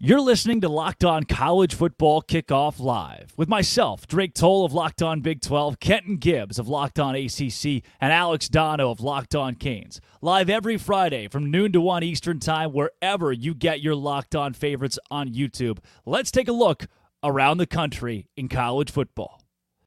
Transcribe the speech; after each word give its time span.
You're 0.00 0.20
listening 0.20 0.60
to 0.60 0.68
Locked 0.68 1.02
On 1.02 1.24
College 1.24 1.74
Football 1.74 2.22
Kickoff 2.22 2.78
Live 2.78 3.32
with 3.36 3.48
myself, 3.48 4.06
Drake 4.06 4.32
Toll 4.32 4.64
of 4.64 4.72
Locked 4.72 5.02
On 5.02 5.20
Big 5.20 5.40
12, 5.40 5.80
Kenton 5.80 6.18
Gibbs 6.18 6.60
of 6.60 6.68
Locked 6.68 7.00
On 7.00 7.16
ACC, 7.16 7.82
and 8.00 8.12
Alex 8.12 8.48
Dono 8.48 8.92
of 8.92 9.00
Locked 9.00 9.34
On 9.34 9.56
Canes. 9.56 10.00
Live 10.22 10.48
every 10.48 10.78
Friday 10.78 11.26
from 11.26 11.50
noon 11.50 11.72
to 11.72 11.80
1 11.80 12.04
Eastern 12.04 12.38
Time, 12.38 12.72
wherever 12.72 13.32
you 13.32 13.56
get 13.56 13.80
your 13.80 13.96
Locked 13.96 14.36
On 14.36 14.52
favorites 14.52 15.00
on 15.10 15.34
YouTube. 15.34 15.78
Let's 16.06 16.30
take 16.30 16.46
a 16.46 16.52
look 16.52 16.86
around 17.24 17.58
the 17.58 17.66
country 17.66 18.28
in 18.36 18.48
college 18.48 18.92
football. 18.92 19.37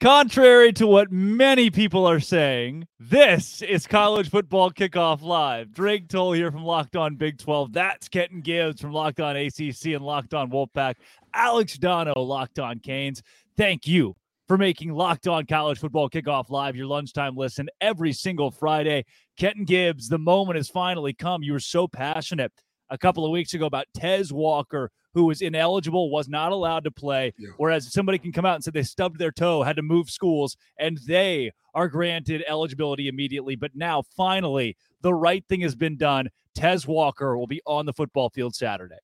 Contrary 0.02 0.72
to 0.72 0.84
what 0.84 1.12
many 1.12 1.70
people 1.70 2.04
are 2.08 2.18
saying, 2.18 2.88
this 2.98 3.62
is 3.62 3.86
college 3.86 4.30
football 4.30 4.68
kickoff 4.68 5.22
live. 5.22 5.70
Drake 5.70 6.08
Toll 6.08 6.32
here 6.32 6.50
from 6.50 6.64
Locked 6.64 6.96
On 6.96 7.14
Big 7.14 7.38
12. 7.38 7.72
That's 7.72 8.08
Kenton 8.08 8.40
Gibbs 8.40 8.80
from 8.80 8.92
Locked 8.92 9.20
On 9.20 9.36
ACC 9.36 9.86
and 9.94 10.04
Locked 10.04 10.34
On 10.34 10.50
Wolfpack. 10.50 10.96
Alex 11.32 11.78
Dono, 11.78 12.14
Locked 12.16 12.58
On 12.58 12.80
Canes. 12.80 13.22
Thank 13.56 13.86
you 13.86 14.16
for 14.48 14.58
making 14.58 14.92
Locked 14.92 15.28
On 15.28 15.46
College 15.46 15.78
Football 15.78 16.10
Kickoff 16.10 16.50
Live 16.50 16.74
your 16.74 16.86
lunchtime 16.86 17.36
listen 17.36 17.68
every 17.80 18.12
single 18.12 18.50
Friday. 18.50 19.04
Kenton 19.38 19.64
Gibbs, 19.64 20.08
the 20.08 20.18
moment 20.18 20.56
has 20.56 20.68
finally 20.68 21.14
come. 21.14 21.44
You 21.44 21.52
were 21.52 21.60
so 21.60 21.86
passionate 21.86 22.50
a 22.92 22.98
couple 22.98 23.24
of 23.24 23.32
weeks 23.32 23.54
ago 23.54 23.66
about 23.66 23.86
Tez 23.94 24.32
Walker 24.32 24.90
who 25.14 25.24
was 25.24 25.42
ineligible, 25.42 26.10
was 26.10 26.28
not 26.28 26.52
allowed 26.52 26.84
to 26.84 26.90
play. 26.90 27.32
Yeah. 27.38 27.50
Whereas 27.56 27.92
somebody 27.92 28.18
can 28.18 28.32
come 28.32 28.44
out 28.44 28.54
and 28.54 28.64
say 28.64 28.70
they 28.70 28.82
stubbed 28.82 29.18
their 29.18 29.30
toe, 29.30 29.62
had 29.62 29.76
to 29.76 29.82
move 29.82 30.10
schools, 30.10 30.56
and 30.78 30.98
they 31.06 31.50
are 31.74 31.88
granted 31.88 32.44
eligibility 32.46 33.08
immediately. 33.08 33.56
But 33.56 33.72
now, 33.74 34.02
finally, 34.16 34.76
the 35.02 35.14
right 35.14 35.44
thing 35.48 35.60
has 35.60 35.74
been 35.74 35.96
done. 35.96 36.28
Tez 36.54 36.86
Walker 36.86 37.36
will 37.36 37.46
be 37.46 37.62
on 37.66 37.86
the 37.86 37.92
football 37.92 38.30
field 38.30 38.54
Saturday. 38.54 38.98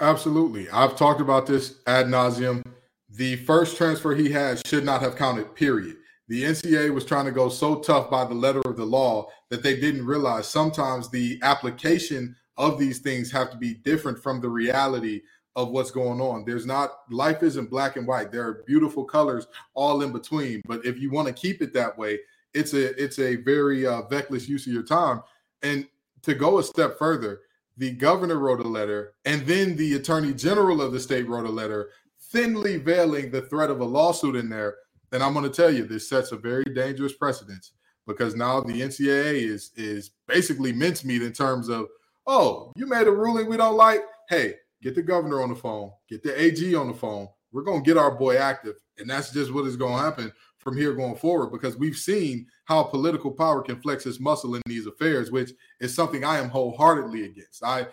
Absolutely. 0.00 0.68
I've 0.70 0.96
talked 0.96 1.20
about 1.20 1.46
this 1.46 1.76
ad 1.86 2.06
nauseum. 2.06 2.64
The 3.10 3.36
first 3.36 3.76
transfer 3.76 4.14
he 4.14 4.30
had 4.30 4.66
should 4.66 4.84
not 4.84 5.00
have 5.02 5.16
counted, 5.16 5.54
period. 5.54 5.96
The 6.28 6.44
NCAA 6.44 6.94
was 6.94 7.04
trying 7.04 7.26
to 7.26 7.30
go 7.30 7.48
so 7.48 7.76
tough 7.80 8.10
by 8.10 8.24
the 8.24 8.34
letter 8.34 8.62
of 8.64 8.76
the 8.76 8.86
law 8.86 9.28
that 9.50 9.62
they 9.62 9.78
didn't 9.78 10.06
realize 10.06 10.48
sometimes 10.48 11.10
the 11.10 11.38
application 11.42 12.34
of 12.56 12.78
these 12.78 12.98
things 12.98 13.30
have 13.32 13.50
to 13.50 13.56
be 13.56 13.74
different 13.74 14.18
from 14.18 14.40
the 14.40 14.48
reality 14.48 15.22
of 15.54 15.70
what's 15.70 15.90
going 15.90 16.20
on. 16.20 16.44
There's 16.44 16.66
not 16.66 16.90
life 17.10 17.42
isn't 17.42 17.70
black 17.70 17.96
and 17.96 18.06
white. 18.06 18.32
There 18.32 18.46
are 18.46 18.64
beautiful 18.66 19.04
colors 19.04 19.46
all 19.74 20.02
in 20.02 20.12
between. 20.12 20.62
But 20.66 20.84
if 20.84 20.98
you 20.98 21.10
want 21.10 21.28
to 21.28 21.34
keep 21.34 21.60
it 21.60 21.74
that 21.74 21.96
way, 21.96 22.18
it's 22.54 22.74
a 22.74 23.02
it's 23.02 23.18
a 23.18 23.36
very 23.36 23.86
uh, 23.86 24.02
use 24.30 24.66
of 24.66 24.72
your 24.72 24.82
time. 24.82 25.22
And 25.62 25.86
to 26.22 26.34
go 26.34 26.58
a 26.58 26.62
step 26.62 26.98
further, 26.98 27.40
the 27.76 27.92
governor 27.92 28.38
wrote 28.38 28.60
a 28.60 28.68
letter, 28.68 29.14
and 29.24 29.46
then 29.46 29.76
the 29.76 29.94
attorney 29.94 30.34
general 30.34 30.80
of 30.82 30.92
the 30.92 31.00
state 31.00 31.28
wrote 31.28 31.46
a 31.46 31.50
letter, 31.50 31.90
thinly 32.30 32.76
veiling 32.76 33.30
the 33.30 33.42
threat 33.42 33.70
of 33.70 33.80
a 33.80 33.84
lawsuit 33.84 34.36
in 34.36 34.48
there. 34.48 34.76
And 35.10 35.22
I'm 35.22 35.34
going 35.34 35.44
to 35.44 35.50
tell 35.50 35.70
you, 35.70 35.84
this 35.84 36.08
sets 36.08 36.32
a 36.32 36.36
very 36.36 36.64
dangerous 36.64 37.12
precedence 37.12 37.72
because 38.06 38.34
now 38.34 38.60
the 38.60 38.80
NCAA 38.80 39.42
is 39.42 39.70
is 39.76 40.10
basically 40.26 40.72
mincemeat 40.72 41.22
in 41.22 41.32
terms 41.32 41.68
of, 41.68 41.86
oh, 42.26 42.72
you 42.76 42.86
made 42.86 43.06
a 43.06 43.12
ruling 43.12 43.48
we 43.48 43.56
don't 43.56 43.76
like. 43.76 44.00
Hey, 44.28 44.54
get 44.82 44.94
the 44.94 45.02
governor 45.02 45.42
on 45.42 45.48
the 45.48 45.56
phone, 45.56 45.90
get 46.08 46.22
the 46.22 46.40
AG 46.40 46.74
on 46.74 46.88
the 46.88 46.94
phone. 46.94 47.28
We're 47.52 47.62
going 47.62 47.82
to 47.82 47.86
get 47.86 47.98
our 47.98 48.10
boy 48.10 48.36
active. 48.36 48.76
And 48.98 49.08
that's 49.08 49.32
just 49.32 49.52
what 49.52 49.66
is 49.66 49.76
going 49.76 49.96
to 49.96 50.02
happen 50.02 50.32
from 50.58 50.76
here 50.76 50.94
going 50.94 51.16
forward 51.16 51.50
because 51.50 51.76
we've 51.76 51.96
seen 51.96 52.46
how 52.64 52.82
political 52.84 53.30
power 53.30 53.62
can 53.62 53.80
flex 53.80 54.06
its 54.06 54.20
muscle 54.20 54.54
in 54.54 54.62
these 54.66 54.86
affairs, 54.86 55.30
which 55.30 55.52
is 55.80 55.94
something 55.94 56.24
I 56.24 56.38
am 56.38 56.48
wholeheartedly 56.48 57.24
against. 57.24 57.64
I 57.64 57.88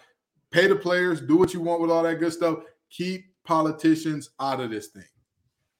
pay 0.51 0.67
the 0.67 0.75
players, 0.75 1.21
do 1.21 1.35
what 1.35 1.53
you 1.53 1.61
want 1.61 1.81
with 1.81 1.91
all 1.91 2.03
that 2.03 2.19
good 2.19 2.33
stuff. 2.33 2.59
Keep 2.89 3.25
politicians 3.43 4.29
out 4.39 4.61
of 4.61 4.69
this 4.69 4.87
thing. 4.87 5.03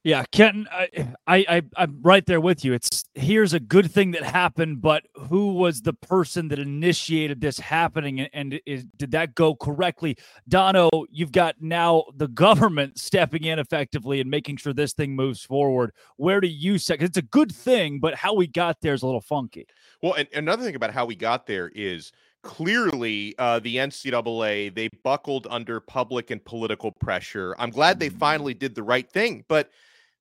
Yeah, 0.03 0.23
Kenton, 0.31 0.65
I, 0.71 0.87
I, 1.27 1.61
I, 1.77 1.83
am 1.83 1.99
right 2.01 2.25
there 2.25 2.39
with 2.39 2.63
you. 2.63 2.71
It's 2.71 3.03
here's 3.15 3.53
a 3.53 3.59
good 3.59 3.91
thing 3.91 4.11
that 4.11 4.23
happened, 4.23 4.81
but 4.81 5.03
who 5.13 5.53
was 5.55 5.81
the 5.81 5.91
person 5.91 6.47
that 6.49 6.59
initiated 6.59 7.41
this 7.41 7.59
happening, 7.59 8.21
and 8.21 8.61
is, 8.65 8.85
did 8.95 9.11
that 9.11 9.35
go 9.35 9.55
correctly? 9.55 10.15
Dono, 10.47 10.89
you've 11.09 11.33
got 11.33 11.55
now 11.59 12.05
the 12.15 12.29
government 12.29 12.97
stepping 12.97 13.43
in 13.43 13.59
effectively 13.59 14.21
and 14.21 14.29
making 14.29 14.55
sure 14.55 14.71
this 14.71 14.93
thing 14.93 15.17
moves 15.17 15.43
forward. 15.43 15.91
Where 16.15 16.39
do 16.39 16.47
you 16.47 16.77
say? 16.77 16.95
It's 16.97 17.17
a 17.17 17.21
good 17.21 17.51
thing, 17.53 17.99
but 17.99 18.15
how 18.15 18.33
we 18.33 18.47
got 18.47 18.79
there 18.79 18.93
is 18.93 19.01
a 19.01 19.05
little 19.05 19.19
funky. 19.19 19.67
Well, 20.01 20.13
and 20.13 20.29
another 20.33 20.63
thing 20.63 20.75
about 20.75 20.93
how 20.93 21.05
we 21.05 21.15
got 21.15 21.45
there 21.45 21.73
is 21.75 22.13
clearly 22.41 23.35
uh, 23.37 23.59
the 23.59 23.75
NCAA 23.75 24.73
they 24.73 24.87
buckled 25.03 25.45
under 25.49 25.81
public 25.81 26.31
and 26.31 26.43
political 26.45 26.93
pressure. 26.93 27.53
I'm 27.59 27.69
glad 27.69 27.99
they 27.99 28.07
finally 28.07 28.53
did 28.53 28.75
the 28.75 28.83
right 28.83 29.09
thing, 29.11 29.43
but 29.49 29.69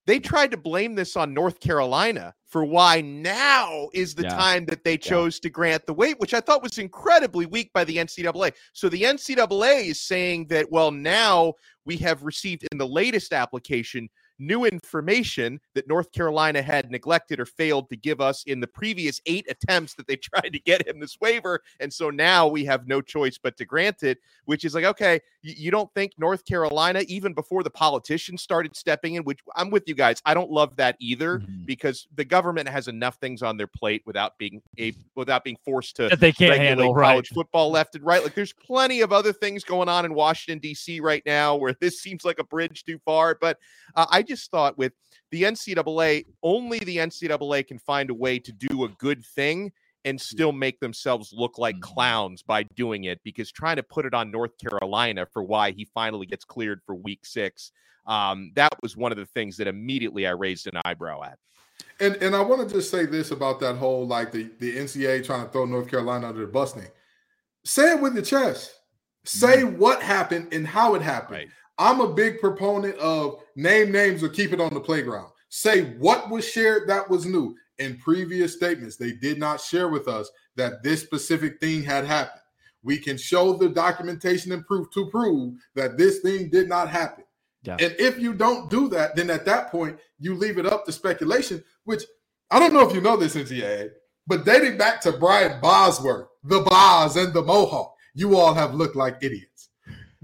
they 0.08 0.18
tried 0.18 0.50
to 0.50 0.56
blame 0.56 0.94
this 0.94 1.16
on 1.16 1.34
North 1.34 1.60
Carolina 1.60 2.32
for 2.46 2.64
why 2.64 3.02
now 3.02 3.90
is 3.92 4.14
the 4.14 4.22
yeah. 4.22 4.30
time 4.30 4.64
that 4.64 4.82
they 4.82 4.96
chose 4.96 5.36
yeah. 5.36 5.42
to 5.42 5.50
grant 5.50 5.84
the 5.84 5.92
wait, 5.92 6.18
which 6.18 6.32
I 6.32 6.40
thought 6.40 6.62
was 6.62 6.78
incredibly 6.78 7.44
weak 7.44 7.70
by 7.74 7.84
the 7.84 7.98
NCAA. 7.98 8.52
So 8.72 8.88
the 8.88 9.02
NCAA 9.02 9.90
is 9.90 10.00
saying 10.00 10.46
that, 10.46 10.72
well, 10.72 10.90
now 10.90 11.52
we 11.84 11.98
have 11.98 12.22
received 12.22 12.66
in 12.72 12.78
the 12.78 12.88
latest 12.88 13.34
application 13.34 14.08
new 14.38 14.64
information 14.64 15.60
that 15.74 15.88
North 15.88 16.12
Carolina 16.12 16.62
had 16.62 16.90
neglected 16.90 17.40
or 17.40 17.46
failed 17.46 17.88
to 17.90 17.96
give 17.96 18.20
us 18.20 18.44
in 18.44 18.60
the 18.60 18.66
previous 18.66 19.20
eight 19.26 19.46
attempts 19.48 19.94
that 19.94 20.06
they 20.06 20.16
tried 20.16 20.52
to 20.52 20.58
get 20.60 20.86
him 20.86 21.00
this 21.00 21.18
waiver. 21.20 21.62
And 21.80 21.92
so 21.92 22.10
now 22.10 22.46
we 22.46 22.64
have 22.64 22.86
no 22.86 23.00
choice 23.00 23.38
but 23.38 23.56
to 23.58 23.64
grant 23.64 24.02
it, 24.02 24.18
which 24.44 24.64
is 24.64 24.74
like, 24.74 24.84
okay, 24.84 25.20
you, 25.42 25.70
don't 25.70 25.92
think 25.94 26.12
North 26.18 26.44
Carolina, 26.44 27.04
even 27.08 27.32
before 27.32 27.62
the 27.62 27.70
politicians 27.70 28.42
started 28.42 28.74
stepping 28.76 29.14
in, 29.14 29.24
which 29.24 29.40
I'm 29.56 29.70
with 29.70 29.84
you 29.86 29.94
guys, 29.94 30.20
I 30.24 30.34
don't 30.34 30.50
love 30.50 30.76
that 30.76 30.96
either 30.98 31.38
mm-hmm. 31.38 31.64
because 31.64 32.06
the 32.14 32.24
government 32.24 32.68
has 32.68 32.88
enough 32.88 33.16
things 33.16 33.42
on 33.42 33.56
their 33.56 33.66
plate 33.66 34.02
without 34.06 34.38
being 34.38 34.62
a 34.78 34.94
without 35.14 35.44
being 35.44 35.58
forced 35.64 35.96
to 35.96 36.08
that 36.08 36.20
they 36.20 36.32
can't 36.32 36.56
handle 36.56 36.94
college 36.94 37.30
right. 37.30 37.34
football 37.34 37.70
left 37.70 37.94
and 37.94 38.04
right. 38.04 38.22
Like 38.22 38.34
there's 38.34 38.52
plenty 38.52 39.00
of 39.00 39.12
other 39.12 39.32
things 39.32 39.64
going 39.64 39.88
on 39.88 40.04
in 40.04 40.14
Washington 40.14 40.58
D.C. 40.58 41.00
right 41.00 41.22
now 41.26 41.56
where 41.56 41.74
this 41.80 42.00
seems 42.00 42.24
like 42.24 42.38
a 42.38 42.44
bridge 42.44 42.84
too 42.84 42.98
far. 43.04 43.36
But 43.40 43.58
uh, 43.94 44.06
I 44.10 44.22
just 44.28 44.50
thought 44.50 44.78
with 44.78 44.92
the 45.30 45.42
NCAA, 45.42 46.24
only 46.42 46.78
the 46.80 46.98
NCAA 46.98 47.66
can 47.66 47.78
find 47.78 48.10
a 48.10 48.14
way 48.14 48.38
to 48.38 48.52
do 48.52 48.84
a 48.84 48.88
good 48.88 49.24
thing 49.24 49.72
and 50.04 50.20
still 50.20 50.52
make 50.52 50.80
themselves 50.80 51.32
look 51.32 51.58
like 51.58 51.76
mm-hmm. 51.76 51.94
clowns 51.94 52.42
by 52.42 52.62
doing 52.62 53.04
it 53.04 53.20
because 53.24 53.50
trying 53.50 53.76
to 53.76 53.82
put 53.82 54.06
it 54.06 54.14
on 54.14 54.30
North 54.30 54.52
Carolina 54.58 55.26
for 55.32 55.42
why 55.42 55.72
he 55.72 55.86
finally 55.92 56.26
gets 56.26 56.44
cleared 56.44 56.80
for 56.86 56.94
week 56.94 57.26
six, 57.26 57.72
um, 58.06 58.52
that 58.54 58.72
was 58.82 58.96
one 58.96 59.12
of 59.12 59.18
the 59.18 59.26
things 59.26 59.56
that 59.56 59.66
immediately 59.66 60.26
I 60.26 60.30
raised 60.30 60.66
an 60.66 60.80
eyebrow 60.84 61.22
at. 61.24 61.38
And 62.00 62.16
and 62.16 62.34
I 62.34 62.40
want 62.40 62.66
to 62.66 62.74
just 62.74 62.90
say 62.90 63.06
this 63.06 63.30
about 63.30 63.60
that 63.60 63.76
whole 63.76 64.06
like 64.06 64.32
the, 64.32 64.50
the 64.60 64.76
NCAA 64.76 65.24
trying 65.24 65.44
to 65.44 65.50
throw 65.50 65.64
North 65.64 65.88
Carolina 65.88 66.28
under 66.28 66.40
the 66.40 66.46
bus 66.46 66.72
thing. 66.72 66.88
Say 67.64 67.92
it 67.92 68.00
with 68.00 68.14
your 68.14 68.24
chest. 68.24 68.72
Say 69.24 69.58
mm-hmm. 69.58 69.78
what 69.78 70.02
happened 70.02 70.52
and 70.52 70.66
how 70.66 70.94
it 70.94 71.02
happened. 71.02 71.38
Right. 71.38 71.48
I'm 71.78 72.00
a 72.00 72.12
big 72.12 72.40
proponent 72.40 72.96
of 72.98 73.40
name 73.54 73.92
names 73.92 74.22
or 74.22 74.28
keep 74.28 74.52
it 74.52 74.60
on 74.60 74.74
the 74.74 74.80
playground. 74.80 75.30
Say 75.48 75.94
what 75.94 76.28
was 76.28 76.46
shared 76.46 76.88
that 76.88 77.08
was 77.08 77.24
new. 77.24 77.54
In 77.78 77.96
previous 77.98 78.54
statements, 78.54 78.96
they 78.96 79.12
did 79.12 79.38
not 79.38 79.60
share 79.60 79.88
with 79.88 80.08
us 80.08 80.28
that 80.56 80.82
this 80.82 81.00
specific 81.00 81.60
thing 81.60 81.82
had 81.82 82.04
happened. 82.04 82.42
We 82.82 82.98
can 82.98 83.16
show 83.16 83.52
the 83.52 83.68
documentation 83.68 84.50
and 84.50 84.66
proof 84.66 84.90
to 84.94 85.08
prove 85.10 85.54
that 85.76 85.96
this 85.96 86.18
thing 86.18 86.50
did 86.50 86.68
not 86.68 86.88
happen. 86.88 87.24
Yeah. 87.62 87.76
And 87.78 87.94
if 87.98 88.18
you 88.18 88.34
don't 88.34 88.68
do 88.70 88.88
that, 88.88 89.14
then 89.14 89.30
at 89.30 89.44
that 89.44 89.70
point, 89.70 89.98
you 90.18 90.34
leave 90.34 90.58
it 90.58 90.66
up 90.66 90.84
to 90.86 90.92
speculation, 90.92 91.62
which 91.84 92.02
I 92.50 92.58
don't 92.58 92.72
know 92.72 92.88
if 92.88 92.94
you 92.94 93.00
know 93.00 93.16
this, 93.16 93.36
NCAA, 93.36 93.90
but 94.26 94.44
dating 94.44 94.78
back 94.78 95.00
to 95.02 95.12
Brian 95.12 95.60
Bosworth, 95.60 96.28
the 96.44 96.60
Boz 96.60 97.16
and 97.16 97.32
the 97.32 97.42
Mohawk, 97.42 97.94
you 98.14 98.36
all 98.36 98.54
have 98.54 98.74
looked 98.74 98.96
like 98.96 99.18
idiots. 99.22 99.47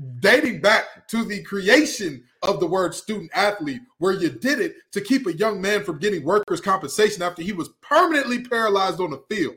Mm. 0.01 0.21
Dating 0.21 0.61
back 0.61 1.07
to 1.09 1.25
the 1.25 1.43
creation 1.43 2.25
of 2.43 2.61
the 2.61 2.67
word 2.67 2.95
student 2.95 3.31
athlete, 3.35 3.83
where 3.99 4.13
you 4.13 4.29
did 4.29 4.61
it 4.61 4.77
to 4.93 5.01
keep 5.01 5.27
a 5.27 5.37
young 5.37 5.61
man 5.61 5.85
from 5.85 5.99
getting 5.99 6.25
workers' 6.25 6.61
compensation 6.61 7.23
after 7.23 7.43
he 7.43 7.53
was 7.53 7.71
permanently 7.81 8.43
paralyzed 8.43 9.01
on 9.01 9.11
the 9.11 9.23
field. 9.29 9.57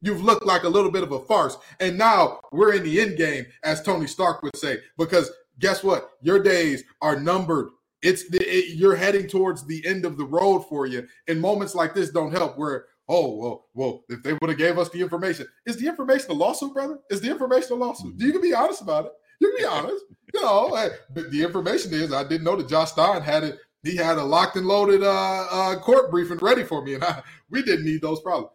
You've 0.00 0.22
looked 0.22 0.46
like 0.46 0.62
a 0.62 0.68
little 0.68 0.90
bit 0.90 1.02
of 1.02 1.12
a 1.12 1.20
farce. 1.20 1.56
And 1.80 1.98
now 1.98 2.40
we're 2.52 2.74
in 2.74 2.84
the 2.84 3.00
end 3.00 3.16
game, 3.16 3.46
as 3.64 3.82
Tony 3.82 4.06
Stark 4.06 4.42
would 4.42 4.56
say, 4.56 4.78
because 4.96 5.30
guess 5.58 5.82
what? 5.82 6.10
Your 6.22 6.40
days 6.40 6.84
are 7.00 7.18
numbered. 7.18 7.70
It's 8.02 8.22
it, 8.32 8.76
you're 8.76 8.94
heading 8.94 9.26
towards 9.26 9.66
the 9.66 9.84
end 9.84 10.04
of 10.04 10.16
the 10.16 10.24
road 10.24 10.60
for 10.68 10.86
you. 10.86 11.06
And 11.26 11.40
moments 11.40 11.74
like 11.74 11.94
this 11.94 12.10
don't 12.10 12.30
help 12.30 12.56
where, 12.56 12.86
oh, 13.08 13.34
well, 13.34 13.66
well, 13.74 14.04
if 14.08 14.22
they 14.22 14.34
would 14.34 14.50
have 14.50 14.58
gave 14.58 14.78
us 14.78 14.88
the 14.90 15.00
information. 15.00 15.48
Is 15.66 15.76
the 15.76 15.88
information 15.88 16.30
a 16.30 16.34
lawsuit, 16.34 16.74
brother? 16.74 17.00
Is 17.10 17.20
the 17.20 17.30
information 17.30 17.72
a 17.72 17.74
lawsuit? 17.74 18.16
do 18.16 18.26
You 18.26 18.32
can 18.32 18.42
be 18.42 18.54
honest 18.54 18.82
about 18.82 19.06
it. 19.06 19.12
You 19.42 19.50
can 19.50 19.58
be 19.58 19.66
honest. 19.66 20.04
You 20.34 20.42
know, 20.42 20.90
the 21.14 21.42
information 21.44 21.94
is 21.94 22.12
I 22.12 22.24
didn't 22.24 22.44
know 22.44 22.56
that 22.56 22.68
Josh 22.68 22.92
Stein 22.92 23.22
had 23.22 23.44
it. 23.44 23.58
He 23.84 23.96
had 23.96 24.18
a 24.18 24.24
locked 24.24 24.56
and 24.56 24.66
loaded 24.66 25.02
uh, 25.02 25.46
uh, 25.50 25.80
court 25.80 26.10
briefing 26.10 26.38
ready 26.38 26.64
for 26.64 26.84
me, 26.84 26.94
and 26.94 27.04
I, 27.06 27.22
we 27.50 27.62
didn't 27.62 27.86
need 27.86 28.02
those 28.02 28.20
problems. 28.20 28.52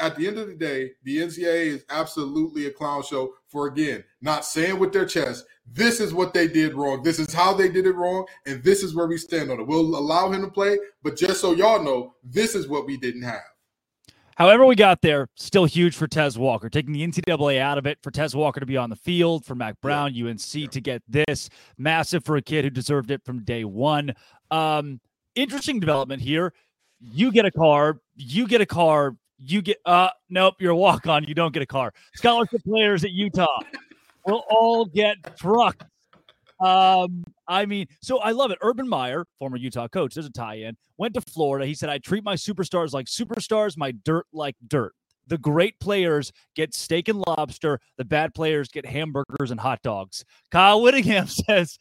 at 0.00 0.16
the 0.16 0.26
end 0.28 0.38
of 0.38 0.48
the 0.48 0.54
day, 0.54 0.92
the 1.04 1.18
NCAA 1.18 1.66
is 1.68 1.84
absolutely 1.90 2.66
a 2.66 2.70
clown 2.72 3.02
show 3.02 3.34
for 3.48 3.66
again 3.68 4.04
not 4.22 4.44
saying 4.44 4.78
with 4.78 4.92
their 4.92 5.06
chest, 5.06 5.44
this 5.66 6.00
is 6.00 6.14
what 6.14 6.34
they 6.34 6.48
did 6.48 6.74
wrong. 6.74 7.02
This 7.02 7.18
is 7.18 7.32
how 7.34 7.54
they 7.54 7.70
did 7.70 7.86
it 7.86 7.94
wrong, 7.96 8.26
and 8.46 8.62
this 8.64 8.82
is 8.82 8.94
where 8.94 9.06
we 9.06 9.18
stand 9.18 9.50
on 9.50 9.60
it. 9.60 9.66
We'll 9.66 9.96
allow 9.96 10.30
him 10.30 10.42
to 10.42 10.48
play, 10.50 10.78
but 11.02 11.16
just 11.16 11.40
so 11.40 11.54
y'all 11.54 11.82
know, 11.82 12.14
this 12.24 12.54
is 12.54 12.68
what 12.68 12.86
we 12.86 12.98
didn't 12.98 13.22
have. 13.22 13.42
However, 14.36 14.64
we 14.66 14.74
got 14.74 15.00
there, 15.02 15.28
still 15.36 15.64
huge 15.64 15.94
for 15.94 16.06
Tez 16.06 16.38
Walker. 16.38 16.68
Taking 16.68 16.92
the 16.92 17.06
NCAA 17.06 17.58
out 17.58 17.78
of 17.78 17.86
it 17.86 17.98
for 18.02 18.10
Tez 18.10 18.34
Walker 18.34 18.60
to 18.60 18.66
be 18.66 18.76
on 18.76 18.90
the 18.90 18.96
field, 18.96 19.44
for 19.44 19.54
Mack 19.54 19.80
Brown, 19.80 20.14
yeah. 20.14 20.26
UNC 20.26 20.54
yeah. 20.54 20.66
to 20.66 20.80
get 20.80 21.02
this. 21.08 21.48
Massive 21.78 22.24
for 22.24 22.36
a 22.36 22.42
kid 22.42 22.64
who 22.64 22.70
deserved 22.70 23.10
it 23.10 23.24
from 23.24 23.44
day 23.44 23.64
one. 23.64 24.14
Um, 24.50 25.00
interesting 25.34 25.80
development 25.80 26.22
here. 26.22 26.52
You 27.00 27.30
get 27.32 27.44
a 27.44 27.50
car, 27.50 28.00
you 28.16 28.46
get 28.46 28.60
a 28.60 28.66
car, 28.66 29.16
you 29.38 29.62
get 29.62 29.78
uh 29.84 30.10
nope, 30.30 30.54
you're 30.58 30.72
a 30.72 30.76
walk 30.76 31.06
on, 31.06 31.24
you 31.24 31.34
don't 31.34 31.52
get 31.52 31.62
a 31.62 31.66
car. 31.66 31.92
Scholarship 32.14 32.62
players 32.64 33.04
at 33.04 33.10
Utah 33.10 33.60
will 34.26 34.44
all 34.48 34.86
get 34.86 35.36
trucks. 35.36 35.84
Um, 36.64 37.24
I 37.46 37.66
mean, 37.66 37.86
so 38.00 38.18
I 38.20 38.30
love 38.30 38.50
it. 38.50 38.58
Urban 38.62 38.88
Meyer, 38.88 39.26
former 39.38 39.58
Utah 39.58 39.86
coach, 39.86 40.14
there's 40.14 40.26
a 40.26 40.32
tie-in, 40.32 40.74
went 40.96 41.12
to 41.14 41.20
Florida. 41.20 41.66
He 41.66 41.74
said, 41.74 41.90
I 41.90 41.98
treat 41.98 42.24
my 42.24 42.36
superstars 42.36 42.92
like 42.92 43.06
superstars, 43.06 43.76
my 43.76 43.92
dirt 44.04 44.26
like 44.32 44.56
dirt. 44.66 44.94
The 45.26 45.36
great 45.36 45.78
players 45.78 46.32
get 46.54 46.74
steak 46.74 47.08
and 47.08 47.22
lobster. 47.26 47.80
The 47.98 48.04
bad 48.04 48.34
players 48.34 48.68
get 48.68 48.86
hamburgers 48.86 49.50
and 49.50 49.60
hot 49.60 49.82
dogs. 49.82 50.24
Kyle 50.50 50.80
Whittingham 50.80 51.26
says, 51.48 51.78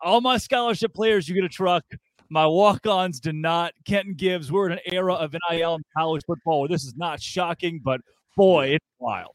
All 0.00 0.20
my 0.20 0.38
scholarship 0.38 0.94
players, 0.94 1.28
you 1.28 1.34
get 1.34 1.44
a 1.44 1.48
truck. 1.48 1.84
My 2.28 2.46
walk 2.46 2.86
ons 2.86 3.18
do 3.18 3.32
not. 3.32 3.72
Kenton 3.84 4.14
Gibbs, 4.14 4.52
we're 4.52 4.66
in 4.66 4.72
an 4.72 4.92
era 4.92 5.14
of 5.14 5.34
NIL 5.50 5.74
and 5.74 5.84
college 5.96 6.22
football 6.24 6.60
where 6.60 6.68
this 6.68 6.84
is 6.84 6.94
not 6.96 7.20
shocking, 7.20 7.80
but 7.82 8.00
boy, 8.36 8.68
it's 8.68 8.86
wild. 9.00 9.34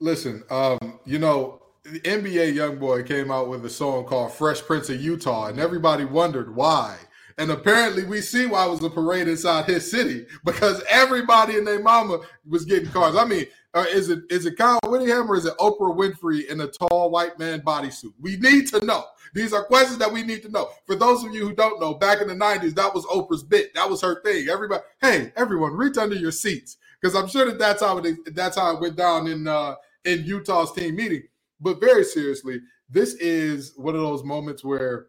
Listen, 0.00 0.42
um, 0.50 0.98
you 1.04 1.20
know, 1.20 1.62
the 1.92 2.00
NBA 2.00 2.54
YoungBoy 2.54 3.06
came 3.06 3.30
out 3.30 3.48
with 3.48 3.64
a 3.64 3.70
song 3.70 4.04
called 4.04 4.32
Fresh 4.32 4.62
Prince 4.62 4.90
of 4.90 5.00
Utah, 5.00 5.46
and 5.46 5.58
everybody 5.58 6.04
wondered 6.04 6.54
why. 6.54 6.96
And 7.38 7.50
apparently, 7.50 8.04
we 8.04 8.20
see 8.20 8.46
why 8.46 8.66
it 8.66 8.70
was 8.70 8.82
a 8.82 8.90
parade 8.90 9.28
inside 9.28 9.64
his 9.66 9.88
city 9.90 10.26
because 10.44 10.82
everybody 10.90 11.56
and 11.56 11.66
their 11.66 11.80
mama 11.80 12.20
was 12.46 12.64
getting 12.64 12.90
cars. 12.90 13.16
I 13.16 13.24
mean, 13.24 13.46
uh, 13.74 13.84
is 13.90 14.10
it 14.10 14.20
is 14.28 14.44
it 14.44 14.58
Kyle 14.58 14.80
Whittingham 14.84 15.30
or 15.30 15.36
is 15.36 15.46
it 15.46 15.56
Oprah 15.58 15.96
Winfrey 15.96 16.46
in 16.48 16.60
a 16.60 16.66
tall 16.66 17.10
white 17.10 17.38
man 17.38 17.60
bodysuit? 17.60 18.12
We 18.20 18.36
need 18.36 18.66
to 18.68 18.84
know. 18.84 19.04
These 19.34 19.52
are 19.52 19.64
questions 19.64 19.98
that 19.98 20.12
we 20.12 20.22
need 20.22 20.42
to 20.42 20.50
know. 20.50 20.68
For 20.84 20.96
those 20.96 21.22
of 21.22 21.34
you 21.34 21.46
who 21.46 21.54
don't 21.54 21.80
know, 21.80 21.94
back 21.94 22.20
in 22.20 22.28
the 22.28 22.34
90s, 22.34 22.74
that 22.74 22.94
was 22.94 23.04
Oprah's 23.06 23.42
bit. 23.42 23.74
That 23.74 23.88
was 23.88 24.00
her 24.02 24.20
thing. 24.22 24.48
Everybody, 24.48 24.82
hey, 25.00 25.32
everyone, 25.36 25.74
reach 25.74 25.96
under 25.96 26.16
your 26.16 26.32
seats 26.32 26.78
because 27.00 27.14
I'm 27.14 27.28
sure 27.28 27.46
that 27.46 27.58
that's 27.58 27.82
how 27.82 27.98
it 27.98 28.34
that's 28.34 28.56
how 28.56 28.74
it 28.74 28.80
went 28.80 28.96
down 28.96 29.28
in 29.28 29.46
uh, 29.46 29.76
in 30.04 30.24
Utah's 30.24 30.72
team 30.72 30.96
meeting. 30.96 31.22
But 31.60 31.80
very 31.80 32.04
seriously, 32.04 32.60
this 32.88 33.14
is 33.14 33.72
one 33.76 33.94
of 33.94 34.00
those 34.00 34.24
moments 34.24 34.64
where 34.64 35.06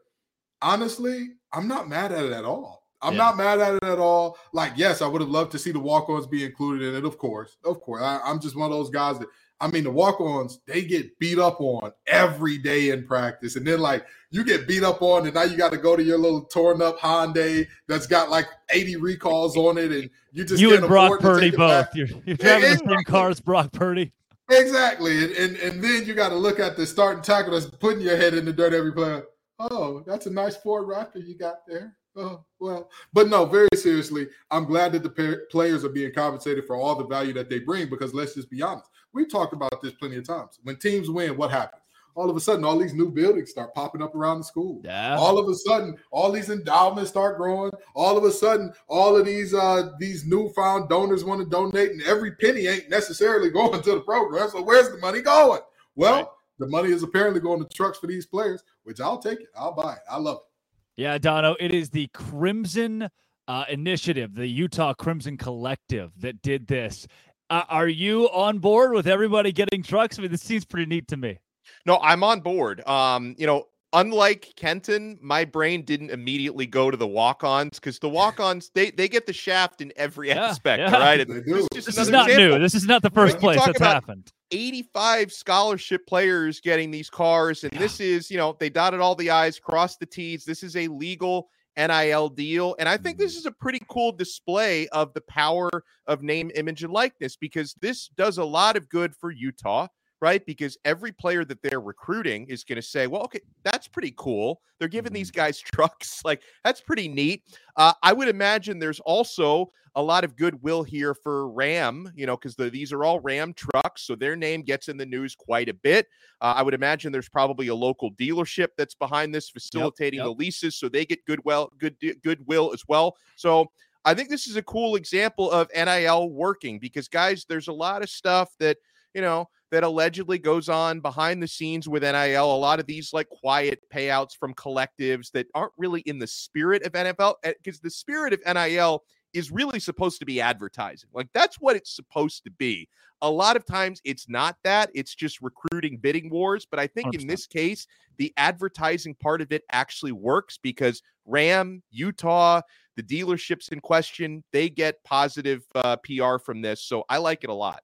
honestly, 0.62 1.30
I'm 1.54 1.68
not 1.68 1.88
mad 1.88 2.12
at 2.12 2.25
it 2.25 2.31
at 2.31 2.46
all. 2.46 2.84
I'm 3.01 3.13
yeah. 3.13 3.19
not 3.19 3.38
mad 3.38 3.60
at 3.60 3.75
it 3.75 3.84
at 3.84 4.00
all. 4.00 4.38
Like, 4.51 4.74
yes, 4.75 5.01
I 5.01 5.07
would 5.07 5.22
have 5.22 5.30
loved 5.30 5.51
to 5.54 5.60
see 5.60 5.72
the 5.72 5.80
walk-ons 5.80 6.28
be 6.28 6.44
included 6.44 6.90
in 6.90 6.96
it, 6.96 7.06
of 7.06 7.18
course. 7.18 7.56
Of 7.63 7.80
course. 7.80 8.01
I, 8.01 8.19
I'm 8.25 8.42
just 8.42 8.57
one 8.57 8.69
of 8.69 8.78
those 8.78 8.90
guys 8.90 9.19
that 9.19 9.30
I 9.62 9.68
mean, 9.68 9.84
the 9.84 9.92
walk-ons, 9.92 10.62
they 10.66 10.84
get 10.84 11.19
beat 11.19 11.38
up 11.38 11.60
on 11.60 11.92
every 12.07 12.57
day 12.57 12.92
in 12.92 13.06
practice. 13.06 13.57
And 13.57 13.68
then 13.68 13.80
like 13.80 14.06
you 14.31 14.46
get 14.46 14.68
beat 14.68 14.84
up 14.84 15.01
on, 15.01 15.25
and 15.25 15.36
now 15.36 15.44
you 15.44 15.57
got 15.57 15.72
to 15.74 15.78
go 15.78 15.98
to 15.98 16.04
your 16.04 16.18
little 16.18 16.46
torn 16.46 16.81
up 16.81 16.98
Hyundai 17.00 17.68
that's 17.88 18.07
got 18.07 18.30
like 18.30 18.46
80 18.69 18.96
recalls 18.98 19.57
on 19.57 19.78
it, 19.78 19.92
and 19.92 20.10
you 20.31 20.46
just 20.46 20.62
you 20.62 20.75
and 20.75 20.88
Brock 20.88 21.19
Purdy 21.19 21.51
both. 21.51 21.94
You're, 21.94 22.07
you're 22.25 22.38
driving 22.38 22.72
the 22.72 22.78
same 22.78 23.04
car 23.04 23.30
as 23.30 23.42
Brock 23.42 23.74
Purdy. 23.74 24.13
Exactly. 24.50 25.24
And, 25.24 25.31
and, 25.34 25.57
and 25.57 25.84
then 25.84 26.06
you 26.06 26.13
got 26.13 26.30
to 26.30 26.36
look 26.36 26.60
at 26.60 26.75
the 26.75 26.86
starting 26.86 27.22
tackle 27.22 27.51
that's 27.51 27.66
putting 27.66 28.01
your 28.01 28.18
head 28.18 28.34
in 28.34 28.46
the 28.46 28.54
dirt 28.54 28.74
every 28.74 28.92
play. 28.92 29.22
Oh, 29.60 30.04
that's 30.06 30.25
a 30.25 30.31
nice 30.31 30.56
Ford 30.57 30.88
Raptor 30.88 31.25
you 31.25 31.38
got 31.38 31.68
there. 31.68 31.96
Oh, 32.16 32.44
well, 32.60 32.90
but 33.13 33.30
no, 33.30 33.46
very 33.46 33.68
seriously, 33.75 34.28
I'm 34.50 34.66
glad 34.66 34.92
that 34.94 35.04
the 35.04 35.40
players 35.51 35.86
are 35.86 35.90
being 35.90 36.12
compensated 36.12 36.66
for 36.66 36.75
all 36.75 36.96
the 36.96 37.06
value 37.06 37.34
that 37.34 37.50
they 37.50 37.60
bring 37.60 37.90
because 37.90 38.13
let's 38.13 38.34
just 38.34 38.50
be 38.50 38.62
honest. 38.62 38.90
We've 39.13 39.31
talked 39.31 39.54
about 39.54 39.81
this 39.81 39.94
plenty 39.94 40.18
of 40.18 40.28
times. 40.28 40.60
When 40.63 40.75
teams 40.78 41.10
win, 41.10 41.38
what 41.38 41.51
happens? 41.51 41.84
All 42.19 42.30
of 42.30 42.36
a 42.36 42.39
sudden 42.42 42.66
all 42.66 42.77
these 42.77 42.94
new 42.94 43.10
buildings 43.10 43.50
start 43.50 43.74
popping 43.74 44.01
up 44.01 44.13
around 44.13 44.39
the 44.39 44.44
school. 44.44 44.81
Yeah. 44.83 45.16
All 45.18 45.38
of 45.38 45.48
a 45.48 45.56
sudden, 45.56 45.95
all 46.12 46.33
these 46.33 46.50
endowments 46.50 47.10
start 47.10 47.38
growing. 47.38 47.71
All 47.95 48.18
of 48.18 48.25
a 48.25 48.31
sudden, 48.31 48.74
all 48.88 49.16
of 49.16 49.25
these 49.25 49.54
uh 49.54 49.92
these 50.00 50.25
newfound 50.25 50.89
donors 50.89 51.24
want 51.24 51.39
to 51.39 51.50
donate, 51.50 51.92
and 51.92 52.04
every 52.04 52.33
penny 52.33 52.68
ain't 52.68 52.89
necessarily 52.89 53.50
going 53.60 53.81
to 53.81 53.92
the 53.92 54.01
program. 54.01 54.50
So 54.50 54.62
where's 54.62 54.92
the 54.92 54.98
money 54.98 55.21
going? 55.21 55.62
Well, 55.95 56.16
right. 56.16 56.27
the 56.60 56.68
money 56.68 56.92
is 56.92 57.04
apparently 57.04 57.39
going 57.39 57.63
to 57.63 57.68
trucks 57.74 57.98
for 57.98 58.07
these 58.07 58.25
players, 58.25 58.63
which 58.83 59.00
I'll 59.00 59.19
take 59.19 59.39
it. 59.39 59.48
I'll 59.57 59.74
buy 59.74 59.94
it. 59.94 60.00
I 60.12 60.18
love 60.18 60.38
it. 60.38 61.01
Yeah, 61.01 61.18
Dono, 61.18 61.56
it 61.57 61.74
is 61.74 61.89
the 61.89 62.10
Crimson 62.13 63.07
uh, 63.48 63.65
initiative, 63.69 64.36
the 64.36 64.45
Utah 64.45 64.94
Crimson 64.94 65.38
Collective 65.38 66.12
that 66.19 66.42
did 66.42 66.68
this. 66.68 67.07
Uh, 67.50 67.63
are 67.69 67.88
you 67.88 68.30
on 68.31 68.60
board 68.60 68.92
with 68.92 69.07
everybody 69.07 69.54
getting 69.54 69.81
trucks? 69.81 70.19
I 70.19 70.24
mean, 70.24 70.31
this 70.31 70.42
seems 70.42 70.65
pretty 70.65 70.86
neat 70.86 71.07
to 71.07 71.18
me. 71.18 71.39
No, 71.86 71.98
I'm 72.01 72.24
on 72.24 72.42
board. 72.42 72.86
Um, 72.88 73.36
you 73.38 73.48
know, 73.48 73.66
unlike 73.94 74.54
Kenton, 74.56 75.18
my 75.21 75.45
brain 75.45 75.83
didn't 75.83 76.12
immediately 76.12 76.66
go 76.66 76.92
to 76.92 76.98
the 76.98 77.07
walk-ons 77.07 77.80
because 77.80 78.00
the 78.00 78.10
walk-ons 78.19 78.71
they 78.74 78.92
they 78.92 79.07
get 79.07 79.25
the 79.25 79.33
shaft 79.33 79.81
in 79.81 79.92
every 79.95 80.30
yeah, 80.30 80.45
aspect. 80.45 80.81
Yeah. 80.81 80.92
Right, 80.92 81.27
this, 81.27 81.68
this 81.74 81.98
is 81.98 82.10
not 82.10 82.30
example. 82.30 82.57
new. 82.57 82.63
This 82.63 82.75
is 82.75 82.86
not 82.86 83.01
the 83.01 83.10
first 83.10 83.36
when 83.36 83.56
place 83.56 83.66
that's 83.66 83.80
happened. 83.80 84.31
85 84.51 85.31
scholarship 85.31 86.07
players 86.07 86.60
getting 86.60 86.89
these 86.89 87.10
cars, 87.10 87.63
and 87.63 87.72
yeah. 87.74 87.80
this 87.80 88.00
is 88.00 88.31
you 88.31 88.38
know 88.38 88.56
they 88.60 88.69
dotted 88.69 89.00
all 89.00 89.15
the 89.15 89.30
i's, 89.30 89.60
crossed 89.60 90.00
the 90.00 90.06
t's. 90.06 90.45
This 90.45 90.63
is 90.63 90.75
a 90.75 90.88
legal 90.88 91.50
NIL 91.77 92.30
deal. 92.30 92.75
And 92.77 92.89
I 92.89 92.98
think 92.98 93.18
this 93.18 93.33
mm-hmm. 93.33 93.39
is 93.39 93.45
a 93.45 93.51
pretty 93.51 93.81
cool 93.89 94.12
display 94.12 94.88
of 94.89 95.13
the 95.13 95.22
power 95.22 95.69
of 96.07 96.22
name, 96.22 96.51
image, 96.56 96.83
and 96.83 96.92
likeness 96.92 97.38
because 97.38 97.74
this 97.81 98.10
does 98.10 98.38
a 98.38 98.44
lot 98.44 98.75
of 98.75 98.89
good 98.89 99.15
for 99.15 99.31
Utah 99.31 99.88
right? 100.21 100.45
Because 100.45 100.77
every 100.86 101.12
player 101.12 101.45
that 101.45 101.62
they're 101.62 101.80
recruiting 101.80 102.45
is 102.48 102.63
going 102.63 102.75
to 102.77 102.81
say, 102.81 103.07
well, 103.07 103.24
okay, 103.24 103.42
that's 103.63 103.88
pretty 103.88 104.13
cool. 104.18 104.62
They're 104.77 104.88
giving 104.88 105.13
these 105.13 105.31
mm-hmm. 105.31 105.42
guys 105.42 105.60
trucks. 105.74 106.21
Like, 106.25 106.42
that's 106.63 106.81
pretty 106.81 107.07
neat. 107.07 107.44
Uh, 107.75 107.94
I 108.04 108.13
would 108.13 108.27
imagine 108.27 108.80
there's 108.80 109.00
also 109.01 109.71
a 109.95 110.01
lot 110.01 110.24
of 110.24 110.36
goodwill 110.36 110.83
here 110.83 111.13
for 111.13 111.50
Ram, 111.50 112.12
you 112.16 112.25
know, 112.25 112.38
because 112.38 112.56
the, 112.56 112.69
these 112.69 112.94
are 112.94 113.04
all 113.04 113.19
Ram 113.21 113.54
trucks. 113.54 114.04
So 114.04 114.16
their 114.16 114.36
name 114.36 114.62
gets 114.62 114.88
in 114.88 114.98
the 114.98 115.06
news 115.06 115.36
quite 115.36 115.68
a 115.68 115.74
bit. 115.74 116.07
Uh, 116.42 116.54
I 116.56 116.62
would 116.62 116.74
imagine 116.74 117.12
there's 117.12 117.30
probably 117.30 117.68
a 117.68 117.75
local 117.75 118.12
dealership 118.12 118.69
that's 118.77 118.95
behind 118.95 119.33
this 119.33 119.50
facilitating 119.50 120.19
yep, 120.19 120.27
yep. 120.27 120.36
the 120.36 120.39
leases. 120.39 120.75
So 120.75 120.89
they 120.89 121.05
get 121.05 121.25
goodwill, 121.25 121.72
good, 121.79 121.96
goodwill 122.24 122.72
as 122.74 122.84
well. 122.88 123.15
So, 123.36 123.72
I 124.05 124.13
think 124.13 124.29
this 124.29 124.48
is 124.48 124.55
a 124.55 124.63
cool 124.63 124.96
example 124.96 125.51
of 125.51 125.70
NIL 125.75 126.29
working 126.29 126.79
because, 126.79 127.10
guys, 127.10 127.46
there's 127.48 127.67
a 127.67 127.74
lot 127.74 128.01
of 128.01 128.10
stuff 128.10 128.55
that, 128.60 128.77
you 129.13 129.22
know, 129.22 129.50
that 129.72 129.84
allegedly 129.84 130.39
goes 130.39 130.70
on 130.70 131.00
behind 131.00 131.42
the 131.42 131.48
scenes 131.48 131.88
with 131.88 132.04
NIL. 132.04 132.56
A 132.56 132.58
lot 132.58 132.80
of 132.80 132.88
these 132.88 133.13
like 133.13 133.30
quiet 133.30 133.80
payouts 133.94 134.36
from 134.39 134.54
collectives 134.56 135.32
that 135.32 135.48
aren't 135.54 135.74
really 135.78 136.01
in 136.01 136.20
the 136.20 136.28
spirit 136.28 136.84
of 136.86 136.94
NFL 136.94 137.36
because 137.44 137.78
eh, 137.78 137.84
the 137.84 137.89
spirit 137.89 138.34
of 138.34 138.42
NIL 138.46 139.04
is 139.34 139.51
really 139.51 139.80
supposed 139.80 140.20
to 140.20 140.25
be 140.25 140.42
advertising. 140.42 141.10
Like 141.13 141.30
that's 141.34 141.58
what 141.58 141.75
it's 141.75 141.96
supposed 141.96 142.44
to 142.46 142.51
be. 142.51 142.89
A 143.22 143.30
lot 143.30 143.56
of 143.56 143.66
times 143.66 144.01
it's 144.06 144.30
not 144.30 144.56
that, 144.63 144.89
it's 144.96 145.13
just 145.13 145.42
recruiting 145.42 145.98
bidding 145.98 146.30
wars. 146.30 146.66
But 146.70 146.80
I 146.80 146.88
think 146.88 147.13
100%. 147.13 147.22
in 147.22 147.28
this 147.28 147.46
case, 147.46 147.86
the 148.18 148.34
advertising 148.38 149.13
part 149.16 149.42
of 149.42 149.51
it 149.51 149.63
actually 149.72 150.13
works 150.13 150.58
because 150.58 151.01
Ram, 151.25 151.84
Utah, 151.92 152.62
the 152.96 153.04
dealerships 153.04 153.72
in 153.72 153.82
question, 153.82 154.44
they 154.51 154.70
get 154.70 155.04
positive 155.04 155.63
uh, 155.75 155.98
PR 155.98 156.38
from 156.38 156.62
this. 156.62 156.84
So 156.84 157.04
I 157.08 157.18
like 157.18 157.44
it 157.44 157.50
a 157.50 157.54
lot. 157.54 157.82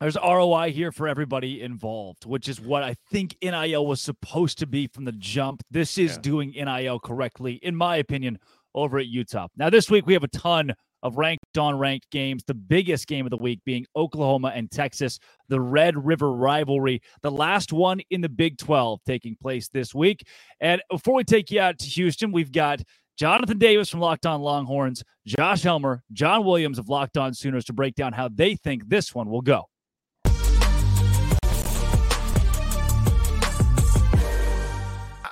There's 0.00 0.16
ROI 0.16 0.72
here 0.72 0.92
for 0.92 1.08
everybody 1.08 1.62
involved, 1.62 2.26
which 2.26 2.48
is 2.48 2.60
what 2.60 2.82
I 2.82 2.96
think 3.10 3.36
NIL 3.42 3.86
was 3.86 4.00
supposed 4.00 4.58
to 4.58 4.66
be 4.66 4.86
from 4.88 5.04
the 5.04 5.12
jump. 5.12 5.62
This 5.70 5.96
is 5.96 6.12
yeah. 6.12 6.20
doing 6.20 6.50
NIL 6.50 7.00
correctly, 7.00 7.54
in 7.62 7.74
my 7.74 7.96
opinion, 7.96 8.38
over 8.74 8.98
at 8.98 9.06
Utah. 9.06 9.48
Now, 9.56 9.70
this 9.70 9.90
week 9.90 10.06
we 10.06 10.12
have 10.12 10.24
a 10.24 10.28
ton 10.28 10.74
of 11.02 11.16
ranked 11.16 11.56
on 11.56 11.78
ranked 11.78 12.10
games. 12.10 12.42
The 12.46 12.54
biggest 12.54 13.06
game 13.06 13.24
of 13.24 13.30
the 13.30 13.36
week 13.38 13.60
being 13.64 13.86
Oklahoma 13.96 14.52
and 14.54 14.70
Texas, 14.70 15.18
the 15.48 15.60
Red 15.60 16.04
River 16.04 16.32
rivalry, 16.32 17.00
the 17.22 17.30
last 17.30 17.72
one 17.72 18.00
in 18.10 18.20
the 18.20 18.28
Big 18.28 18.58
12 18.58 19.00
taking 19.06 19.36
place 19.40 19.68
this 19.68 19.94
week. 19.94 20.26
And 20.60 20.82
before 20.90 21.14
we 21.14 21.24
take 21.24 21.50
you 21.50 21.60
out 21.60 21.78
to 21.78 21.86
Houston, 21.86 22.32
we've 22.32 22.52
got 22.52 22.82
Jonathan 23.16 23.56
Davis 23.56 23.88
from 23.88 24.00
Locked 24.00 24.26
On 24.26 24.42
Longhorns, 24.42 25.02
Josh 25.26 25.62
Helmer, 25.62 26.02
John 26.12 26.44
Williams 26.44 26.78
of 26.78 26.90
Locked 26.90 27.16
On 27.16 27.32
Sooners 27.32 27.64
to 27.66 27.72
break 27.72 27.94
down 27.94 28.12
how 28.12 28.28
they 28.28 28.56
think 28.56 28.88
this 28.88 29.14
one 29.14 29.30
will 29.30 29.40
go. 29.40 29.64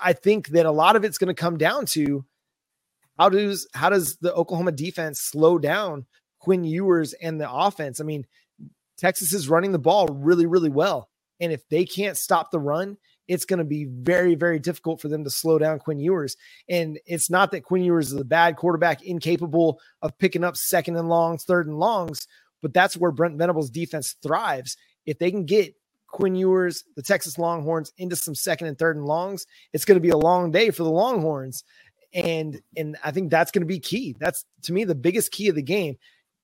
I 0.05 0.13
think 0.13 0.49
that 0.49 0.67
a 0.67 0.71
lot 0.71 0.97
of 0.97 1.05
it's 1.05 1.19
going 1.19 1.35
to 1.35 1.41
come 1.43 1.57
down 1.57 1.87
to 1.87 2.25
how 3.19 3.31
does 3.31 3.67
how 3.75 3.89
does 3.89 4.17
the 4.19 4.35
Oklahoma 4.35 4.73
defense 4.73 5.21
slow 5.21 5.59
down 5.59 6.07
Quinn 6.41 6.63
Ewers 6.63 7.15
and 7.15 7.41
the 7.41 7.51
offense? 7.51 8.01
I 8.01 8.05
mean, 8.05 8.27
Texas 8.99 9.33
is 9.33 9.49
running 9.49 9.73
the 9.73 9.79
ball 9.79 10.07
really, 10.09 10.47
really 10.47 10.69
well. 10.69 11.09
And 11.41 11.53
if 11.53 11.67
they 11.69 11.85
can't 11.85 12.17
stop 12.19 12.51
the 12.51 12.61
run, 12.61 12.99
it's 13.29 13.47
going 13.47 13.59
to 13.59 13.65
be 13.65 13.87
very, 13.87 14.35
very 14.35 14.59
difficult 14.59 15.01
for 15.01 15.09
them 15.09 15.25
to 15.25 15.31
slow 15.31 15.59
down 15.59 15.79
Quinn 15.79 15.99
Ewers. 15.99 16.37
And 16.69 16.99
it's 17.07 17.31
not 17.31 17.51
that 17.53 17.65
Quinn 17.65 17.83
Ewers 17.83 18.13
is 18.13 18.21
a 18.21 18.25
bad 18.25 18.57
quarterback, 18.57 19.03
incapable 19.03 19.81
of 20.03 20.17
picking 20.19 20.45
up 20.45 20.57
second 20.57 20.97
and 20.97 21.09
longs, 21.09 21.45
third 21.45 21.67
and 21.67 21.79
longs, 21.79 22.29
but 22.61 22.75
that's 22.75 22.97
where 22.97 23.11
Brent 23.11 23.39
Venables' 23.39 23.71
defense 23.71 24.17
thrives. 24.23 24.77
If 25.07 25.19
they 25.19 25.31
can 25.31 25.45
get 25.45 25.75
Quinn 26.15 26.37
Ewers, 26.37 26.85
the 26.95 27.03
Texas 27.03 27.39
Longhorns, 27.39 27.93
into 27.99 28.15
some 28.15 28.37
second 28.37 28.69
and 28.69 28.79
third 28.79 28.97
and 28.97 29.05
longs, 29.05 29.47
it's 29.73 29.85
going 29.85 29.97
to 29.97 30.01
be 30.01 30.11
a 30.11 30.17
long 30.17 30.53
day 30.53 30.71
for 30.71 30.85
the 30.85 30.91
Longhorns. 30.91 31.65
And 32.15 32.63
and 32.77 32.97
I 33.03 33.11
think 33.11 33.31
that's 33.31 33.51
going 33.51 33.63
to 33.63 33.67
be 33.67 33.81
key. 33.81 34.15
That's 34.21 34.45
to 34.63 34.73
me 34.73 34.85
the 34.85 34.95
biggest 34.95 35.33
key 35.33 35.49
of 35.49 35.57
the 35.57 35.63
game. 35.63 35.97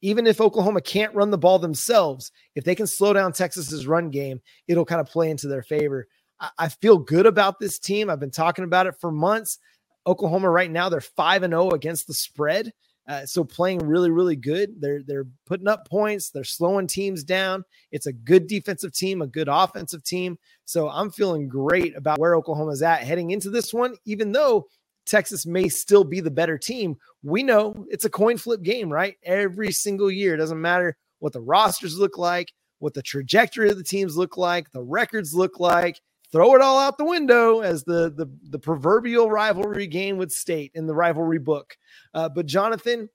Even 0.02 0.26
if 0.26 0.40
Oklahoma 0.40 0.80
can't 0.80 1.14
run 1.14 1.30
the 1.30 1.38
ball 1.38 1.60
themselves, 1.60 2.32
if 2.56 2.64
they 2.64 2.74
can 2.74 2.88
slow 2.88 3.12
down 3.12 3.32
Texas's 3.32 3.86
run 3.86 4.10
game, 4.10 4.40
it'll 4.66 4.84
kind 4.84 5.00
of 5.00 5.06
play 5.06 5.30
into 5.30 5.46
their 5.46 5.62
favor. 5.62 6.08
I, 6.40 6.50
I 6.58 6.68
feel 6.68 6.98
good 6.98 7.26
about 7.26 7.60
this 7.60 7.78
team. 7.78 8.10
I've 8.10 8.18
been 8.18 8.32
talking 8.32 8.64
about 8.64 8.88
it 8.88 8.96
for 9.00 9.12
months. 9.12 9.60
Oklahoma 10.04 10.50
right 10.50 10.70
now 10.70 10.88
they're 10.88 11.00
five 11.00 11.44
and 11.44 11.52
zero 11.52 11.66
oh 11.66 11.70
against 11.70 12.08
the 12.08 12.14
spread. 12.14 12.72
Uh, 13.08 13.26
so 13.26 13.42
playing 13.42 13.80
really, 13.80 14.10
really 14.10 14.36
good. 14.36 14.80
They're 14.80 15.02
they're 15.02 15.26
putting 15.46 15.68
up 15.68 15.88
points. 15.88 16.30
They're 16.30 16.44
slowing 16.44 16.86
teams 16.86 17.24
down. 17.24 17.64
It's 17.90 18.06
a 18.06 18.12
good 18.12 18.46
defensive 18.46 18.92
team, 18.92 19.22
a 19.22 19.26
good 19.26 19.48
offensive 19.50 20.04
team. 20.04 20.38
So 20.64 20.88
I'm 20.88 21.10
feeling 21.10 21.48
great 21.48 21.96
about 21.96 22.18
where 22.18 22.36
Oklahoma's 22.36 22.82
at 22.82 23.02
heading 23.02 23.30
into 23.30 23.50
this 23.50 23.74
one. 23.74 23.96
Even 24.04 24.32
though 24.32 24.66
Texas 25.06 25.44
may 25.46 25.68
still 25.68 26.04
be 26.04 26.20
the 26.20 26.30
better 26.30 26.56
team, 26.56 26.96
we 27.22 27.42
know 27.42 27.84
it's 27.88 28.04
a 28.04 28.10
coin 28.10 28.36
flip 28.36 28.62
game, 28.62 28.92
right? 28.92 29.16
Every 29.24 29.72
single 29.72 30.10
year, 30.10 30.34
it 30.34 30.38
doesn't 30.38 30.60
matter 30.60 30.96
what 31.18 31.32
the 31.32 31.40
rosters 31.40 31.98
look 31.98 32.16
like, 32.16 32.52
what 32.78 32.94
the 32.94 33.02
trajectory 33.02 33.70
of 33.70 33.76
the 33.76 33.84
teams 33.84 34.16
look 34.16 34.36
like, 34.36 34.70
the 34.70 34.82
records 34.82 35.34
look 35.34 35.58
like 35.58 36.00
throw 36.32 36.54
it 36.54 36.60
all 36.60 36.78
out 36.78 36.98
the 36.98 37.04
window 37.04 37.60
as 37.60 37.84
the 37.84 38.10
the, 38.10 38.26
the 38.50 38.58
proverbial 38.58 39.30
rivalry 39.30 39.86
game 39.86 40.16
would 40.18 40.32
state 40.32 40.72
in 40.74 40.86
the 40.86 40.94
rivalry 40.94 41.38
book. 41.38 41.76
Uh, 42.14 42.28
but 42.28 42.46
Jonathan, 42.46 43.08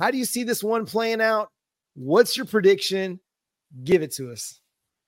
how 0.00 0.10
do 0.10 0.18
you 0.18 0.24
see 0.24 0.44
this 0.44 0.62
one 0.62 0.86
playing 0.86 1.20
out? 1.20 1.48
What's 1.94 2.36
your 2.36 2.46
prediction? 2.46 3.20
Give 3.84 4.02
it 4.02 4.12
to 4.14 4.30
us. 4.30 4.60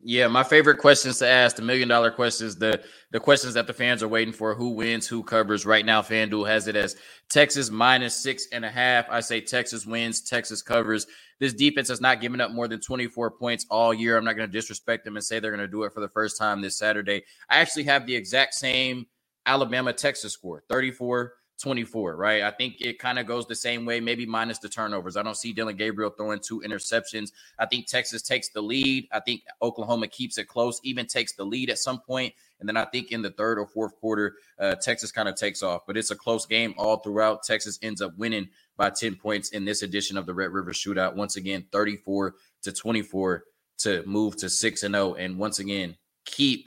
Yeah, 0.02 0.28
my 0.28 0.42
favorite 0.42 0.78
questions 0.78 1.18
to 1.18 1.26
ask, 1.28 1.56
the 1.56 1.62
million 1.62 1.86
dollar 1.86 2.10
questions, 2.10 2.56
the 2.56 2.82
the 3.10 3.20
questions 3.20 3.52
that 3.54 3.66
the 3.66 3.74
fans 3.74 4.02
are 4.02 4.08
waiting 4.08 4.32
for: 4.32 4.54
who 4.54 4.70
wins, 4.70 5.06
who 5.06 5.22
covers. 5.22 5.66
Right 5.66 5.84
now, 5.84 6.00
FanDuel 6.00 6.48
has 6.48 6.68
it 6.68 6.76
as 6.76 6.96
Texas 7.28 7.70
minus 7.70 8.16
six 8.16 8.46
and 8.50 8.64
a 8.64 8.70
half. 8.70 9.04
I 9.10 9.20
say 9.20 9.42
Texas 9.42 9.84
wins, 9.84 10.22
Texas 10.22 10.62
covers. 10.62 11.06
This 11.40 11.54
defense 11.54 11.88
has 11.88 12.00
not 12.00 12.20
given 12.20 12.40
up 12.40 12.52
more 12.52 12.68
than 12.68 12.80
24 12.80 13.32
points 13.32 13.66
all 13.70 13.92
year. 13.92 14.16
I'm 14.16 14.24
not 14.24 14.36
going 14.36 14.48
to 14.48 14.52
disrespect 14.52 15.04
them 15.04 15.16
and 15.16 15.24
say 15.24 15.40
they're 15.40 15.50
going 15.50 15.66
to 15.66 15.68
do 15.68 15.82
it 15.82 15.92
for 15.92 16.00
the 16.00 16.08
first 16.08 16.38
time 16.38 16.60
this 16.60 16.76
Saturday. 16.76 17.24
I 17.48 17.58
actually 17.58 17.84
have 17.84 18.06
the 18.06 18.14
exact 18.14 18.54
same 18.54 19.06
Alabama 19.46 19.92
Texas 19.92 20.34
score, 20.34 20.62
34 20.68 21.32
24, 21.60 22.16
right? 22.16 22.42
I 22.42 22.50
think 22.50 22.80
it 22.80 22.98
kind 22.98 23.18
of 23.18 23.26
goes 23.26 23.46
the 23.46 23.54
same 23.54 23.84
way, 23.84 24.00
maybe 24.00 24.26
minus 24.26 24.58
the 24.58 24.68
turnovers. 24.68 25.16
I 25.16 25.22
don't 25.22 25.36
see 25.36 25.52
Dillon 25.52 25.76
Gabriel 25.76 26.10
throwing 26.10 26.40
two 26.40 26.60
interceptions. 26.60 27.32
I 27.58 27.66
think 27.66 27.86
Texas 27.86 28.22
takes 28.22 28.48
the 28.48 28.62
lead. 28.62 29.08
I 29.12 29.20
think 29.20 29.42
Oklahoma 29.62 30.08
keeps 30.08 30.38
it 30.38 30.48
close, 30.48 30.80
even 30.82 31.06
takes 31.06 31.32
the 31.34 31.44
lead 31.44 31.70
at 31.70 31.78
some 31.78 32.00
point. 32.00 32.34
And 32.60 32.68
then 32.68 32.76
I 32.76 32.84
think 32.86 33.12
in 33.12 33.22
the 33.22 33.30
third 33.30 33.58
or 33.58 33.66
fourth 33.66 33.94
quarter, 34.00 34.36
uh, 34.58 34.74
Texas 34.76 35.12
kind 35.12 35.28
of 35.28 35.36
takes 35.36 35.62
off. 35.62 35.82
But 35.86 35.96
it's 35.96 36.10
a 36.10 36.16
close 36.16 36.46
game 36.46 36.74
all 36.76 36.98
throughout. 36.98 37.42
Texas 37.42 37.78
ends 37.82 38.02
up 38.02 38.16
winning 38.18 38.48
by 38.80 38.88
10 38.88 39.16
points 39.16 39.50
in 39.50 39.66
this 39.66 39.82
edition 39.82 40.16
of 40.16 40.24
the 40.24 40.32
Red 40.32 40.52
River 40.52 40.72
Shootout. 40.72 41.14
Once 41.14 41.36
again, 41.36 41.66
34 41.70 42.34
to 42.62 42.72
24 42.72 43.44
to 43.80 44.02
move 44.06 44.38
to 44.38 44.48
6 44.48 44.82
and 44.84 44.94
0. 44.94 45.14
And 45.16 45.36
once 45.36 45.58
again, 45.58 45.98
keep 46.24 46.66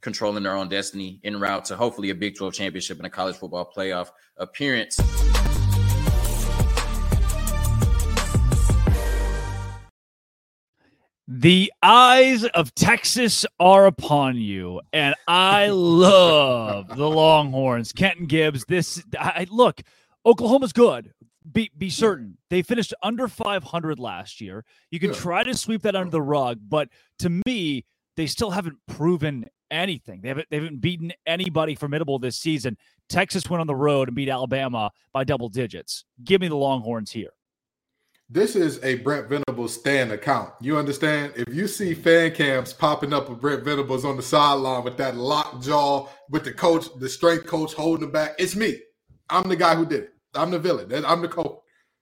controlling 0.00 0.44
their 0.44 0.56
own 0.56 0.70
destiny 0.70 1.20
en 1.24 1.38
route 1.38 1.66
to 1.66 1.76
hopefully 1.76 2.08
a 2.08 2.14
Big 2.14 2.38
12 2.38 2.54
championship 2.54 2.96
and 2.96 3.06
a 3.06 3.10
college 3.10 3.36
football 3.36 3.70
playoff 3.70 4.08
appearance. 4.38 4.98
The 11.28 11.70
eyes 11.82 12.44
of 12.44 12.74
Texas 12.74 13.44
are 13.60 13.84
upon 13.84 14.38
you, 14.38 14.80
and 14.94 15.14
I 15.28 15.68
love 15.68 16.96
the 16.96 17.10
Longhorns. 17.10 17.92
Kenton 17.92 18.24
Gibbs, 18.24 18.64
this 18.68 19.02
I 19.18 19.46
look, 19.50 19.82
Oklahoma's 20.24 20.72
good. 20.72 21.12
Be 21.50 21.70
be 21.76 21.90
certain 21.90 22.38
they 22.50 22.62
finished 22.62 22.94
under 23.02 23.26
500 23.26 23.98
last 23.98 24.40
year. 24.40 24.64
You 24.90 25.00
can 25.00 25.12
try 25.12 25.42
to 25.42 25.56
sweep 25.56 25.82
that 25.82 25.96
under 25.96 26.10
the 26.10 26.22
rug, 26.22 26.60
but 26.68 26.88
to 27.18 27.40
me, 27.46 27.84
they 28.16 28.26
still 28.26 28.50
haven't 28.50 28.76
proven 28.86 29.46
anything. 29.70 30.20
They 30.22 30.28
haven't 30.28 30.48
they 30.50 30.58
haven't 30.58 30.80
beaten 30.80 31.12
anybody 31.26 31.74
formidable 31.74 32.18
this 32.18 32.36
season. 32.36 32.76
Texas 33.08 33.50
went 33.50 33.60
on 33.60 33.66
the 33.66 33.74
road 33.74 34.08
and 34.08 34.14
beat 34.14 34.28
Alabama 34.28 34.90
by 35.12 35.24
double 35.24 35.48
digits. 35.48 36.04
Give 36.22 36.40
me 36.40 36.48
the 36.48 36.56
Longhorns 36.56 37.10
here. 37.10 37.30
This 38.30 38.56
is 38.56 38.82
a 38.82 38.94
Brent 38.96 39.28
Venables 39.28 39.74
stan 39.74 40.12
account. 40.12 40.54
You 40.60 40.78
understand? 40.78 41.34
If 41.36 41.52
you 41.52 41.68
see 41.68 41.92
fan 41.92 42.32
camps 42.32 42.72
popping 42.72 43.12
up 43.12 43.28
with 43.28 43.40
Brent 43.40 43.62
Venables 43.62 44.06
on 44.06 44.16
the 44.16 44.22
sideline 44.22 44.84
with 44.84 44.96
that 44.96 45.16
locked 45.16 45.62
jaw, 45.64 46.08
with 46.30 46.44
the 46.44 46.52
coach, 46.52 46.86
the 46.98 47.10
strength 47.10 47.46
coach 47.46 47.74
holding 47.74 48.04
him 48.04 48.10
back, 48.10 48.34
it's 48.38 48.56
me. 48.56 48.78
I'm 49.28 49.50
the 49.50 49.56
guy 49.56 49.74
who 49.74 49.84
did 49.84 50.04
it. 50.04 50.14
I'm 50.34 50.50
the 50.50 50.58
villain. 50.58 51.04
I'm 51.04 51.22
the 51.22 51.28
coach. 51.28 51.58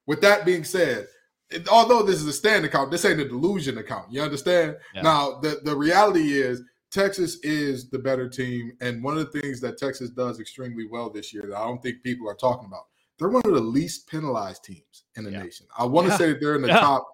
With 0.06 0.20
that 0.22 0.44
being 0.44 0.64
said, 0.64 1.06
it, 1.50 1.68
although 1.68 2.02
this 2.02 2.16
is 2.16 2.26
a 2.26 2.32
stan 2.32 2.64
account, 2.64 2.90
this 2.90 3.04
ain't 3.04 3.20
a 3.20 3.28
delusion 3.28 3.78
account. 3.78 4.12
You 4.12 4.22
understand? 4.22 4.76
Yeah. 4.94 5.02
Now, 5.02 5.40
the, 5.40 5.60
the 5.64 5.74
reality 5.74 6.32
is 6.32 6.62
Texas 6.90 7.38
is 7.42 7.88
the 7.90 7.98
better 7.98 8.28
team. 8.28 8.72
And 8.80 9.02
one 9.02 9.16
of 9.16 9.30
the 9.30 9.40
things 9.40 9.60
that 9.60 9.78
Texas 9.78 10.10
does 10.10 10.40
extremely 10.40 10.86
well 10.86 11.10
this 11.10 11.32
year 11.32 11.44
that 11.48 11.56
I 11.56 11.66
don't 11.66 11.82
think 11.82 12.02
people 12.02 12.28
are 12.28 12.34
talking 12.34 12.66
about, 12.66 12.86
they're 13.18 13.28
one 13.28 13.42
of 13.44 13.52
the 13.52 13.60
least 13.60 14.08
penalized 14.08 14.64
teams 14.64 15.04
in 15.16 15.24
the 15.24 15.30
yeah. 15.30 15.42
nation. 15.42 15.66
I 15.76 15.84
want 15.84 16.06
to 16.06 16.12
yeah. 16.12 16.18
say 16.18 16.28
that 16.28 16.40
they're 16.40 16.56
in 16.56 16.62
the 16.62 16.68
top 16.68 17.06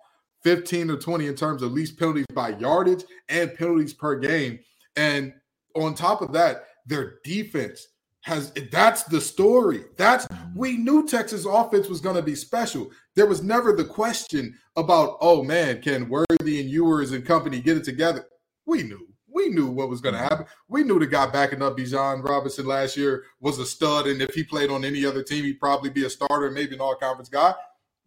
15 0.42 0.90
or 0.90 0.96
20 0.96 1.26
in 1.26 1.34
terms 1.34 1.62
of 1.62 1.72
least 1.72 1.98
penalties 1.98 2.26
by 2.32 2.50
yardage 2.50 3.04
and 3.28 3.54
penalties 3.54 3.92
per 3.92 4.18
game. 4.18 4.60
And 4.94 5.32
on 5.74 5.94
top 5.94 6.22
of 6.22 6.32
that, 6.32 6.64
their 6.86 7.18
defense 7.24 7.88
has 8.26 8.52
that's 8.72 9.04
the 9.04 9.20
story. 9.20 9.84
That's 9.96 10.26
mm-hmm. 10.26 10.58
we 10.58 10.76
knew 10.76 11.06
Texas 11.06 11.46
offense 11.46 11.88
was 11.88 12.00
going 12.00 12.16
to 12.16 12.22
be 12.22 12.34
special. 12.34 12.90
There 13.14 13.26
was 13.26 13.40
never 13.40 13.72
the 13.72 13.84
question 13.84 14.58
about, 14.74 15.16
oh 15.20 15.44
man, 15.44 15.80
can 15.80 16.08
Worthy 16.08 16.60
and 16.60 16.68
Ewers 16.68 17.12
and 17.12 17.24
company 17.24 17.60
get 17.60 17.76
it 17.76 17.84
together? 17.84 18.26
We 18.66 18.82
knew 18.82 19.06
we 19.36 19.50
knew 19.50 19.68
what 19.68 19.90
was 19.90 20.00
going 20.00 20.14
to 20.14 20.20
happen. 20.20 20.46
We 20.66 20.82
knew 20.82 20.98
the 20.98 21.06
guy 21.06 21.26
backing 21.26 21.62
up 21.62 21.76
Bijan 21.76 22.26
Robinson 22.26 22.66
last 22.66 22.96
year 22.96 23.24
was 23.38 23.58
a 23.58 23.66
stud, 23.66 24.06
and 24.06 24.20
if 24.22 24.34
he 24.34 24.42
played 24.42 24.70
on 24.70 24.84
any 24.84 25.04
other 25.04 25.22
team, 25.22 25.44
he'd 25.44 25.60
probably 25.60 25.90
be 25.90 26.06
a 26.06 26.10
starter, 26.10 26.50
maybe 26.50 26.74
an 26.74 26.80
all-conference 26.80 27.28
guy. 27.28 27.54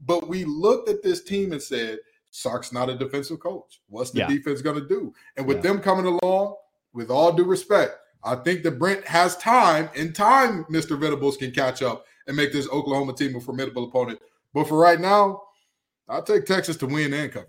But 0.04 0.28
we 0.28 0.44
looked 0.44 0.90
at 0.90 1.04
this 1.04 1.24
team 1.24 1.52
and 1.52 1.62
said, 1.62 2.00
Sark's 2.32 2.74
not 2.74 2.90
a 2.90 2.96
defensive 2.96 3.40
coach. 3.40 3.80
What's 3.88 4.10
the 4.10 4.20
yeah. 4.20 4.28
defense 4.28 4.64
going 4.64 4.80
to 4.80 4.88
do? 4.88 5.14
And 5.38 5.46
with 5.46 5.58
yeah. 5.58 5.64
them 5.64 5.80
coming 5.80 6.06
along, 6.06 6.56
with 6.94 7.12
all 7.12 7.32
due 7.32 7.44
respect, 7.44 7.96
I 8.24 8.36
think 8.36 8.64
that 8.64 8.80
Brent 8.80 9.06
has 9.06 9.38
time. 9.38 9.90
In 9.96 10.14
time, 10.14 10.66
Mr. 10.66 11.00
Venables 11.00 11.38
can 11.38 11.52
catch 11.52 11.82
up 11.82 12.06
and 12.28 12.36
make 12.36 12.52
this 12.52 12.68
Oklahoma 12.70 13.14
team 13.14 13.36
a 13.36 13.40
formidable 13.40 13.86
opponent. 13.86 14.20
But 14.54 14.68
for 14.68 14.78
right 14.78 15.00
now, 15.00 15.42
I'll 16.08 16.24
take 16.24 16.46
Texas 16.46 16.78
to 16.78 16.88
win 16.88 17.14
and 17.14 17.32
cover. 17.32 17.48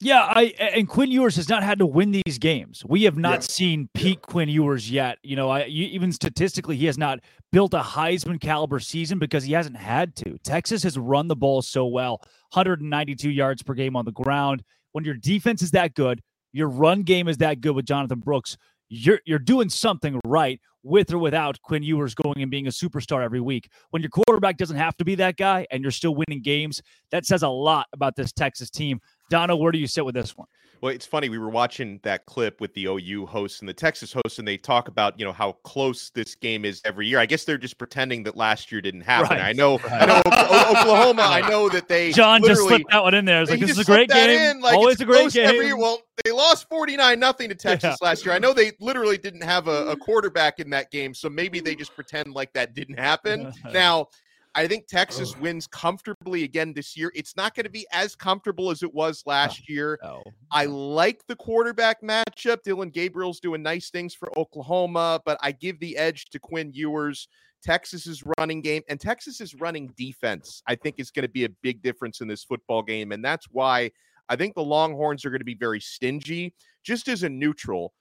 Yeah, 0.00 0.22
I 0.22 0.46
and 0.58 0.88
Quinn 0.88 1.12
Ewers 1.12 1.36
has 1.36 1.48
not 1.48 1.62
had 1.62 1.78
to 1.78 1.86
win 1.86 2.10
these 2.10 2.36
games. 2.36 2.82
We 2.84 3.04
have 3.04 3.16
not 3.16 3.34
yeah. 3.34 3.40
seen 3.40 3.88
peak 3.94 4.18
yeah. 4.20 4.32
Quinn 4.32 4.48
Ewers 4.48 4.90
yet. 4.90 5.18
You 5.22 5.36
know, 5.36 5.48
I 5.48 5.66
you, 5.66 5.86
even 5.86 6.10
statistically, 6.10 6.76
he 6.76 6.86
has 6.86 6.98
not 6.98 7.20
built 7.52 7.72
a 7.72 7.78
Heisman 7.78 8.40
caliber 8.40 8.80
season 8.80 9.20
because 9.20 9.44
he 9.44 9.52
hasn't 9.52 9.76
had 9.76 10.16
to. 10.16 10.38
Texas 10.42 10.82
has 10.82 10.98
run 10.98 11.28
the 11.28 11.36
ball 11.36 11.62
so 11.62 11.86
well, 11.86 12.20
192 12.52 13.30
yards 13.30 13.62
per 13.62 13.74
game 13.74 13.94
on 13.94 14.04
the 14.04 14.10
ground. 14.10 14.64
When 14.90 15.04
your 15.04 15.14
defense 15.14 15.62
is 15.62 15.70
that 15.70 15.94
good, 15.94 16.20
your 16.52 16.68
run 16.68 17.02
game 17.02 17.28
is 17.28 17.36
that 17.38 17.60
good 17.60 17.76
with 17.76 17.84
Jonathan 17.84 18.18
Brooks. 18.18 18.56
You're 18.94 19.20
you're 19.24 19.38
doing 19.38 19.70
something 19.70 20.20
right 20.22 20.60
with 20.82 21.10
or 21.14 21.18
without 21.18 21.60
Quinn 21.62 21.82
Ewers 21.82 22.14
going 22.14 22.42
and 22.42 22.50
being 22.50 22.66
a 22.66 22.70
superstar 22.70 23.22
every 23.24 23.40
week. 23.40 23.70
When 23.88 24.02
your 24.02 24.10
quarterback 24.10 24.58
doesn't 24.58 24.76
have 24.76 24.98
to 24.98 25.04
be 25.04 25.14
that 25.14 25.38
guy 25.38 25.66
and 25.70 25.82
you're 25.82 25.90
still 25.90 26.14
winning 26.14 26.42
games, 26.42 26.82
that 27.10 27.24
says 27.24 27.42
a 27.42 27.48
lot 27.48 27.86
about 27.94 28.16
this 28.16 28.32
Texas 28.32 28.68
team. 28.68 29.00
Donna, 29.30 29.56
where 29.56 29.72
do 29.72 29.78
you 29.78 29.86
sit 29.86 30.04
with 30.04 30.14
this 30.14 30.36
one? 30.36 30.46
Well, 30.82 30.92
it's 30.92 31.06
funny. 31.06 31.28
We 31.28 31.38
were 31.38 31.48
watching 31.48 32.00
that 32.02 32.26
clip 32.26 32.60
with 32.60 32.74
the 32.74 32.86
OU 32.86 33.26
host 33.26 33.62
and 33.62 33.68
the 33.68 33.72
Texas 33.72 34.12
host, 34.12 34.40
and 34.40 34.48
they 34.48 34.56
talk 34.56 34.88
about 34.88 35.16
you 35.16 35.24
know 35.24 35.30
how 35.30 35.52
close 35.62 36.10
this 36.10 36.34
game 36.34 36.64
is 36.64 36.82
every 36.84 37.06
year. 37.06 37.20
I 37.20 37.26
guess 37.26 37.44
they're 37.44 37.56
just 37.56 37.78
pretending 37.78 38.24
that 38.24 38.36
last 38.36 38.72
year 38.72 38.80
didn't 38.80 39.02
happen. 39.02 39.36
Right. 39.36 39.46
I 39.46 39.52
know, 39.52 39.78
right. 39.78 40.02
I 40.02 40.06
know 40.06 40.22
Oklahoma. 40.26 41.22
I 41.22 41.48
know 41.48 41.68
that 41.68 41.86
they 41.86 42.10
John 42.10 42.42
just 42.42 42.62
slipped 42.62 42.90
that 42.90 43.00
one 43.00 43.14
in 43.14 43.24
there. 43.24 43.42
It's 43.42 43.50
like 43.52 43.60
this 43.60 43.70
is 43.70 43.78
a 43.78 43.84
great 43.84 44.10
game. 44.10 44.60
Like, 44.60 44.74
Always 44.74 45.00
a 45.00 45.04
great 45.04 45.32
game. 45.32 45.46
Every 45.46 45.66
year. 45.66 45.76
Well, 45.76 46.00
they 46.24 46.32
lost 46.32 46.68
forty 46.68 46.96
nine 46.96 47.20
nothing 47.20 47.48
to 47.50 47.54
Texas 47.54 47.96
yeah. 48.02 48.08
last 48.08 48.26
year. 48.26 48.34
I 48.34 48.40
know 48.40 48.52
they 48.52 48.72
literally 48.80 49.18
didn't 49.18 49.44
have 49.44 49.68
a, 49.68 49.86
a 49.86 49.96
quarterback 49.96 50.58
in 50.58 50.68
that 50.70 50.90
game, 50.90 51.14
so 51.14 51.30
maybe 51.30 51.60
they 51.60 51.76
just 51.76 51.94
pretend 51.94 52.34
like 52.34 52.52
that 52.54 52.74
didn't 52.74 52.98
happen. 52.98 53.52
now 53.72 54.08
I 54.54 54.68
think 54.68 54.86
Texas 54.86 55.36
wins 55.38 55.66
comfortably 55.66 56.44
again 56.44 56.74
this 56.74 56.96
year. 56.96 57.10
It's 57.14 57.36
not 57.36 57.54
going 57.54 57.64
to 57.64 57.70
be 57.70 57.86
as 57.90 58.14
comfortable 58.14 58.70
as 58.70 58.82
it 58.82 58.92
was 58.92 59.22
last 59.24 59.68
year. 59.68 59.98
Oh. 60.02 60.22
I 60.50 60.66
like 60.66 61.22
the 61.26 61.36
quarterback 61.36 62.02
matchup. 62.02 62.62
Dillon 62.62 62.90
Gabriel's 62.90 63.40
doing 63.40 63.62
nice 63.62 63.88
things 63.88 64.14
for 64.14 64.36
Oklahoma, 64.38 65.20
but 65.24 65.38
I 65.40 65.52
give 65.52 65.80
the 65.80 65.96
edge 65.96 66.26
to 66.30 66.38
Quinn 66.38 66.70
Ewers. 66.74 67.28
Texas's 67.62 68.22
running 68.38 68.60
game 68.60 68.82
and 68.88 69.00
Texas's 69.00 69.54
running 69.54 69.92
defense, 69.96 70.62
I 70.66 70.74
think, 70.74 70.96
is 70.98 71.10
going 71.10 71.22
to 71.22 71.32
be 71.32 71.44
a 71.44 71.50
big 71.62 71.80
difference 71.80 72.20
in 72.20 72.28
this 72.28 72.44
football 72.44 72.82
game. 72.82 73.12
And 73.12 73.24
that's 73.24 73.46
why 73.50 73.90
I 74.28 74.36
think 74.36 74.54
the 74.54 74.64
Longhorns 74.64 75.24
are 75.24 75.30
going 75.30 75.40
to 75.40 75.44
be 75.44 75.54
very 75.54 75.80
stingy. 75.80 76.54
Just 76.82 77.08
as 77.08 77.22
a 77.22 77.28
neutral, 77.28 77.94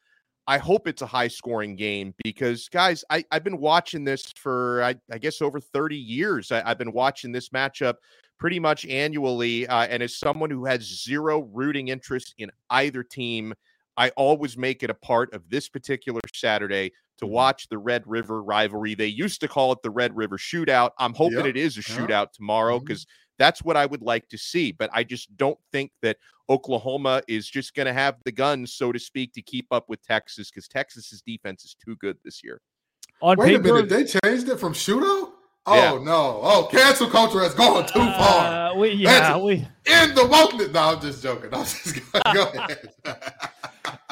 I 0.48 0.58
hope 0.58 0.88
it's 0.88 1.02
a 1.02 1.08
high 1.08 1.28
scoring 1.28 1.76
game 1.76 2.14
because, 2.24 2.68
guys, 2.68 3.04
I, 3.10 3.24
have 3.32 3.44
been 3.44 3.60
watching 3.60 4.04
this 4.04 4.26
for, 4.36 4.84
I, 4.84 4.96
I, 5.12 5.18
guess, 5.18 5.42
over 5.42 5.60
30 5.60 5.96
years. 5.96 6.52
I, 6.52 6.68
have 6.68 6.78
been 6.78 6.92
watching 6.92 7.32
this 7.32 7.50
matchup 7.50 7.96
pretty 8.40 8.60
much 8.60 8.86
annually. 8.88 9.68
Uh, 9.68 9.84
and 9.84 10.02
as 10.02 10.18
someone 10.18 10.50
who 10.50 10.66
has 10.66 10.82
zero 11.04 11.42
rooting 11.54 11.90
interest 11.90 12.34
in 12.40 12.50
either 12.72 13.04
team, 13.04 13.54
I 13.98 14.10
always 14.12 14.58
make 14.58 14.84
it 14.84 14.90
a 14.90 14.96
part 14.96 15.34
of 15.34 15.48
this 15.50 15.70
particular 15.70 16.22
Saturday 16.34 16.92
to 17.20 17.26
mm-hmm. 17.26 17.34
watch 17.34 17.70
the 17.70 17.78
Red 17.78 18.04
River 18.08 18.42
rivalry. 18.42 18.96
They 18.96 19.08
used 19.08 19.42
to 19.42 19.48
call 19.48 19.72
it 19.74 19.80
the 19.84 19.92
Red 19.92 20.16
River 20.16 20.38
Shootout. 20.38 20.92
I'm 20.98 21.14
hoping 21.14 21.38
yep. 21.38 21.48
it 21.48 21.58
is 21.58 21.78
a 21.78 21.82
shootout 21.82 22.10
yep. 22.10 22.34
tomorrow 22.34 22.80
because 22.80 23.06
mm-hmm. 23.06 23.36
that's 23.38 23.64
what 23.64 23.78
I 23.78 23.86
would 23.86 24.02
like 24.02 24.28
to 24.30 24.40
see. 24.40 24.72
But 24.72 24.90
I 24.92 25.04
just 25.04 25.38
don't 25.38 25.60
think 25.72 25.92
that 26.02 26.18
Oklahoma 26.52 27.22
is 27.30 27.50
just 27.50 27.74
going 27.74 27.86
to 27.86 27.94
have 27.94 28.18
the 28.26 28.32
guns, 28.32 28.74
so 28.74 28.92
to 28.92 29.00
speak, 29.00 29.32
to 29.34 29.42
keep 29.42 29.68
up 29.72 29.86
with 29.88 30.06
Texas 30.06 30.52
because 30.52 30.68
Texas's 30.68 31.22
defense 31.26 31.64
is 31.64 31.76
too 31.84 31.96
good 31.96 32.18
this 32.26 32.44
year. 32.44 32.60
On 33.22 33.38
Wait 33.38 33.58
paper, 33.58 33.70
a 33.70 33.84
minute, 33.84 33.90
they 33.90 34.04
changed 34.04 34.50
it 34.50 34.60
from 34.60 34.74
shootout. 34.74 35.30
Oh 35.68 35.76
yeah. 35.76 36.04
no! 36.04 36.40
Oh, 36.42 36.68
cancel 36.72 37.08
culture 37.08 37.40
has 37.42 37.54
gone 37.54 37.86
too 37.86 38.00
far. 38.00 38.72
Uh, 38.72 38.76
we, 38.76 38.94
yeah, 38.94 39.38
we 39.38 39.54
in 39.54 40.16
the 40.16 40.22
wokeness. 40.22 40.74
No, 40.74 40.80
I'm 40.80 41.00
just 41.00 41.22
joking. 41.22 41.50
I'm 41.54 41.66
just 41.66 42.02
gonna 42.12 42.34
go 42.34 42.50
ahead. 42.56 42.90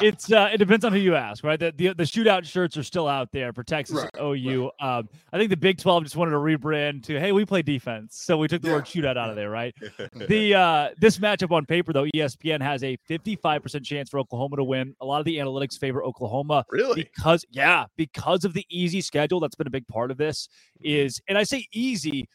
it's 0.06 0.32
uh, 0.32 0.50
it 0.52 0.58
depends 0.58 0.84
on 0.84 0.92
who 0.92 0.98
you 0.98 1.14
ask, 1.14 1.44
right? 1.44 1.58
The, 1.58 1.72
the, 1.76 1.94
the 1.94 2.04
shootout 2.04 2.44
shirts 2.44 2.76
are 2.76 2.82
still 2.82 3.08
out 3.08 3.30
there 3.32 3.52
for 3.52 3.62
Texas 3.62 3.96
right, 3.96 4.10
OU. 4.20 4.70
Right. 4.80 4.98
Um, 4.98 5.08
I 5.32 5.38
think 5.38 5.50
the 5.50 5.56
Big 5.56 5.78
Twelve 5.78 6.04
just 6.04 6.16
wanted 6.16 6.32
to 6.32 6.38
rebrand 6.38 7.04
to 7.04 7.18
hey, 7.18 7.32
we 7.32 7.44
play 7.44 7.62
defense, 7.62 8.16
so 8.16 8.36
we 8.36 8.48
took 8.48 8.62
the 8.62 8.68
yeah. 8.68 8.74
word 8.74 8.84
shootout 8.84 9.16
out 9.16 9.30
of 9.30 9.36
there, 9.36 9.50
right? 9.50 9.74
the 10.28 10.54
uh, 10.54 10.88
this 10.98 11.18
matchup 11.18 11.50
on 11.50 11.66
paper 11.66 11.92
though, 11.92 12.06
ESPN 12.14 12.60
has 12.62 12.82
a 12.82 12.96
55 13.06 13.62
percent 13.62 13.84
chance 13.84 14.10
for 14.10 14.18
Oklahoma 14.18 14.56
to 14.56 14.64
win. 14.64 14.94
A 15.00 15.06
lot 15.06 15.18
of 15.18 15.24
the 15.24 15.36
analytics 15.36 15.78
favor 15.78 16.04
Oklahoma, 16.04 16.64
really, 16.70 17.04
because 17.04 17.44
yeah, 17.50 17.86
because 17.96 18.44
of 18.44 18.54
the 18.54 18.66
easy 18.70 19.00
schedule. 19.00 19.40
That's 19.40 19.54
been 19.54 19.66
a 19.66 19.70
big 19.70 19.86
part 19.88 20.10
of 20.10 20.16
this. 20.16 20.48
Is 20.80 21.20
and 21.28 21.36
I 21.36 21.42
say 21.42 21.66
easy 21.72 22.28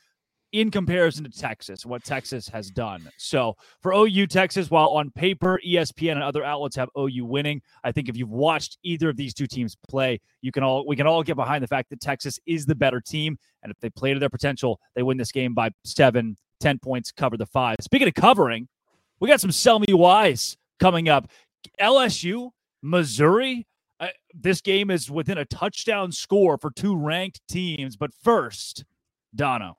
in 0.55 0.71
comparison 0.71 1.25
to 1.25 1.29
Texas, 1.29 1.85
what 1.85 2.03
Texas 2.03 2.47
has 2.47 2.71
done. 2.71 3.09
So 3.17 3.57
for 3.81 3.93
OU 3.93 4.27
Texas, 4.27 4.71
while 4.71 4.87
on 4.89 5.11
paper 5.11 5.59
ESPN 5.67 6.13
and 6.13 6.23
other 6.23 6.45
outlets 6.45 6.77
have 6.77 6.89
OU 6.97 7.25
winning, 7.25 7.61
I 7.83 7.91
think 7.91 8.07
if 8.07 8.15
you've 8.15 8.29
watched 8.29 8.77
either 8.81 9.09
of 9.09 9.17
these 9.17 9.33
two 9.33 9.47
teams 9.47 9.75
play, 9.89 10.21
you 10.41 10.53
can 10.53 10.63
all 10.63 10.87
we 10.87 10.95
can 10.95 11.07
all 11.07 11.23
get 11.23 11.35
behind 11.35 11.61
the 11.61 11.67
fact 11.67 11.89
that 11.89 11.99
Texas 11.99 12.39
is 12.45 12.65
the 12.65 12.73
better 12.73 13.01
team, 13.01 13.37
and 13.63 13.71
if 13.71 13.77
they 13.81 13.89
play 13.89 14.13
to 14.13 14.19
their 14.19 14.29
potential, 14.29 14.79
they 14.95 15.03
win 15.03 15.17
this 15.17 15.33
game 15.33 15.53
by 15.53 15.71
seven, 15.83 16.37
ten 16.61 16.79
points, 16.79 17.11
cover 17.11 17.35
the 17.35 17.45
five. 17.45 17.75
Speaking 17.81 18.07
of 18.07 18.13
covering, 18.13 18.69
we 19.19 19.27
got 19.27 19.41
some 19.41 19.51
sell 19.51 19.79
me 19.79 19.93
wise 19.93 20.55
coming 20.79 21.09
up. 21.09 21.29
LSU, 21.81 22.51
Missouri. 22.81 23.67
Uh, 23.99 24.07
this 24.33 24.61
game 24.61 24.89
is 24.89 25.11
within 25.11 25.37
a 25.37 25.45
touchdown 25.45 26.11
score 26.11 26.57
for 26.57 26.71
two 26.71 26.95
ranked 26.95 27.41
teams, 27.49 27.97
but 27.97 28.11
first, 28.13 28.85
Dono. 29.35 29.77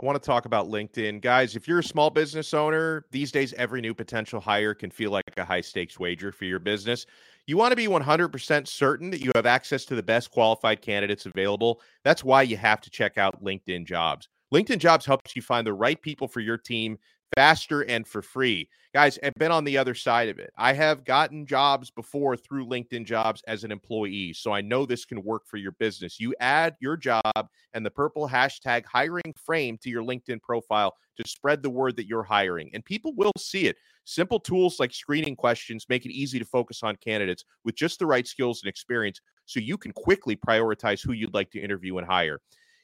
I 0.00 0.06
want 0.06 0.20
to 0.20 0.26
talk 0.26 0.46
about 0.46 0.68
LinkedIn. 0.68 1.20
Guys, 1.20 1.54
if 1.54 1.68
you're 1.68 1.80
a 1.80 1.84
small 1.84 2.08
business 2.08 2.54
owner, 2.54 3.04
these 3.10 3.30
days 3.30 3.52
every 3.54 3.82
new 3.82 3.92
potential 3.92 4.40
hire 4.40 4.72
can 4.72 4.90
feel 4.90 5.10
like 5.10 5.24
a 5.36 5.44
high 5.44 5.60
stakes 5.60 5.98
wager 5.98 6.32
for 6.32 6.46
your 6.46 6.58
business. 6.58 7.04
You 7.46 7.58
want 7.58 7.72
to 7.72 7.76
be 7.76 7.88
100% 7.88 8.66
certain 8.66 9.10
that 9.10 9.20
you 9.20 9.30
have 9.34 9.44
access 9.44 9.84
to 9.86 9.94
the 9.94 10.02
best 10.02 10.30
qualified 10.30 10.80
candidates 10.80 11.26
available. 11.26 11.82
That's 12.04 12.24
why 12.24 12.42
you 12.42 12.56
have 12.56 12.80
to 12.80 12.90
check 12.90 13.18
out 13.18 13.44
LinkedIn 13.44 13.84
Jobs. 13.84 14.28
LinkedIn 14.54 14.78
Jobs 14.78 15.04
helps 15.04 15.36
you 15.36 15.42
find 15.42 15.66
the 15.66 15.74
right 15.74 16.00
people 16.00 16.26
for 16.26 16.40
your 16.40 16.56
team 16.56 16.96
faster 17.34 17.82
and 17.82 18.06
for 18.06 18.22
free. 18.22 18.68
Guys, 18.94 19.18
I've 19.22 19.34
been 19.38 19.50
on 19.50 19.64
the 19.64 19.78
other 19.78 19.94
side 19.94 20.28
of 20.28 20.38
it. 20.38 20.50
I 20.58 20.74
have 20.74 21.04
gotten 21.04 21.46
jobs 21.46 21.90
before 21.90 22.36
through 22.36 22.66
LinkedIn 22.66 23.06
Jobs 23.06 23.42
as 23.46 23.64
an 23.64 23.72
employee, 23.72 24.34
so 24.34 24.52
I 24.52 24.60
know 24.60 24.84
this 24.84 25.06
can 25.06 25.22
work 25.22 25.46
for 25.46 25.56
your 25.56 25.72
business. 25.72 26.20
You 26.20 26.34
add 26.40 26.76
your 26.78 26.98
job 26.98 27.48
and 27.72 27.86
the 27.86 27.90
purple 27.90 28.28
hashtag 28.28 28.84
hiring 28.84 29.34
frame 29.34 29.78
to 29.78 29.88
your 29.88 30.02
LinkedIn 30.02 30.42
profile 30.42 30.94
to 31.16 31.26
spread 31.26 31.62
the 31.62 31.70
word 31.70 31.96
that 31.96 32.06
you're 32.06 32.22
hiring, 32.22 32.70
and 32.74 32.84
people 32.84 33.14
will 33.14 33.32
see 33.38 33.66
it. 33.66 33.76
Simple 34.04 34.40
tools 34.40 34.78
like 34.78 34.92
screening 34.92 35.36
questions 35.36 35.86
make 35.88 36.04
it 36.04 36.12
easy 36.12 36.38
to 36.38 36.44
focus 36.44 36.82
on 36.82 36.96
candidates 36.96 37.44
with 37.64 37.76
just 37.76 37.98
the 37.98 38.06
right 38.06 38.26
skills 38.26 38.62
and 38.62 38.68
experience 38.68 39.20
so 39.46 39.60
you 39.60 39.78
can 39.78 39.92
quickly 39.92 40.36
prioritize 40.36 41.02
who 41.02 41.12
you'd 41.12 41.34
like 41.34 41.50
to 41.52 41.60
interview 41.60 41.98
and 41.98 42.06
hire. 42.06 42.40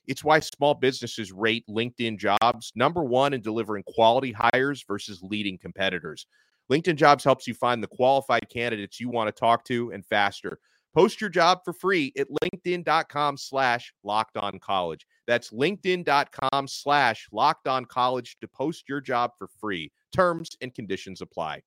It's 0.08 0.24
why 0.24 0.40
small 0.40 0.74
businesses 0.74 1.32
rate 1.32 1.64
LinkedIn 1.68 2.18
jobs 2.18 2.72
number 2.74 3.04
one 3.04 3.34
in 3.34 3.42
delivering 3.42 3.84
quality 3.86 4.32
hires 4.32 4.82
versus 4.88 5.22
leading 5.22 5.58
competitors. 5.58 6.26
LinkedIn 6.72 6.96
jobs 6.96 7.22
helps 7.22 7.46
you 7.46 7.54
find 7.54 7.82
the 7.82 7.88
qualified 7.88 8.48
candidates 8.50 8.98
you 8.98 9.10
want 9.10 9.28
to 9.28 9.38
talk 9.38 9.64
to 9.66 9.92
and 9.92 10.04
faster. 10.04 10.58
Post 10.94 11.20
your 11.20 11.30
job 11.30 11.60
for 11.64 11.72
free 11.72 12.12
at 12.18 12.26
LinkedIn.com 12.42 13.36
slash 13.36 13.92
locked 14.02 14.36
on 14.36 14.58
college. 14.58 15.06
That's 15.26 15.50
LinkedIn.com 15.50 16.66
slash 16.66 17.28
locked 17.30 17.68
on 17.68 17.84
college 17.84 18.38
to 18.40 18.48
post 18.48 18.88
your 18.88 19.00
job 19.00 19.32
for 19.38 19.48
free. 19.60 19.92
Terms 20.12 20.56
and 20.62 20.74
conditions 20.74 21.20
apply. 21.20 21.62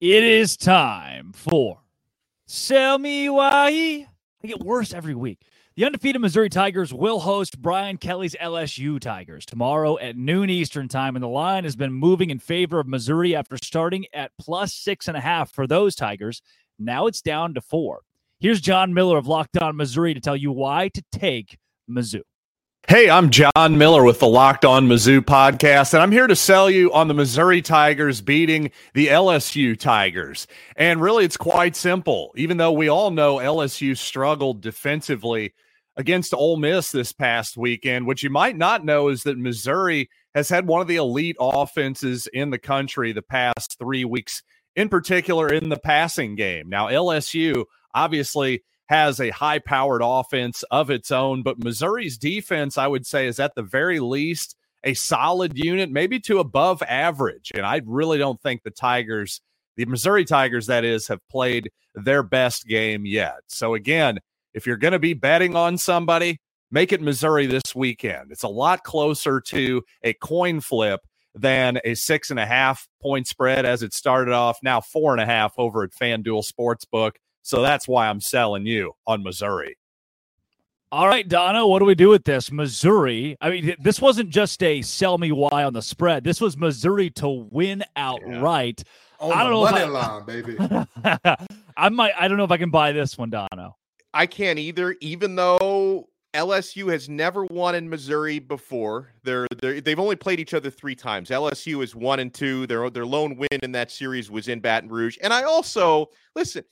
It 0.00 0.22
is 0.22 0.56
time 0.56 1.32
for 1.32 1.80
Sell 2.46 2.98
Me 2.98 3.28
Why. 3.28 4.06
I 4.42 4.46
get 4.46 4.60
worse 4.60 4.94
every 4.94 5.16
week. 5.16 5.40
The 5.78 5.84
undefeated 5.84 6.20
Missouri 6.20 6.48
Tigers 6.48 6.92
will 6.92 7.20
host 7.20 7.62
Brian 7.62 7.98
Kelly's 7.98 8.34
LSU 8.34 8.98
Tigers 8.98 9.46
tomorrow 9.46 9.96
at 10.00 10.16
noon 10.16 10.50
Eastern 10.50 10.88
Time, 10.88 11.14
and 11.14 11.22
the 11.22 11.28
line 11.28 11.62
has 11.62 11.76
been 11.76 11.92
moving 11.92 12.30
in 12.30 12.40
favor 12.40 12.80
of 12.80 12.88
Missouri 12.88 13.36
after 13.36 13.56
starting 13.56 14.04
at 14.12 14.32
plus 14.40 14.74
six 14.74 15.06
and 15.06 15.16
a 15.16 15.20
half 15.20 15.52
for 15.52 15.68
those 15.68 15.94
Tigers. 15.94 16.42
Now 16.80 17.06
it's 17.06 17.22
down 17.22 17.54
to 17.54 17.60
four. 17.60 18.00
Here's 18.40 18.60
John 18.60 18.92
Miller 18.92 19.18
of 19.18 19.28
Locked 19.28 19.56
On 19.56 19.76
Missouri 19.76 20.14
to 20.14 20.20
tell 20.20 20.36
you 20.36 20.50
why 20.50 20.88
to 20.94 21.04
take 21.12 21.56
Mizzou. 21.88 22.22
Hey, 22.88 23.08
I'm 23.08 23.30
John 23.30 23.78
Miller 23.78 24.02
with 24.02 24.18
the 24.18 24.26
Locked 24.26 24.64
On 24.64 24.88
Mizzou 24.88 25.20
podcast, 25.20 25.94
and 25.94 26.02
I'm 26.02 26.10
here 26.10 26.26
to 26.26 26.34
sell 26.34 26.68
you 26.68 26.92
on 26.92 27.06
the 27.06 27.14
Missouri 27.14 27.62
Tigers 27.62 28.20
beating 28.20 28.72
the 28.94 29.06
LSU 29.06 29.78
Tigers. 29.78 30.48
And 30.74 31.00
really, 31.00 31.24
it's 31.24 31.36
quite 31.36 31.76
simple. 31.76 32.32
Even 32.34 32.56
though 32.56 32.72
we 32.72 32.88
all 32.88 33.12
know 33.12 33.36
LSU 33.36 33.96
struggled 33.96 34.60
defensively 34.60 35.52
against 35.98 36.32
Ole 36.32 36.56
Miss 36.56 36.92
this 36.92 37.12
past 37.12 37.56
weekend, 37.56 38.06
what 38.06 38.22
you 38.22 38.30
might 38.30 38.56
not 38.56 38.84
know 38.84 39.08
is 39.08 39.24
that 39.24 39.36
Missouri 39.36 40.08
has 40.34 40.48
had 40.48 40.66
one 40.66 40.80
of 40.80 40.86
the 40.86 40.96
elite 40.96 41.36
offenses 41.40 42.28
in 42.32 42.50
the 42.50 42.58
country 42.58 43.12
the 43.12 43.20
past 43.20 43.76
three 43.78 44.04
weeks, 44.04 44.42
in 44.76 44.88
particular 44.88 45.48
in 45.48 45.68
the 45.68 45.78
passing 45.78 46.36
game. 46.36 46.68
Now, 46.68 46.86
LSU 46.86 47.64
obviously 47.94 48.62
has 48.88 49.20
a 49.20 49.30
high 49.30 49.58
powered 49.58 50.00
offense 50.02 50.62
of 50.70 50.88
its 50.88 51.10
own, 51.10 51.42
but 51.42 51.62
Missouri's 51.62 52.16
defense, 52.16 52.78
I 52.78 52.86
would 52.86 53.04
say, 53.04 53.26
is 53.26 53.40
at 53.40 53.56
the 53.56 53.62
very 53.62 53.98
least 53.98 54.54
a 54.84 54.94
solid 54.94 55.58
unit, 55.58 55.90
maybe 55.90 56.20
to 56.20 56.38
above 56.38 56.80
average. 56.84 57.50
And 57.54 57.66
I 57.66 57.80
really 57.84 58.18
don't 58.18 58.40
think 58.40 58.62
the 58.62 58.70
Tigers, 58.70 59.40
the 59.76 59.84
Missouri 59.84 60.24
Tigers, 60.24 60.68
that 60.68 60.84
is, 60.84 61.08
have 61.08 61.26
played 61.28 61.70
their 61.96 62.22
best 62.22 62.66
game 62.66 63.04
yet. 63.04 63.40
So, 63.48 63.74
again, 63.74 64.20
if 64.58 64.66
you're 64.66 64.76
going 64.76 64.92
to 64.92 64.98
be 64.98 65.14
betting 65.14 65.54
on 65.54 65.78
somebody, 65.78 66.40
make 66.72 66.92
it 66.92 67.00
Missouri 67.00 67.46
this 67.46 67.76
weekend. 67.76 68.32
It's 68.32 68.42
a 68.42 68.48
lot 68.48 68.82
closer 68.82 69.40
to 69.40 69.82
a 70.02 70.12
coin 70.14 70.60
flip 70.60 71.00
than 71.32 71.78
a 71.84 71.94
six 71.94 72.30
and 72.30 72.40
a 72.40 72.44
half 72.44 72.88
point 73.00 73.28
spread 73.28 73.64
as 73.64 73.84
it 73.84 73.94
started 73.94 74.34
off. 74.34 74.58
Now, 74.62 74.80
four 74.80 75.12
and 75.12 75.20
a 75.20 75.26
half 75.26 75.54
over 75.58 75.84
at 75.84 75.92
FanDuel 75.92 76.44
Sportsbook. 76.44 77.12
So 77.42 77.62
that's 77.62 77.86
why 77.86 78.08
I'm 78.08 78.20
selling 78.20 78.66
you 78.66 78.94
on 79.06 79.22
Missouri. 79.22 79.78
All 80.90 81.06
right, 81.06 81.28
Donna, 81.28 81.66
what 81.66 81.78
do 81.78 81.84
we 81.84 81.94
do 81.94 82.08
with 82.08 82.24
this? 82.24 82.50
Missouri. 82.50 83.36
I 83.40 83.50
mean, 83.50 83.76
this 83.78 84.00
wasn't 84.00 84.30
just 84.30 84.60
a 84.62 84.82
sell 84.82 85.18
me 85.18 85.30
why 85.30 85.62
on 85.64 85.72
the 85.72 85.82
spread. 85.82 86.24
This 86.24 86.40
was 86.40 86.56
Missouri 86.56 87.10
to 87.10 87.28
win 87.28 87.84
outright. 87.94 88.82
Yeah. 89.20 89.26
I 89.28 89.42
don't 89.44 89.52
know 89.52 89.62
money 89.62 89.82
I, 89.82 89.84
line, 89.84 90.24
baby. 90.24 90.56
I 91.76 91.90
might. 91.90 92.12
I 92.18 92.26
don't 92.26 92.38
know 92.38 92.44
if 92.44 92.50
I 92.50 92.56
can 92.56 92.70
buy 92.70 92.92
this 92.92 93.16
one, 93.16 93.30
Dono. 93.30 93.76
I 94.14 94.26
can't 94.26 94.58
either. 94.58 94.96
Even 95.00 95.36
though 95.36 96.08
LSU 96.34 96.90
has 96.92 97.08
never 97.08 97.44
won 97.46 97.74
in 97.74 97.88
Missouri 97.88 98.38
before, 98.38 99.12
they're, 99.24 99.46
they're 99.60 99.80
they've 99.80 99.98
only 99.98 100.16
played 100.16 100.40
each 100.40 100.54
other 100.54 100.70
three 100.70 100.94
times. 100.94 101.30
LSU 101.30 101.82
is 101.82 101.94
one 101.94 102.20
and 102.20 102.32
two. 102.32 102.66
Their 102.66 102.90
their 102.90 103.06
lone 103.06 103.36
win 103.36 103.60
in 103.62 103.72
that 103.72 103.90
series 103.90 104.30
was 104.30 104.48
in 104.48 104.60
Baton 104.60 104.88
Rouge. 104.88 105.16
And 105.22 105.32
I 105.32 105.42
also 105.44 106.08
listen. 106.34 106.64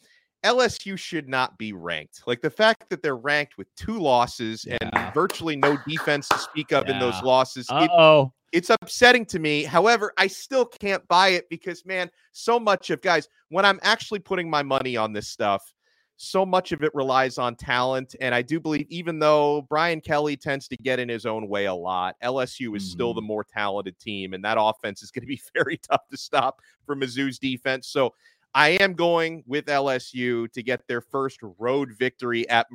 LSU 0.44 0.96
should 0.96 1.29
not 1.29 1.59
be 1.59 1.72
ranked. 1.72 2.22
Like 2.25 2.40
the 2.40 2.51
fact 2.51 2.88
that 2.90 3.03
they're 3.03 3.16
ranked 3.16 3.59
with 3.59 3.75
two 3.75 3.99
losses 3.99 4.64
yeah. 4.64 4.77
and 4.81 5.12
virtually 5.12 5.57
no 5.57 5.77
defense 5.88 6.29
to 6.29 6.38
speak 6.38 6.72
of 6.72 6.87
yeah. 6.87 6.92
in 6.92 7.01
those 7.01 7.20
losses. 7.22 7.66
oh 7.70 8.33
it's 8.53 8.70
upsetting 8.70 9.27
to 9.27 9.38
me. 9.38 9.64
However, 9.64 10.12
I 10.16 10.29
still 10.29 10.64
can't 10.64 11.07
buy 11.09 11.29
it 11.29 11.46
because, 11.51 11.85
man, 11.85 12.11
so 12.33 12.59
much 12.59 12.88
of 12.90 13.03
guys, 13.03 13.29
when 13.51 13.64
I'm 13.64 13.79
actually 13.83 14.20
putting 14.20 14.49
my 14.49 14.62
money 14.62 14.96
on 14.96 15.12
this 15.12 15.29
stuff, 15.29 15.75
so 16.16 16.46
much 16.46 16.72
of 16.72 16.83
it 16.83 16.94
relies 16.94 17.38
on 17.38 17.55
talent. 17.57 18.16
And 18.20 18.35
I 18.35 18.42
do 18.42 18.59
believe, 18.59 18.87
even 18.88 19.18
though 19.18 19.62
Brian 19.68 20.00
Kelly 20.00 20.37
tends 20.37 20.66
to 20.68 20.76
get 20.76 20.98
in 20.98 21.09
his 21.09 21.26
own 21.26 21.48
way 21.48 21.66
a 21.66 21.74
lot, 21.74 22.16
LSU 22.22 22.74
is 22.76 22.83
mm-hmm. 22.83 22.90
still 22.90 23.14
the 23.14 23.20
mm-hmm. 23.20 23.29
more 23.29 23.44
talented 23.44 23.98
team. 23.98 24.33
And 24.33 24.44
that 24.44 24.57
offense 24.59 25.02
is 25.02 25.11
going 25.11 25.22
to 25.22 25.26
be 25.26 25.40
very 25.55 25.76
tough 25.79 26.09
to 26.11 26.16
stop 26.16 26.61
for 26.87 26.96
Mizzou's 26.96 27.38
defense. 27.38 27.88
So 27.88 28.14
I 28.55 28.70
am 28.81 28.94
going 28.94 29.44
with 29.46 29.66
LSU 29.66 30.50
to 30.52 30.62
get 30.62 30.88
their 30.88 31.02
first 31.02 31.40
road 31.59 31.92
victory 31.98 32.48
at 32.48 32.66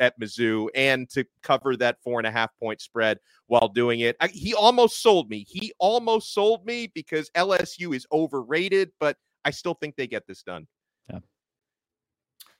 at 0.00 0.18
Mizzou 0.18 0.66
and 0.74 1.08
to 1.10 1.24
cover 1.42 1.76
that 1.76 2.02
four 2.02 2.18
and 2.18 2.26
a 2.26 2.30
half 2.32 2.50
point 2.58 2.80
spread 2.80 3.20
while 3.46 3.68
doing 3.68 4.00
it. 4.00 4.16
I, 4.18 4.26
he 4.26 4.52
almost 4.54 5.00
sold 5.00 5.30
me. 5.30 5.46
He 5.48 5.72
almost 5.78 6.34
sold 6.34 6.66
me 6.66 6.90
because 6.92 7.30
LSU 7.36 7.94
is 7.94 8.04
overrated, 8.10 8.90
but 8.98 9.16
I 9.44 9.52
still 9.52 9.74
think 9.74 9.94
they 9.94 10.08
get 10.08 10.26
this 10.26 10.42
done. 10.42 10.66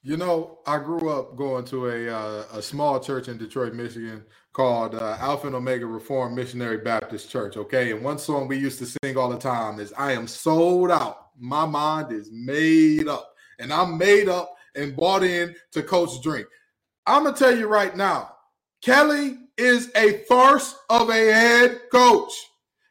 You 0.02 0.16
know, 0.16 0.60
I 0.66 0.78
grew 0.78 1.10
up 1.10 1.36
going 1.36 1.64
to 1.66 1.88
a 1.88 2.08
uh, 2.08 2.44
a 2.54 2.62
small 2.62 3.00
church 3.00 3.28
in 3.28 3.36
Detroit, 3.36 3.74
Michigan 3.74 4.24
called 4.52 4.94
uh, 4.94 5.16
Alpha 5.20 5.46
and 5.46 5.56
Omega 5.56 5.86
Reformed 5.86 6.36
Missionary 6.36 6.78
Baptist 6.78 7.30
Church. 7.30 7.56
Okay, 7.56 7.92
and 7.92 8.02
one 8.02 8.18
song 8.18 8.48
we 8.48 8.56
used 8.56 8.78
to 8.78 8.86
sing 8.86 9.16
all 9.16 9.28
the 9.28 9.38
time 9.38 9.80
is 9.80 9.92
"I 9.96 10.12
am 10.12 10.26
sold 10.26 10.90
out." 10.90 11.28
my 11.38 11.66
mind 11.66 12.12
is 12.12 12.30
made 12.32 13.08
up. 13.08 13.34
And 13.58 13.72
I'm 13.72 13.98
made 13.98 14.28
up 14.28 14.54
and 14.74 14.96
bought 14.96 15.22
in 15.22 15.54
to 15.72 15.82
Coach 15.82 16.22
Drink. 16.22 16.46
I'm 17.06 17.24
to 17.24 17.32
tell 17.32 17.56
you 17.56 17.66
right 17.66 17.96
now, 17.96 18.34
Kelly 18.82 19.38
is 19.56 19.90
a 19.96 20.24
farce 20.28 20.76
of 20.88 21.08
a 21.08 21.32
head 21.32 21.80
coach. 21.90 22.32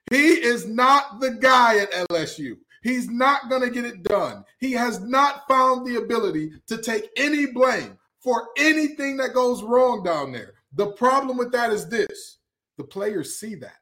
He 0.10 0.34
is 0.34 0.68
not 0.68 1.20
the 1.20 1.32
guy 1.32 1.78
at 1.78 1.92
LSU. 2.10 2.58
He's 2.88 3.10
not 3.10 3.50
going 3.50 3.64
to 3.64 3.70
get 3.70 3.86
it 3.86 4.04
done. 4.04 4.46
He 4.60 4.72
has 4.74 5.02
not 5.02 5.48
found 5.48 5.86
the 5.86 5.98
ability 5.98 6.52
to 6.68 6.78
take 6.78 7.10
any 7.18 7.48
blame 7.48 7.98
for 8.20 8.48
anything 8.58 9.18
that 9.18 9.34
goes 9.34 9.62
wrong 9.62 10.04
down 10.04 10.32
there. 10.32 10.54
The 10.74 10.92
problem 10.94 11.38
with 11.38 11.52
that 11.52 11.72
is 11.72 11.90
this 11.90 12.38
the 12.78 12.84
players 12.84 13.40
see 13.40 13.56
that. 13.56 13.78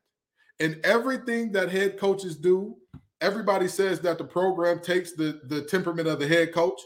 And 0.59 0.79
everything 0.83 1.51
that 1.51 1.69
head 1.69 1.99
coaches 1.99 2.37
do 2.37 2.77
everybody 3.21 3.67
says 3.67 3.99
that 4.01 4.17
the 4.17 4.23
program 4.23 4.79
takes 4.79 5.13
the, 5.13 5.41
the 5.45 5.61
temperament 5.63 6.07
of 6.07 6.19
the 6.19 6.27
head 6.27 6.53
coach. 6.53 6.79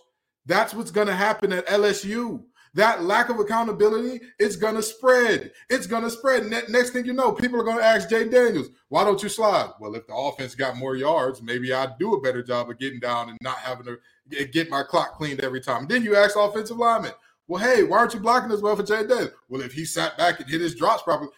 That's 0.45 0.73
what's 0.73 0.91
going 0.91 1.07
to 1.07 1.15
happen 1.15 1.51
at 1.53 1.67
LSU. 1.67 2.43
That 2.75 3.03
lack 3.03 3.29
of 3.29 3.39
accountability, 3.39 4.21
it's 4.37 4.55
to 4.75 4.83
spread. 4.83 5.51
It's 5.69 5.87
to 6.03 6.09
spread. 6.11 6.49
Ne- 6.49 6.61
next 6.69 6.91
thing 6.91 7.05
you 7.05 7.13
know, 7.13 7.31
people 7.31 7.59
are 7.59 7.63
to 7.77 7.83
ask 7.83 8.09
Jay 8.09 8.29
Daniels, 8.29 8.69
why 8.89 9.03
don't 9.03 9.21
you 9.23 9.29
slide? 9.29 9.71
Well, 9.79 9.95
if 9.95 10.05
the 10.05 10.15
offense 10.15 10.53
got 10.55 10.77
more 10.77 10.95
yards, 10.95 11.41
maybe 11.41 11.73
I'd 11.73 11.97
do 11.97 12.13
a 12.13 12.21
better 12.21 12.43
job 12.43 12.69
of 12.69 12.77
getting 12.77 12.99
down 12.99 13.29
and 13.29 13.37
not 13.41 13.57
having 13.57 13.85
to 13.85 14.45
get 14.45 14.69
my 14.69 14.83
clock 14.83 15.13
cleaned 15.13 15.41
every 15.41 15.61
time. 15.61 15.87
Then 15.87 16.03
you 16.03 16.15
ask 16.15 16.35
offensive 16.35 16.77
lineman, 16.77 17.11
well, 17.47 17.63
hey, 17.63 17.83
why 17.83 17.97
aren't 17.97 18.13
you 18.13 18.19
blocking 18.19 18.51
as 18.51 18.61
well 18.61 18.75
for 18.75 18.83
Jay 18.83 19.01
Daniels? 19.07 19.31
Well, 19.47 19.61
if 19.61 19.73
he 19.73 19.83
sat 19.83 20.17
back 20.17 20.39
and 20.39 20.49
hit 20.49 20.61
his 20.61 20.75
drops 20.75 21.01
properly, 21.01 21.31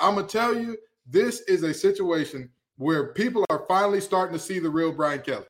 I'm 0.00 0.16
to 0.16 0.22
tell 0.24 0.54
you, 0.54 0.76
this 1.06 1.40
is 1.42 1.62
a 1.62 1.72
situation 1.72 2.50
where 2.76 3.14
people 3.14 3.44
are 3.48 3.64
finally 3.66 4.00
starting 4.00 4.36
to 4.36 4.42
see 4.42 4.58
the 4.58 4.68
real 4.68 4.92
Brian 4.92 5.20
Kelly. 5.20 5.46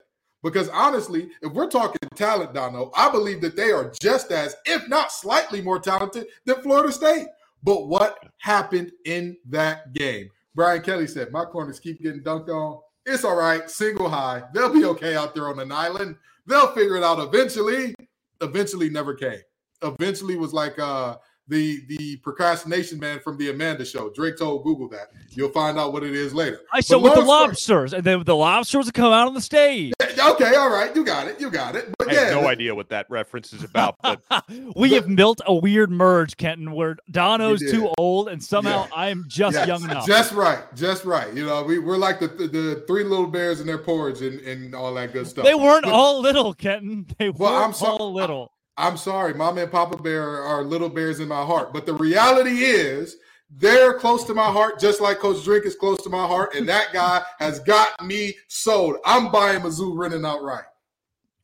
Because 0.47 0.69
honestly, 0.69 1.31
if 1.43 1.53
we're 1.53 1.69
talking 1.69 1.99
talent, 2.15 2.55
Dono, 2.55 2.93
I 2.97 3.11
believe 3.11 3.41
that 3.41 3.57
they 3.57 3.73
are 3.73 3.93
just 4.01 4.31
as, 4.31 4.55
if 4.65 4.89
not 4.89 5.11
slightly 5.11 5.61
more 5.61 5.81
talented 5.81 6.29
than 6.45 6.63
Florida 6.63 6.93
State. 6.93 7.27
But 7.65 7.89
what 7.89 8.21
happened 8.39 8.93
in 9.07 9.37
that 9.47 9.93
game? 9.93 10.31
Brian 10.55 10.83
Kelly 10.83 11.09
said, 11.09 11.33
My 11.33 11.45
corners 11.45 11.81
keep 11.81 12.01
getting 12.01 12.23
dunked 12.23 12.49
on. 12.49 12.81
It's 13.05 13.25
all 13.25 13.35
right. 13.35 13.69
Single 13.69 14.09
high. 14.09 14.45
They'll 14.55 14.73
be 14.73 14.85
okay 14.85 15.17
out 15.17 15.35
there 15.35 15.49
on 15.49 15.59
an 15.59 15.73
island. 15.73 16.15
They'll 16.47 16.73
figure 16.75 16.97
it 16.97 17.03
out 17.03 17.19
eventually. 17.19 17.97
Eventually 18.41 18.89
never 18.89 19.15
came. 19.15 19.41
Eventually 19.83 20.37
was 20.37 20.53
like 20.53 20.79
uh 20.79 21.17
the 21.49 21.85
the 21.89 22.17
procrastination 22.19 22.99
man 22.99 23.21
from 23.21 23.37
the 23.37 23.51
Amanda 23.51 23.85
Show. 23.85 24.11
Drake 24.11 24.37
told 24.37 24.65
Google 24.65 24.89
that. 24.89 25.13
You'll 25.31 25.51
find 25.51 25.79
out 25.79 25.93
what 25.93 26.03
it 26.03 26.15
is 26.15 26.35
later. 26.35 26.61
I 26.73 26.81
saw 26.81 26.99
with 26.99 27.15
the 27.15 27.21
lobsters, 27.21 27.93
and 27.93 28.05
then 28.05 28.25
the 28.25 28.37
lobsters 28.37 28.91
come 28.91 29.13
out 29.13 29.29
on 29.29 29.35
the 29.35 29.41
stage. 29.41 29.93
Okay, 30.19 30.55
all 30.55 30.71
right, 30.71 30.95
you 30.95 31.05
got 31.05 31.29
it, 31.29 31.41
you 31.41 31.51
got 31.51 31.77
it. 31.77 31.95
But 31.99 32.09
I 32.09 32.13
yeah, 32.13 32.21
have 32.27 32.43
no 32.43 32.49
idea 32.49 32.75
what 32.75 32.89
that 32.91 33.07
reference 33.11 33.53
is 33.53 33.63
about. 33.63 33.97
But 34.03 34.21
we 34.77 34.91
but, 34.91 34.91
have 34.91 35.17
built 35.17 35.41
a 35.47 35.55
weird 35.55 35.91
merge, 35.91 36.37
Kenton, 36.37 36.73
where 36.73 36.97
Dono's 37.11 37.61
too 37.61 37.93
old, 37.99 38.29
and 38.29 38.43
somehow 38.43 38.85
yeah. 38.85 38.95
I 38.95 39.09
am 39.09 39.25
just 39.29 39.55
yes, 39.55 39.67
young 39.67 39.85
enough. 39.85 40.07
Just 40.07 40.33
right, 40.33 40.63
just 40.75 41.05
right. 41.05 41.33
You 41.35 41.47
know, 41.47 41.63
we, 41.63 41.79
we're 41.79 41.97
like 41.97 42.21
the, 42.21 42.29
the, 42.29 42.47
the 42.47 42.85
three 42.87 43.05
little 43.05 43.27
bears 43.27 43.61
in 43.61 43.67
their 43.67 43.79
porridge 43.79 44.23
and, 44.23 44.41
and 44.41 44.75
all 44.75 44.95
that 44.95 45.13
good 45.13 45.27
stuff. 45.27 45.45
They 45.45 45.55
weren't 45.55 45.85
but, 45.85 45.93
all 45.93 46.21
little, 46.21 46.55
Kenton. 46.55 47.07
They 47.19 47.31
well, 47.31 47.53
weren't 47.53 47.65
I'm 47.67 47.73
so, 47.73 47.87
all 47.87 48.13
little. 48.13 48.53
I'm 48.77 48.97
sorry, 48.97 49.33
Mama 49.33 49.63
and 49.63 49.73
Papa 49.73 49.97
Bear 49.97 50.43
are 50.43 50.63
little 50.63 50.91
bears 50.91 51.21
in 51.21 51.29
my 51.29 51.45
heart. 51.45 51.73
But 51.73 51.87
the 51.87 51.95
reality 51.95 52.65
is, 52.65 53.17
they're 53.51 53.95
close 53.95 54.25
to 54.25 54.35
my 54.35 54.51
heart, 54.51 54.79
just 54.81 55.01
like 55.01 55.19
Coach 55.19 55.45
Drink 55.45 55.65
is 55.67 55.77
close 55.77 56.03
to 56.03 56.11
my 56.11 56.27
heart. 56.27 56.55
And 56.55 56.69
that 56.69 56.93
guy 56.93 57.23
has 57.39 57.61
got 57.61 58.05
me 58.05 58.35
sold. 58.49 58.97
I'm 59.05 59.31
buying 59.31 59.61
Mizzou 59.61 59.97
running 59.97 60.25
outright. 60.25 60.65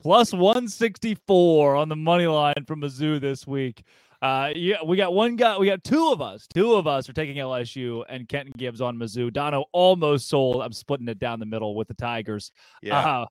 Plus 0.00 0.32
164 0.32 1.76
on 1.76 1.88
the 1.88 1.96
money 1.96 2.26
line 2.26 2.64
from 2.66 2.80
Mizzou 2.80 3.20
this 3.20 3.46
week. 3.46 3.84
Uh, 4.20 4.50
yeah, 4.54 4.76
we 4.84 4.96
got 4.96 5.12
one 5.12 5.34
guy. 5.34 5.58
We 5.58 5.66
got 5.66 5.82
two 5.82 6.08
of 6.12 6.20
us. 6.20 6.46
Two 6.52 6.74
of 6.74 6.86
us 6.86 7.08
are 7.08 7.12
taking 7.12 7.36
LSU, 7.36 8.04
and 8.08 8.28
Kenton 8.28 8.52
Gibbs 8.56 8.80
on 8.80 8.96
Mizzou. 8.96 9.32
Dono 9.32 9.64
almost 9.72 10.28
sold. 10.28 10.62
I'm 10.62 10.72
splitting 10.72 11.08
it 11.08 11.18
down 11.18 11.40
the 11.40 11.46
middle 11.46 11.74
with 11.74 11.88
the 11.88 11.94
Tigers. 11.94 12.52
Yeah. 12.82 12.98
Uh, 12.98 13.26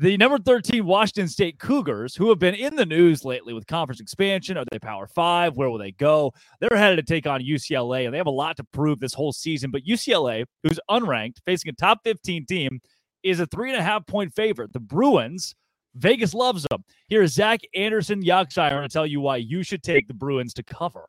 the 0.00 0.16
number 0.16 0.38
13 0.38 0.84
Washington 0.86 1.28
State 1.28 1.58
Cougars, 1.58 2.14
who 2.14 2.28
have 2.28 2.38
been 2.38 2.54
in 2.54 2.76
the 2.76 2.86
news 2.86 3.24
lately 3.24 3.52
with 3.52 3.66
conference 3.66 4.00
expansion, 4.00 4.56
are 4.56 4.64
they 4.70 4.78
Power 4.78 5.08
Five? 5.08 5.56
Where 5.56 5.68
will 5.68 5.78
they 5.78 5.90
go? 5.90 6.32
They're 6.60 6.78
headed 6.78 7.04
to 7.04 7.12
take 7.12 7.26
on 7.26 7.40
UCLA, 7.40 8.04
and 8.04 8.14
they 8.14 8.18
have 8.18 8.28
a 8.28 8.30
lot 8.30 8.56
to 8.58 8.64
prove 8.72 9.00
this 9.00 9.12
whole 9.12 9.32
season. 9.32 9.72
But 9.72 9.84
UCLA, 9.84 10.44
who's 10.62 10.78
unranked, 10.88 11.38
facing 11.44 11.70
a 11.70 11.72
top 11.72 11.98
15 12.04 12.46
team, 12.46 12.80
is 13.24 13.40
a 13.40 13.46
three 13.46 13.70
and 13.70 13.80
a 13.80 13.82
half 13.82 14.06
point 14.06 14.32
favorite. 14.34 14.72
The 14.72 14.78
Bruins, 14.78 15.56
Vegas 15.96 16.32
loves 16.32 16.64
them. 16.70 16.84
Here 17.08 17.22
is 17.22 17.34
Zach 17.34 17.60
Anderson 17.74 18.22
Yoxsimer 18.22 18.82
to 18.82 18.88
tell 18.88 19.06
you 19.06 19.20
why 19.20 19.38
you 19.38 19.64
should 19.64 19.82
take 19.82 20.06
the 20.06 20.14
Bruins 20.14 20.54
to 20.54 20.62
cover. 20.62 21.08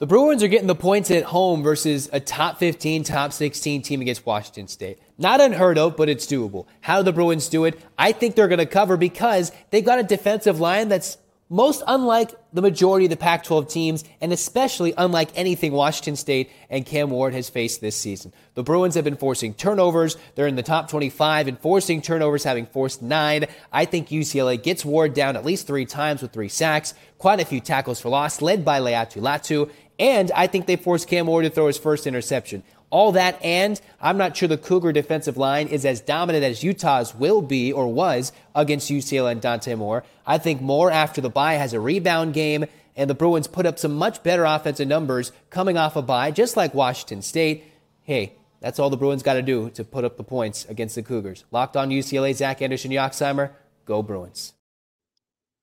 The 0.00 0.06
Bruins 0.06 0.42
are 0.42 0.48
getting 0.48 0.66
the 0.66 0.74
points 0.74 1.10
at 1.10 1.24
home 1.24 1.62
versus 1.62 2.08
a 2.10 2.20
top 2.20 2.58
15, 2.58 3.04
top 3.04 3.34
16 3.34 3.82
team 3.82 4.00
against 4.00 4.24
Washington 4.24 4.66
State. 4.66 4.98
Not 5.18 5.42
unheard 5.42 5.76
of, 5.76 5.94
but 5.94 6.08
it's 6.08 6.24
doable. 6.24 6.64
How 6.80 7.00
do 7.00 7.04
the 7.04 7.12
Bruins 7.12 7.50
do 7.50 7.66
it? 7.66 7.78
I 7.98 8.12
think 8.12 8.34
they're 8.34 8.48
going 8.48 8.60
to 8.60 8.64
cover 8.64 8.96
because 8.96 9.52
they've 9.68 9.84
got 9.84 9.98
a 9.98 10.02
defensive 10.02 10.58
line 10.58 10.88
that's 10.88 11.18
most 11.50 11.82
unlike 11.86 12.30
the 12.52 12.62
majority 12.62 13.06
of 13.06 13.10
the 13.10 13.16
Pac 13.16 13.42
12 13.42 13.68
teams, 13.68 14.04
and 14.20 14.32
especially 14.32 14.94
unlike 14.96 15.30
anything 15.34 15.72
Washington 15.72 16.16
State 16.16 16.50
and 16.70 16.86
Cam 16.86 17.10
Ward 17.10 17.34
has 17.34 17.50
faced 17.50 17.80
this 17.80 17.96
season. 17.96 18.32
The 18.54 18.62
Bruins 18.62 18.94
have 18.94 19.04
been 19.04 19.16
forcing 19.16 19.54
turnovers. 19.54 20.16
They're 20.34 20.46
in 20.46 20.54
the 20.54 20.62
top 20.62 20.88
25 20.88 21.48
in 21.48 21.56
forcing 21.56 22.02
turnovers, 22.02 22.44
having 22.44 22.66
forced 22.66 23.02
nine. 23.02 23.46
I 23.72 23.84
think 23.84 24.08
UCLA 24.08 24.62
gets 24.62 24.84
Ward 24.84 25.12
down 25.12 25.36
at 25.36 25.44
least 25.44 25.66
three 25.66 25.86
times 25.86 26.22
with 26.22 26.32
three 26.32 26.48
sacks, 26.48 26.94
quite 27.18 27.40
a 27.40 27.44
few 27.44 27.60
tackles 27.60 28.00
for 28.00 28.08
loss, 28.08 28.40
led 28.40 28.64
by 28.64 28.78
Laiatu 28.78 29.20
Latu, 29.20 29.70
and 30.00 30.32
I 30.32 30.46
think 30.46 30.66
they 30.66 30.76
forced 30.76 31.06
Cam 31.06 31.26
Ward 31.26 31.44
to 31.44 31.50
throw 31.50 31.66
his 31.66 31.76
first 31.76 32.06
interception. 32.06 32.64
All 32.88 33.12
that, 33.12 33.40
and 33.44 33.80
I'm 34.00 34.16
not 34.16 34.36
sure 34.36 34.48
the 34.48 34.56
Cougar 34.56 34.92
defensive 34.92 35.36
line 35.36 35.68
is 35.68 35.84
as 35.84 36.00
dominant 36.00 36.42
as 36.42 36.64
Utah's 36.64 37.14
will 37.14 37.42
be 37.42 37.72
or 37.72 37.86
was 37.86 38.32
against 38.54 38.90
UCLA 38.90 39.32
and 39.32 39.40
Dante 39.40 39.76
Moore. 39.76 40.02
I 40.26 40.38
think 40.38 40.60
Moore, 40.60 40.90
after 40.90 41.20
the 41.20 41.30
bye, 41.30 41.54
has 41.54 41.72
a 41.72 41.78
rebound 41.78 42.34
game, 42.34 42.64
and 42.96 43.08
the 43.08 43.14
Bruins 43.14 43.46
put 43.46 43.66
up 43.66 43.78
some 43.78 43.94
much 43.94 44.22
better 44.24 44.44
offensive 44.44 44.88
numbers 44.88 45.30
coming 45.50 45.76
off 45.76 45.94
a 45.94 46.02
bye, 46.02 46.32
just 46.32 46.56
like 46.56 46.74
Washington 46.74 47.22
State. 47.22 47.64
Hey, 48.02 48.32
that's 48.60 48.80
all 48.80 48.90
the 48.90 48.96
Bruins 48.96 49.22
got 49.22 49.34
to 49.34 49.42
do 49.42 49.70
to 49.70 49.84
put 49.84 50.04
up 50.04 50.16
the 50.16 50.24
points 50.24 50.64
against 50.64 50.94
the 50.94 51.02
Cougars. 51.02 51.44
Locked 51.52 51.76
on 51.76 51.90
UCLA, 51.90 52.34
Zach 52.34 52.60
Anderson, 52.62 52.90
Yoxsimer. 52.90 53.50
Go 53.84 54.02
Bruins. 54.02 54.54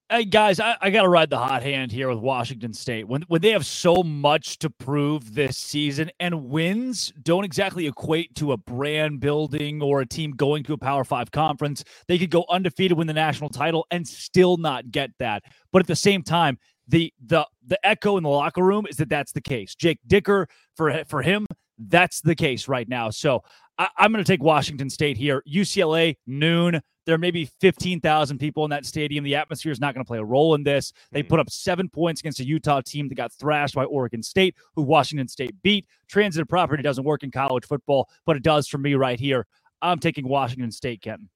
Hey 0.10 0.24
guys, 0.24 0.62
I, 0.62 0.78
I 0.80 0.89
got 0.89 1.02
to 1.02 1.10
ride 1.10 1.30
the 1.30 1.38
hot 1.38 1.63
hand 1.63 1.91
here 1.91 2.08
with 2.08 2.20
Washington 2.20 2.72
State. 2.72 3.10
When 3.10 3.24
when 3.24 3.41
they 3.41 3.52
have 3.52 3.65
so 3.65 4.04
much 4.04 4.58
to 4.60 4.70
prove 4.70 5.36
this 5.36 5.58
season, 5.58 6.10
and 6.22 6.46
wins 6.46 7.12
don't 7.24 7.43
exactly 7.43 7.88
equate 7.88 8.34
to 8.36 8.54
a 8.54 8.58
brand 8.58 9.20
building 9.20 9.82
or 9.82 10.00
a 10.00 10.06
team 10.06 10.32
going 10.32 10.63
to 10.63 10.72
a 10.72 10.78
Power 10.78 11.04
Five 11.04 11.32
conference. 11.32 11.84
They 12.08 12.17
could 12.17 12.32
go 12.32 12.46
undefeated, 12.50 12.98
win 12.98 13.08
the 13.08 13.13
national 13.13 13.50
title, 13.50 13.86
and 13.91 14.08
still 14.08 14.56
not 14.56 14.91
get 14.91 15.12
that. 15.20 15.43
But 15.74 15.82
at 15.82 15.88
the 15.88 15.96
same 15.98 16.24
time, 16.24 16.58
the 16.88 17.13
the 17.26 17.46
the 17.65 17.86
echo 17.86 18.15
in 18.15 18.24
the 18.24 18.30
locker 18.30 18.63
room 18.63 18.88
is 18.89 18.96
that 18.98 19.10
that's 19.10 19.34
the 19.34 19.41
case. 19.41 19.76
Jake 19.76 20.00
Dickert 20.08 20.48
for 20.78 21.04
for 21.10 21.22
him, 21.22 21.46
that's 21.78 22.22
the 22.22 22.36
case 22.36 22.70
right 22.70 22.88
now. 22.88 23.10
So 23.10 23.43
I, 23.78 23.89
I'm 23.98 24.13
going 24.13 24.24
to 24.24 24.32
take 24.32 24.41
Washington 24.41 24.89
State 24.89 25.17
here. 25.17 25.43
UCLA 25.46 26.15
noon 26.26 26.80
There 27.08 27.17
may 27.17 27.32
be 27.32 27.46
15,000 27.62 28.38
people 28.38 28.65
in 28.65 28.70
that 28.72 28.86
stadium. 28.86 29.24
The 29.24 29.36
atmosphere 29.36 29.72
is 29.72 29.80
not 29.80 29.96
going 29.96 30.04
to 30.04 30.08
play 30.08 30.20
a 30.20 30.24
role 30.26 30.56
in 30.56 30.63
this. 30.63 30.91
They 31.13 31.24
mm. 31.24 31.30
put 31.30 31.39
up 31.39 31.50
seven 31.50 31.88
points 31.88 32.20
against 32.20 32.41
a 32.41 32.46
Utah 32.46 32.82
team 32.82 33.08
that 33.08 33.15
got 33.15 33.32
thrashed 33.32 33.76
by 33.76 33.86
Oregon 33.86 34.22
State, 34.22 34.56
who 34.76 34.84
Washington 34.84 35.30
State 35.30 35.56
beat. 35.63 35.88
Transitive 36.10 36.50
property 36.50 36.84
doesn't 36.84 37.06
work 37.06 37.24
in 37.24 37.32
college 37.32 37.65
football, 37.65 38.10
but 38.26 38.36
it 38.36 38.43
does 38.43 38.67
for 38.67 38.78
me 38.78 38.93
right 38.96 39.20
here. 39.20 39.48
I'm 39.82 40.00
taking 40.00 40.28
Washington 40.28 40.70
State, 40.70 41.02
Kenton. 41.02 41.30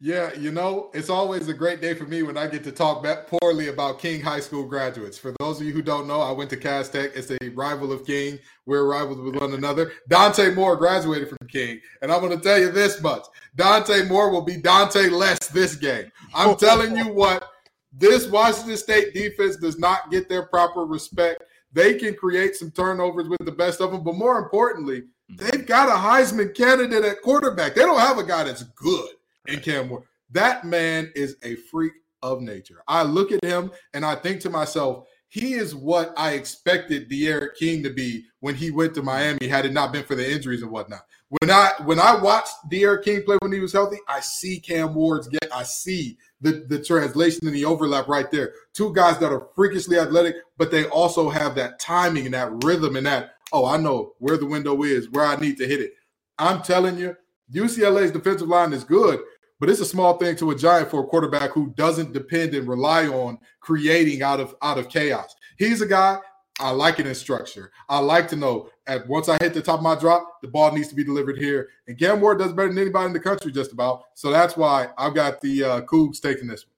Yeah, 0.00 0.32
you 0.34 0.52
know, 0.52 0.90
it's 0.94 1.10
always 1.10 1.48
a 1.48 1.54
great 1.54 1.80
day 1.80 1.92
for 1.92 2.04
me 2.04 2.22
when 2.22 2.36
I 2.36 2.46
get 2.46 2.62
to 2.64 2.70
talk 2.70 3.04
poorly 3.26 3.66
about 3.66 3.98
King 3.98 4.20
High 4.20 4.38
School 4.38 4.64
graduates. 4.64 5.18
For 5.18 5.34
those 5.40 5.60
of 5.60 5.66
you 5.66 5.72
who 5.72 5.82
don't 5.82 6.06
know, 6.06 6.20
I 6.20 6.30
went 6.30 6.50
to 6.50 6.56
Cass 6.56 6.88
Tech. 6.88 7.10
It's 7.16 7.32
a 7.32 7.48
rival 7.48 7.90
of 7.90 8.06
King. 8.06 8.38
We're 8.64 8.86
rivals 8.86 9.18
with 9.18 9.42
one 9.42 9.54
another. 9.54 9.90
Dante 10.08 10.54
Moore 10.54 10.76
graduated 10.76 11.28
from 11.28 11.48
King. 11.48 11.80
And 12.00 12.12
I'm 12.12 12.20
going 12.20 12.36
to 12.36 12.42
tell 12.42 12.60
you 12.60 12.70
this 12.70 13.02
much 13.02 13.26
Dante 13.56 14.04
Moore 14.04 14.30
will 14.30 14.42
be 14.42 14.56
Dante 14.56 15.08
less 15.08 15.48
this 15.48 15.74
game. 15.74 16.12
I'm 16.32 16.54
telling 16.54 16.96
you 16.96 17.12
what, 17.12 17.50
this 17.92 18.28
Washington 18.28 18.76
State 18.76 19.14
defense 19.14 19.56
does 19.56 19.80
not 19.80 20.12
get 20.12 20.28
their 20.28 20.46
proper 20.46 20.84
respect. 20.84 21.42
They 21.72 21.94
can 21.94 22.14
create 22.14 22.54
some 22.54 22.70
turnovers 22.70 23.28
with 23.28 23.44
the 23.44 23.50
best 23.50 23.80
of 23.80 23.90
them, 23.90 24.04
but 24.04 24.14
more 24.14 24.38
importantly, 24.38 25.02
they've 25.28 25.66
got 25.66 25.88
a 25.88 26.00
Heisman 26.00 26.54
candidate 26.54 27.04
at 27.04 27.20
quarterback. 27.20 27.74
They 27.74 27.82
don't 27.82 27.98
have 27.98 28.18
a 28.18 28.24
guy 28.24 28.44
that's 28.44 28.62
good 28.62 29.08
in 29.48 29.60
Cam 29.60 29.88
Moore. 29.88 30.04
That 30.30 30.64
man 30.64 31.10
is 31.14 31.36
a 31.42 31.56
freak 31.56 31.92
of 32.22 32.40
nature. 32.40 32.82
I 32.86 33.02
look 33.02 33.32
at 33.32 33.42
him 33.42 33.70
and 33.94 34.04
I 34.04 34.14
think 34.14 34.40
to 34.42 34.50
myself, 34.50 35.06
he 35.28 35.54
is 35.54 35.74
what 35.74 36.14
I 36.16 36.32
expected 36.32 37.08
D'Eriq 37.08 37.54
King 37.58 37.82
to 37.82 37.90
be 37.90 38.24
when 38.40 38.54
he 38.54 38.70
went 38.70 38.94
to 38.94 39.02
Miami, 39.02 39.46
had 39.46 39.66
it 39.66 39.72
not 39.72 39.92
been 39.92 40.04
for 40.04 40.14
the 40.14 40.30
injuries 40.30 40.62
and 40.62 40.70
whatnot. 40.70 41.02
When 41.28 41.50
I 41.50 41.72
when 41.84 42.00
I 42.00 42.16
watched 42.16 42.54
D'Eriq 42.70 43.04
King 43.04 43.22
play 43.24 43.36
when 43.40 43.52
he 43.52 43.60
was 43.60 43.74
healthy, 43.74 43.98
I 44.08 44.20
see 44.20 44.58
Cam 44.58 44.94
Ward's 44.94 45.28
get, 45.28 45.48
I 45.52 45.64
see 45.64 46.16
the, 46.40 46.64
the 46.68 46.82
translation 46.82 47.46
and 47.46 47.54
the 47.54 47.66
overlap 47.66 48.08
right 48.08 48.30
there. 48.30 48.54
Two 48.72 48.94
guys 48.94 49.18
that 49.18 49.30
are 49.32 49.48
freakishly 49.54 49.98
athletic, 49.98 50.36
but 50.56 50.70
they 50.70 50.86
also 50.86 51.28
have 51.28 51.54
that 51.56 51.78
timing 51.78 52.24
and 52.24 52.34
that 52.34 52.64
rhythm 52.64 52.96
and 52.96 53.06
that, 53.06 53.32
oh, 53.52 53.66
I 53.66 53.76
know 53.76 54.14
where 54.18 54.38
the 54.38 54.46
window 54.46 54.82
is, 54.82 55.10
where 55.10 55.26
I 55.26 55.36
need 55.36 55.58
to 55.58 55.66
hit 55.66 55.80
it. 55.80 55.92
I'm 56.38 56.62
telling 56.62 56.96
you, 56.96 57.16
UCLA's 57.52 58.12
defensive 58.12 58.48
line 58.48 58.72
is 58.72 58.84
good, 58.84 59.20
but 59.60 59.68
it's 59.68 59.80
a 59.80 59.84
small 59.84 60.16
thing 60.18 60.36
to 60.36 60.50
a 60.50 60.54
giant 60.54 60.90
for 60.90 61.00
a 61.00 61.06
quarterback 61.06 61.50
who 61.50 61.72
doesn't 61.76 62.12
depend 62.12 62.54
and 62.54 62.68
rely 62.68 63.06
on 63.06 63.38
creating 63.60 64.22
out 64.22 64.40
of 64.40 64.54
out 64.62 64.78
of 64.78 64.88
chaos. 64.88 65.34
He's 65.56 65.80
a 65.80 65.86
guy 65.86 66.18
I 66.60 66.70
like 66.70 66.98
it 66.98 67.06
in 67.06 67.14
structure. 67.14 67.70
I 67.88 67.98
like 68.00 68.28
to 68.28 68.36
know 68.36 68.68
at 68.86 69.06
once 69.06 69.28
I 69.28 69.38
hit 69.38 69.54
the 69.54 69.62
top 69.62 69.78
of 69.78 69.82
my 69.82 69.94
drop, 69.94 70.40
the 70.42 70.48
ball 70.48 70.72
needs 70.72 70.88
to 70.88 70.94
be 70.94 71.04
delivered 71.04 71.38
here. 71.38 71.68
And 71.86 71.96
Cam 71.96 72.20
Ward 72.20 72.38
does 72.38 72.52
better 72.52 72.68
than 72.68 72.78
anybody 72.78 73.06
in 73.06 73.12
the 73.12 73.20
country, 73.20 73.52
just 73.52 73.72
about. 73.72 74.02
So 74.14 74.30
that's 74.30 74.56
why 74.56 74.88
I've 74.98 75.14
got 75.14 75.40
the 75.40 75.64
uh, 75.64 75.80
Cougs 75.82 76.20
taking 76.20 76.48
this 76.48 76.66
one. 76.66 76.74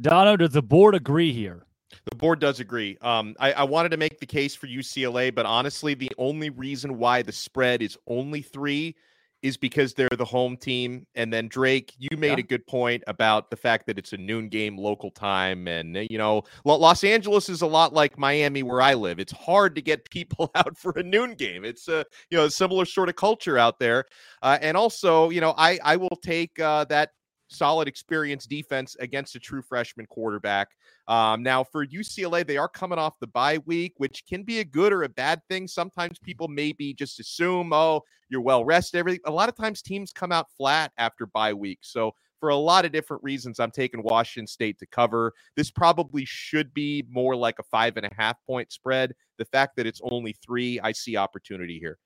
Dono, 0.00 0.36
does 0.36 0.52
the 0.52 0.62
board 0.62 0.94
agree 0.94 1.32
here? 1.32 1.66
The 2.10 2.16
board 2.16 2.40
does 2.40 2.60
agree. 2.60 2.96
Um, 3.02 3.34
I, 3.38 3.52
I, 3.52 3.62
wanted 3.64 3.90
to 3.90 3.96
make 3.96 4.18
the 4.18 4.26
case 4.26 4.54
for 4.54 4.66
UCLA, 4.66 5.34
but 5.34 5.44
honestly, 5.44 5.94
the 5.94 6.10
only 6.16 6.48
reason 6.50 6.96
why 6.96 7.22
the 7.22 7.32
spread 7.32 7.82
is 7.82 7.98
only 8.06 8.40
three 8.40 8.94
is 9.42 9.56
because 9.56 9.94
they're 9.94 10.08
the 10.16 10.24
home 10.24 10.56
team. 10.56 11.06
And 11.14 11.32
then 11.32 11.48
Drake, 11.48 11.92
you 11.98 12.16
made 12.16 12.38
yeah. 12.38 12.38
a 12.38 12.42
good 12.42 12.66
point 12.66 13.02
about 13.06 13.50
the 13.50 13.56
fact 13.56 13.86
that 13.86 13.98
it's 13.98 14.12
a 14.12 14.16
noon 14.16 14.48
game 14.48 14.76
local 14.76 15.10
time. 15.10 15.68
And, 15.68 15.96
uh, 15.96 16.04
you 16.10 16.18
know, 16.18 16.42
Los 16.64 17.04
Angeles 17.04 17.48
is 17.48 17.62
a 17.62 17.66
lot 17.66 17.92
like 17.92 18.18
Miami 18.18 18.62
where 18.62 18.82
I 18.82 18.94
live. 18.94 19.20
It's 19.20 19.32
hard 19.32 19.74
to 19.76 19.82
get 19.82 20.08
people 20.10 20.50
out 20.54 20.76
for 20.76 20.92
a 20.96 21.02
noon 21.02 21.34
game. 21.34 21.64
It's 21.64 21.88
a, 21.88 22.04
you 22.30 22.38
know, 22.38 22.46
a 22.46 22.50
similar 22.50 22.84
sort 22.84 23.08
of 23.08 23.16
culture 23.16 23.58
out 23.58 23.78
there. 23.78 24.04
Uh, 24.42 24.58
and 24.60 24.76
also, 24.76 25.30
you 25.30 25.40
know, 25.40 25.54
I, 25.56 25.78
I 25.84 25.96
will 25.96 26.18
take 26.22 26.58
uh, 26.58 26.84
that 26.86 27.10
solid 27.48 27.88
experience 27.88 28.46
defense 28.46 28.96
against 29.00 29.34
a 29.34 29.40
true 29.40 29.62
freshman 29.62 30.06
quarterback. 30.06 30.68
Um, 31.08 31.42
now, 31.42 31.64
for 31.64 31.86
UCLA, 31.86 32.46
they 32.46 32.58
are 32.58 32.68
coming 32.68 32.98
off 32.98 33.18
the 33.18 33.26
bye 33.26 33.58
week, 33.64 33.94
which 33.96 34.24
can 34.28 34.42
be 34.42 34.60
a 34.60 34.64
good 34.64 34.92
or 34.92 35.04
a 35.04 35.08
bad 35.08 35.40
thing. 35.48 35.66
Sometimes 35.66 36.18
people 36.18 36.48
maybe 36.48 36.92
just 36.92 37.18
assume, 37.18 37.72
oh, 37.72 38.02
you're 38.28 38.42
well 38.42 38.64
rested. 38.64 38.98
Everything. 38.98 39.22
A 39.24 39.30
lot 39.30 39.48
of 39.48 39.56
times 39.56 39.80
teams 39.80 40.12
come 40.12 40.32
out 40.32 40.46
flat 40.56 40.92
after 40.98 41.24
bye 41.26 41.54
week. 41.54 41.78
So, 41.80 42.12
for 42.40 42.50
a 42.50 42.56
lot 42.56 42.84
of 42.84 42.92
different 42.92 43.24
reasons, 43.24 43.58
I'm 43.58 43.72
taking 43.72 44.02
Washington 44.02 44.46
State 44.46 44.78
to 44.78 44.86
cover. 44.86 45.32
This 45.56 45.70
probably 45.70 46.24
should 46.24 46.72
be 46.72 47.04
more 47.10 47.34
like 47.34 47.58
a 47.58 47.64
five 47.64 47.96
and 47.96 48.06
a 48.06 48.10
half 48.16 48.36
point 48.46 48.70
spread. 48.70 49.12
The 49.38 49.44
fact 49.46 49.76
that 49.76 49.86
it's 49.86 50.00
only 50.04 50.36
three, 50.44 50.78
I 50.78 50.92
see 50.92 51.16
opportunity 51.16 51.78
here. 51.80 51.98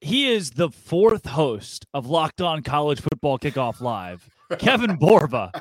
He 0.00 0.32
is 0.32 0.52
the 0.52 0.70
fourth 0.70 1.26
host 1.26 1.86
of 1.92 2.06
Locked 2.06 2.40
On 2.40 2.62
College 2.62 3.00
Football 3.00 3.38
Kickoff 3.38 3.80
Live. 3.80 4.28
Kevin 4.58 4.96
Borba, 4.96 5.52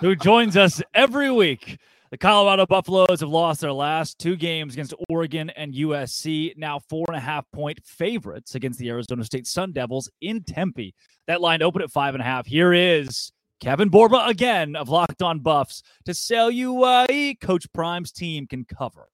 who 0.00 0.14
joins 0.14 0.56
us 0.56 0.80
every 0.94 1.30
week. 1.30 1.78
The 2.12 2.18
Colorado 2.18 2.66
Buffaloes 2.66 3.18
have 3.18 3.28
lost 3.28 3.60
their 3.60 3.72
last 3.72 4.20
two 4.20 4.36
games 4.36 4.74
against 4.74 4.94
Oregon 5.08 5.50
and 5.50 5.74
USC, 5.74 6.56
now 6.56 6.78
four 6.78 7.04
and 7.08 7.16
a 7.16 7.20
half 7.20 7.50
point 7.50 7.80
favorites 7.84 8.54
against 8.54 8.78
the 8.78 8.90
Arizona 8.90 9.24
State 9.24 9.44
Sun 9.44 9.72
Devils 9.72 10.08
in 10.20 10.44
Tempe. 10.44 10.94
That 11.26 11.40
line 11.40 11.62
opened 11.62 11.82
at 11.82 11.90
five 11.90 12.14
and 12.14 12.22
a 12.22 12.24
half. 12.24 12.46
Here 12.46 12.72
is 12.72 13.32
Kevin 13.58 13.88
Borba 13.88 14.24
again 14.26 14.76
of 14.76 14.88
Locked 14.88 15.20
On 15.20 15.40
Buffs 15.40 15.82
to 16.04 16.14
sell 16.14 16.48
you 16.48 16.74
why 16.74 17.36
Coach 17.40 17.66
Prime's 17.72 18.12
team 18.12 18.46
can 18.46 18.64
cover. 18.64 19.08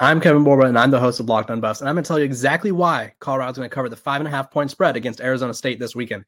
I'm 0.00 0.18
Kevin 0.18 0.42
Borba, 0.42 0.64
and 0.64 0.78
I'm 0.78 0.90
the 0.90 1.00
host 1.00 1.20
of 1.20 1.28
Locked 1.28 1.50
On 1.50 1.60
Buffs, 1.60 1.80
and 1.80 1.88
I'm 1.88 1.96
going 1.96 2.04
to 2.04 2.08
tell 2.08 2.18
you 2.18 2.24
exactly 2.24 2.72
why 2.72 3.12
Colorado's 3.20 3.58
going 3.58 3.68
to 3.68 3.74
cover 3.74 3.90
the 3.90 3.96
five 3.96 4.22
and 4.22 4.28
a 4.28 4.30
half 4.30 4.50
point 4.50 4.70
spread 4.70 4.96
against 4.96 5.20
Arizona 5.20 5.52
State 5.52 5.78
this 5.78 5.94
weekend. 5.94 6.24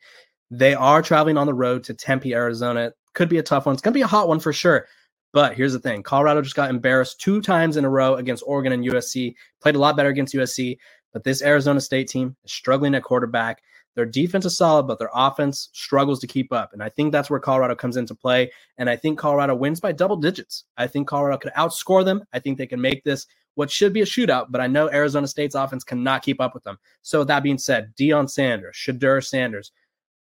They 0.51 0.75
are 0.75 1.01
traveling 1.01 1.39
on 1.39 1.47
the 1.47 1.55
road 1.55 1.85
to 1.85 1.95
Tempe, 1.95 2.35
Arizona. 2.35 2.93
Could 3.15 3.31
be 3.31 3.39
a 3.39 3.43
tough 3.43 3.65
one. 3.65 3.73
It's 3.73 3.81
going 3.81 3.93
to 3.93 3.99
be 3.99 4.03
a 4.03 4.07
hot 4.07 4.29
one 4.29 4.41
for 4.41 4.53
sure. 4.53 4.87
But 5.33 5.55
here's 5.55 5.73
the 5.73 5.79
thing 5.79 6.03
Colorado 6.03 6.43
just 6.43 6.57
got 6.57 6.71
embarrassed 6.71 7.21
two 7.21 7.41
times 7.41 7.77
in 7.77 7.85
a 7.85 7.91
row 7.91 8.15
against 8.15 8.45
Oregon 8.47 8.73
and 8.73 8.85
USC, 8.85 9.35
played 9.61 9.77
a 9.77 9.79
lot 9.79 9.97
better 9.97 10.09
against 10.09 10.35
USC. 10.35 10.79
But 11.13 11.25
this 11.25 11.43
Arizona 11.43 11.81
State 11.81 12.09
team 12.09 12.37
is 12.45 12.53
struggling 12.53 12.95
at 12.95 13.03
quarterback. 13.03 13.63
Their 13.95 14.07
defense 14.07 14.45
is 14.45 14.57
solid, 14.57 14.85
but 14.85 14.99
their 14.99 15.11
offense 15.13 15.71
struggles 15.73 16.21
to 16.21 16.27
keep 16.27 16.53
up. 16.53 16.73
And 16.73 16.83
I 16.83 16.89
think 16.89 17.11
that's 17.11 17.31
where 17.31 17.41
Colorado 17.41 17.75
comes 17.75 17.97
into 17.97 18.15
play. 18.15 18.53
And 18.77 18.89
I 18.89 18.95
think 18.95 19.19
Colorado 19.19 19.57
wins 19.57 19.81
by 19.81 19.93
double 19.93 20.17
digits. 20.17 20.65
I 20.77 20.87
think 20.87 21.09
Colorado 21.09 21.39
could 21.39 21.53
outscore 21.55 22.05
them. 22.05 22.23
I 22.33 22.39
think 22.39 22.59
they 22.59 22.67
can 22.67 22.81
make 22.81 23.03
this 23.03 23.27
what 23.57 23.73
should 23.73 23.93
be 23.93 24.03
a 24.03 24.05
shootout, 24.05 24.47
but 24.51 24.61
I 24.61 24.69
know 24.69 24.89
Arizona 24.89 25.27
State's 25.27 25.57
offense 25.57 25.83
cannot 25.83 26.23
keep 26.23 26.41
up 26.41 26.55
with 26.55 26.63
them. 26.63 26.79
So, 27.03 27.25
that 27.25 27.43
being 27.43 27.59
said, 27.59 27.93
Deion 27.99 28.31
Sanders, 28.31 28.77
Shedeur 28.77 29.27
Sanders, 29.27 29.73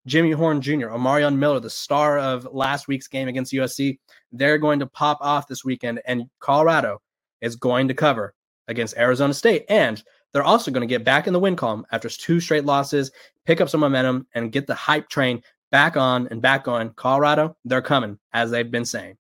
Jimmy 0.07 0.33
Horn 0.33 0.61
Jr., 0.61 0.89
Omarion 0.89 1.37
Miller, 1.37 1.61
the 1.61 1.71
star 1.71 2.19
of 2.19 2.49
last 2.53 2.89
week's 2.89 3.07
game 3.07 3.29
against 3.29 3.53
USC, 3.53 3.99
they're 4.33 4.59
going 4.59 4.79
to 4.81 4.87
pop 4.87 5.19
off 5.21 5.47
this 5.47 5.65
weekend, 5.65 6.01
and 6.07 6.25
Colorado 6.41 7.01
is 7.41 7.57
going 7.57 7.89
to 7.89 7.95
cover 7.95 8.35
against 8.69 8.97
Arizona 8.97 9.35
State. 9.35 9.65
And 9.69 10.03
they're 10.33 10.43
also 10.43 10.71
going 10.71 10.87
to 10.87 10.93
get 10.93 11.05
back 11.05 11.27
in 11.27 11.33
the 11.33 11.39
win 11.39 11.57
column 11.57 11.87
after 11.93 12.09
two 12.09 12.41
straight 12.41 12.65
losses, 12.65 13.11
pick 13.45 13.61
up 13.61 13.69
some 13.69 13.81
momentum, 13.81 14.27
and 14.35 14.53
get 14.53 14.67
the 14.67 14.75
hype 14.75 15.09
train 15.09 15.43
back 15.71 15.97
on 15.97 16.27
and 16.29 16.41
back 16.43 16.67
on. 16.67 16.91
Colorado, 16.95 17.57
they're 17.65 17.83
coming, 17.83 18.19
as 18.33 18.51
they've 18.51 18.71
been 18.71 18.85
saying. 18.85 19.17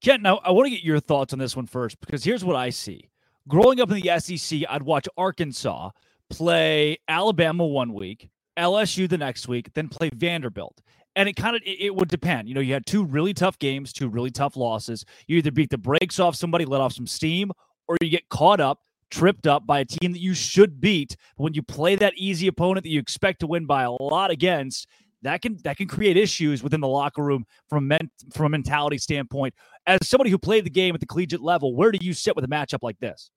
Kent, 0.00 0.22
now 0.22 0.38
I 0.44 0.52
want 0.52 0.66
to 0.66 0.70
get 0.70 0.84
your 0.84 1.00
thoughts 1.00 1.32
on 1.32 1.38
this 1.38 1.56
one 1.56 1.66
first 1.66 2.00
because 2.00 2.22
here's 2.22 2.44
what 2.44 2.56
I 2.56 2.70
see. 2.70 3.10
Growing 3.48 3.80
up 3.80 3.90
in 3.90 4.00
the 4.00 4.20
SEC, 4.20 4.60
I'd 4.68 4.82
watch 4.82 5.08
Arkansas 5.16 5.90
play 6.30 6.98
Alabama 7.08 7.66
one 7.66 7.92
week, 7.94 8.28
LSU 8.58 9.08
the 9.08 9.18
next 9.18 9.48
week, 9.48 9.72
then 9.74 9.88
play 9.88 10.10
Vanderbilt. 10.14 10.80
And 11.16 11.28
it 11.28 11.34
kind 11.34 11.56
of 11.56 11.62
it, 11.64 11.94
would 11.94 12.08
depend. 12.08 12.48
You 12.48 12.54
know, 12.54 12.60
you 12.60 12.72
had 12.72 12.86
two 12.86 13.04
really 13.04 13.34
tough 13.34 13.58
games, 13.58 13.92
two 13.92 14.08
really 14.08 14.30
tough 14.30 14.56
losses. 14.56 15.04
You 15.26 15.38
either 15.38 15.50
beat 15.50 15.70
the 15.70 15.78
brakes 15.78 16.20
off 16.20 16.36
somebody, 16.36 16.64
let 16.64 16.80
off 16.80 16.92
some 16.92 17.06
steam, 17.06 17.50
or 17.88 17.96
you 18.00 18.08
get 18.08 18.28
caught 18.28 18.60
up, 18.60 18.80
tripped 19.10 19.46
up 19.46 19.66
by 19.66 19.80
a 19.80 19.84
team 19.84 20.12
that 20.12 20.20
you 20.20 20.34
should 20.34 20.80
beat. 20.80 21.16
But 21.36 21.44
when 21.44 21.54
you 21.54 21.62
play 21.62 21.96
that 21.96 22.14
easy 22.16 22.46
opponent 22.46 22.84
that 22.84 22.90
you 22.90 23.00
expect 23.00 23.40
to 23.40 23.46
win 23.46 23.66
by 23.66 23.82
a 23.82 23.90
lot 23.90 24.30
against, 24.30 24.86
that 25.22 25.42
can 25.42 25.58
that 25.64 25.76
can 25.76 25.88
create 25.88 26.16
issues 26.16 26.62
within 26.62 26.80
the 26.80 26.88
locker 26.88 27.24
room 27.24 27.44
from 27.68 27.88
men, 27.88 28.10
from 28.32 28.46
a 28.46 28.48
mentality 28.50 28.98
standpoint. 28.98 29.54
As 29.86 30.06
somebody 30.06 30.30
who 30.30 30.38
played 30.38 30.64
the 30.64 30.70
game 30.70 30.94
at 30.94 31.00
the 31.00 31.06
collegiate 31.06 31.42
level, 31.42 31.74
where 31.74 31.90
do 31.90 31.98
you 32.00 32.12
sit 32.12 32.36
with 32.36 32.44
a 32.44 32.48
matchup 32.48 32.80
like 32.82 32.98
this? 33.00 33.30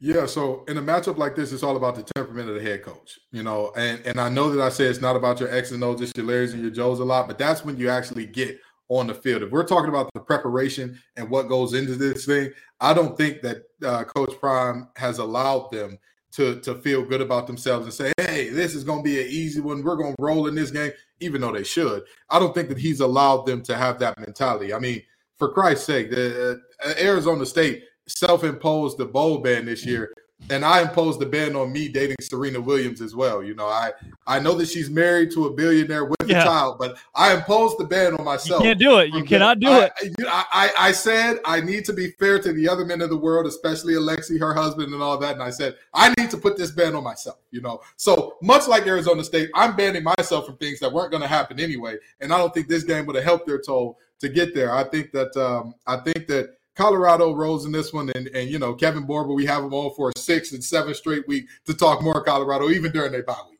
Yeah, 0.00 0.26
so 0.26 0.64
in 0.66 0.76
a 0.78 0.82
matchup 0.82 1.16
like 1.16 1.36
this, 1.36 1.52
it's 1.52 1.62
all 1.62 1.76
about 1.76 1.94
the 1.94 2.02
temperament 2.14 2.48
of 2.48 2.56
the 2.56 2.62
head 2.62 2.82
coach, 2.82 3.20
you 3.30 3.42
know. 3.42 3.72
And 3.76 4.04
and 4.04 4.20
I 4.20 4.28
know 4.28 4.50
that 4.50 4.62
I 4.62 4.68
say 4.68 4.84
it's 4.86 5.00
not 5.00 5.16
about 5.16 5.40
your 5.40 5.54
X 5.54 5.70
and 5.70 5.82
O's, 5.84 6.00
it's 6.00 6.12
your 6.16 6.26
Larrys 6.26 6.52
and 6.52 6.62
your 6.62 6.70
Joes 6.70 6.98
a 7.00 7.04
lot, 7.04 7.28
but 7.28 7.38
that's 7.38 7.64
when 7.64 7.76
you 7.76 7.88
actually 7.88 8.26
get 8.26 8.60
on 8.88 9.06
the 9.06 9.14
field. 9.14 9.42
If 9.42 9.50
we're 9.50 9.64
talking 9.64 9.88
about 9.88 10.10
the 10.12 10.20
preparation 10.20 11.00
and 11.16 11.30
what 11.30 11.48
goes 11.48 11.72
into 11.72 11.94
this 11.94 12.26
thing, 12.26 12.52
I 12.80 12.94
don't 12.94 13.16
think 13.16 13.42
that 13.42 13.62
uh, 13.84 14.04
Coach 14.04 14.38
Prime 14.40 14.88
has 14.96 15.18
allowed 15.18 15.70
them 15.70 15.98
to 16.32 16.60
to 16.60 16.74
feel 16.76 17.04
good 17.04 17.20
about 17.20 17.46
themselves 17.46 17.84
and 17.84 17.94
say, 17.94 18.12
"Hey, 18.18 18.48
this 18.48 18.74
is 18.74 18.84
going 18.84 19.00
to 19.00 19.04
be 19.04 19.20
an 19.20 19.28
easy 19.28 19.60
one. 19.60 19.82
We're 19.82 19.96
going 19.96 20.16
to 20.16 20.22
roll 20.22 20.46
in 20.46 20.54
this 20.54 20.70
game," 20.70 20.92
even 21.20 21.40
though 21.40 21.52
they 21.52 21.64
should. 21.64 22.02
I 22.28 22.38
don't 22.38 22.54
think 22.54 22.68
that 22.70 22.78
he's 22.78 23.00
allowed 23.00 23.46
them 23.46 23.62
to 23.62 23.76
have 23.76 23.98
that 24.00 24.18
mentality. 24.18 24.74
I 24.74 24.78
mean, 24.78 25.02
for 25.38 25.52
Christ's 25.52 25.86
sake, 25.86 26.10
the, 26.10 26.60
uh, 26.84 26.92
Arizona 26.98 27.46
State 27.46 27.84
self-imposed 28.16 28.98
the 28.98 29.06
bowl 29.06 29.38
ban 29.38 29.64
this 29.64 29.84
year. 29.86 30.12
and 30.50 30.64
I 30.64 30.82
imposed 30.82 31.20
the 31.20 31.26
ban 31.26 31.54
on 31.56 31.72
me 31.72 31.88
dating 31.88 32.16
Serena 32.20 32.60
Williams 32.60 33.00
as 33.00 33.14
well. 33.14 33.42
You 33.42 33.54
know, 33.54 33.66
I 33.66 33.92
I 34.26 34.38
know 34.40 34.54
that 34.54 34.68
she's 34.68 34.90
married 34.90 35.30
to 35.32 35.46
a 35.46 35.52
billionaire 35.52 36.04
with 36.04 36.16
yeah. 36.26 36.42
a 36.42 36.44
child, 36.44 36.78
but 36.78 36.98
I 37.14 37.34
imposed 37.34 37.78
the 37.78 37.84
ban 37.84 38.14
on 38.14 38.24
myself. 38.24 38.62
You 38.62 38.70
can't 38.70 38.78
do 38.78 38.98
it. 38.98 39.12
You 39.12 39.24
cannot 39.24 39.60
do 39.60 39.68
I, 39.68 39.90
it. 40.00 40.14
I, 40.26 40.44
I, 40.52 40.88
I 40.88 40.92
said 40.92 41.38
I 41.44 41.60
need 41.60 41.84
to 41.86 41.92
be 41.92 42.10
fair 42.12 42.38
to 42.40 42.52
the 42.52 42.68
other 42.68 42.84
men 42.84 43.00
of 43.00 43.10
the 43.10 43.16
world, 43.16 43.46
especially 43.46 43.94
Alexi, 43.94 44.38
her 44.38 44.54
husband, 44.54 44.92
and 44.92 45.02
all 45.02 45.18
that. 45.18 45.34
And 45.34 45.42
I 45.42 45.50
said 45.50 45.76
I 45.94 46.12
need 46.18 46.30
to 46.30 46.36
put 46.36 46.56
this 46.56 46.70
ban 46.70 46.94
on 46.94 47.04
myself. 47.04 47.38
You 47.50 47.60
know, 47.60 47.80
so 47.96 48.36
much 48.42 48.68
like 48.68 48.86
Arizona 48.86 49.22
State, 49.24 49.50
I'm 49.54 49.76
banning 49.76 50.04
myself 50.04 50.46
from 50.46 50.56
things 50.56 50.80
that 50.80 50.92
weren't 50.92 51.10
going 51.10 51.22
to 51.22 51.28
happen 51.28 51.60
anyway. 51.60 51.96
And 52.20 52.32
I 52.32 52.38
don't 52.38 52.52
think 52.52 52.68
this 52.68 52.84
game 52.84 53.06
would 53.06 53.16
have 53.16 53.24
helped 53.24 53.46
their 53.46 53.60
toll 53.60 53.98
to 54.20 54.28
get 54.28 54.54
there. 54.54 54.72
I 54.72 54.84
think 54.84 55.12
that 55.12 55.36
um, 55.36 55.74
I 55.86 55.96
think 55.96 56.26
that 56.28 56.56
Colorado 56.74 57.34
rose 57.34 57.64
in 57.64 57.72
this 57.72 57.92
one, 57.92 58.10
and 58.14 58.28
and 58.28 58.48
you 58.48 58.58
know 58.58 58.74
Kevin 58.74 59.04
Borba, 59.04 59.32
we 59.32 59.44
have 59.46 59.64
him 59.64 59.74
on 59.74 59.94
for 59.94 60.10
a 60.14 60.18
six 60.18 60.52
and 60.52 60.62
seven 60.62 60.94
straight 60.94 61.26
week 61.28 61.46
to 61.66 61.74
talk 61.74 62.02
more 62.02 62.22
Colorado, 62.24 62.70
even 62.70 62.92
during 62.92 63.12
their 63.12 63.22
bye 63.22 63.36
week. 63.50 63.58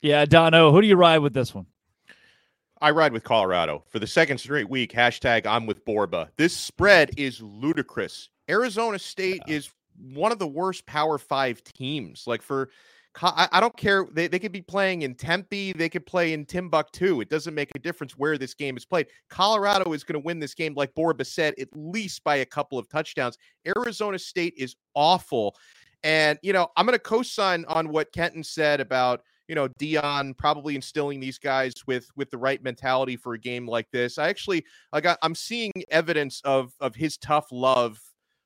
Yeah, 0.00 0.24
Dono, 0.24 0.72
who 0.72 0.80
do 0.80 0.86
you 0.86 0.96
ride 0.96 1.18
with 1.18 1.34
this 1.34 1.54
one? 1.54 1.66
I 2.80 2.90
ride 2.90 3.12
with 3.12 3.22
Colorado 3.22 3.84
for 3.88 4.00
the 4.00 4.06
second 4.06 4.38
straight 4.38 4.68
week. 4.68 4.92
Hashtag 4.92 5.46
I'm 5.46 5.66
with 5.66 5.84
Borba. 5.84 6.30
This 6.36 6.56
spread 6.56 7.10
is 7.16 7.40
ludicrous. 7.40 8.28
Arizona 8.50 8.98
State 8.98 9.42
yeah. 9.46 9.54
is 9.54 9.70
one 10.12 10.32
of 10.32 10.40
the 10.40 10.48
worst 10.48 10.84
Power 10.86 11.18
Five 11.18 11.62
teams. 11.62 12.24
Like 12.26 12.42
for 12.42 12.70
I, 13.20 13.60
don't 13.60 13.76
care. 13.76 14.06
They, 14.12 14.26
they 14.26 14.38
could 14.38 14.52
be 14.52 14.62
playing 14.62 15.02
in 15.02 15.14
Tempe. 15.14 15.72
They 15.72 15.88
could 15.88 16.06
play 16.06 16.32
in 16.32 16.46
Timbuktu. 16.46 17.20
It 17.20 17.28
doesn't 17.28 17.54
make 17.54 17.70
a 17.74 17.78
difference 17.78 18.16
where 18.16 18.38
this 18.38 18.54
game 18.54 18.76
is 18.76 18.84
played. 18.84 19.06
Colorado 19.28 19.92
is 19.92 20.02
going 20.02 20.20
to 20.20 20.24
win 20.24 20.38
this 20.38 20.54
game, 20.54 20.74
like 20.74 20.94
Borba 20.94 21.24
said, 21.24 21.54
at 21.60 21.68
least 21.74 22.24
by 22.24 22.36
a 22.36 22.46
couple 22.46 22.78
of 22.78 22.88
touchdowns. 22.88 23.36
Arizona 23.66 24.18
State 24.18 24.54
is 24.56 24.76
awful. 24.94 25.54
And, 26.04 26.38
you 26.42 26.52
know, 26.52 26.68
I'm 26.76 26.86
going 26.86 26.96
to 26.96 27.02
co 27.02 27.22
sign 27.22 27.64
on 27.68 27.90
what 27.90 28.12
Kenton 28.12 28.42
said 28.42 28.80
about, 28.80 29.22
you 29.46 29.54
know, 29.54 29.68
Deion 29.68 30.36
probably 30.36 30.74
instilling 30.74 31.20
these 31.20 31.38
guys 31.38 31.74
with 31.86 32.10
with 32.16 32.30
the 32.30 32.38
right 32.38 32.62
mentality 32.62 33.16
for 33.16 33.34
a 33.34 33.38
game 33.38 33.68
like 33.68 33.90
this. 33.90 34.16
I 34.16 34.28
actually 34.28 34.64
I 34.92 35.00
got 35.00 35.18
I'm 35.22 35.34
seeing 35.34 35.72
evidence 35.90 36.40
of 36.44 36.72
of 36.80 36.94
his 36.94 37.18
tough 37.18 37.48
love 37.52 38.00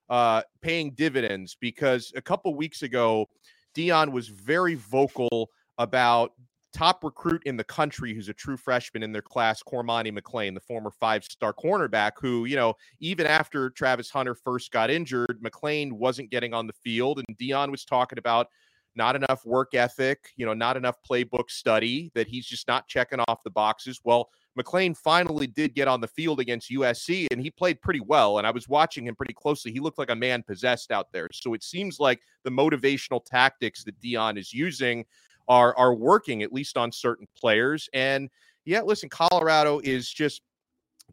uh 0.08 0.42
paying 0.60 0.92
dividends 0.92 1.56
because 1.60 2.12
a 2.14 2.22
couple 2.22 2.54
weeks 2.54 2.82
ago 2.82 3.28
Deion 3.76 4.10
was 4.10 4.28
very 4.28 4.74
vocal 4.74 5.50
about 5.78 6.32
top 6.72 7.04
recruit 7.04 7.42
in 7.46 7.56
the 7.56 7.64
country 7.64 8.14
who's 8.14 8.28
a 8.28 8.34
true 8.34 8.56
freshman 8.56 9.02
in 9.02 9.12
their 9.12 9.22
class, 9.22 9.62
Cormani 9.62 10.16
McClain, 10.16 10.54
the 10.54 10.60
former 10.60 10.90
five 10.90 11.24
star 11.24 11.52
cornerback, 11.52 12.12
who, 12.20 12.44
you 12.44 12.56
know, 12.56 12.74
even 13.00 13.26
after 13.26 13.70
Travis 13.70 14.10
Hunter 14.10 14.34
first 14.34 14.70
got 14.72 14.90
injured, 14.90 15.40
McClain 15.42 15.92
wasn't 15.92 16.30
getting 16.30 16.52
on 16.52 16.66
the 16.66 16.72
field. 16.72 17.22
And 17.26 17.38
Deion 17.38 17.70
was 17.70 17.84
talking 17.84 18.18
about 18.18 18.48
not 18.94 19.16
enough 19.16 19.44
work 19.44 19.74
ethic, 19.74 20.30
you 20.36 20.46
know, 20.46 20.54
not 20.54 20.76
enough 20.76 20.96
playbook 21.08 21.50
study, 21.50 22.10
that 22.14 22.26
he's 22.26 22.46
just 22.46 22.68
not 22.68 22.88
checking 22.88 23.20
off 23.28 23.42
the 23.42 23.50
boxes. 23.50 24.00
Well, 24.04 24.30
McClain 24.58 24.96
finally 24.96 25.46
did 25.46 25.74
get 25.74 25.88
on 25.88 26.00
the 26.00 26.08
field 26.08 26.40
against 26.40 26.70
USC 26.70 27.26
and 27.30 27.40
he 27.40 27.50
played 27.50 27.80
pretty 27.80 28.00
well. 28.00 28.38
And 28.38 28.46
I 28.46 28.50
was 28.50 28.68
watching 28.68 29.06
him 29.06 29.14
pretty 29.14 29.34
closely. 29.34 29.72
He 29.72 29.80
looked 29.80 29.98
like 29.98 30.10
a 30.10 30.16
man 30.16 30.42
possessed 30.42 30.90
out 30.90 31.12
there. 31.12 31.28
So 31.32 31.54
it 31.54 31.62
seems 31.62 32.00
like 32.00 32.20
the 32.42 32.50
motivational 32.50 33.24
tactics 33.24 33.84
that 33.84 34.00
Deion 34.00 34.38
is 34.38 34.52
using 34.52 35.04
are 35.48 35.76
are 35.76 35.94
working 35.94 36.42
at 36.42 36.52
least 36.52 36.76
on 36.76 36.90
certain 36.90 37.26
players. 37.38 37.88
And 37.92 38.30
yeah, 38.64 38.82
listen, 38.82 39.08
Colorado 39.08 39.80
is 39.84 40.08
just 40.08 40.42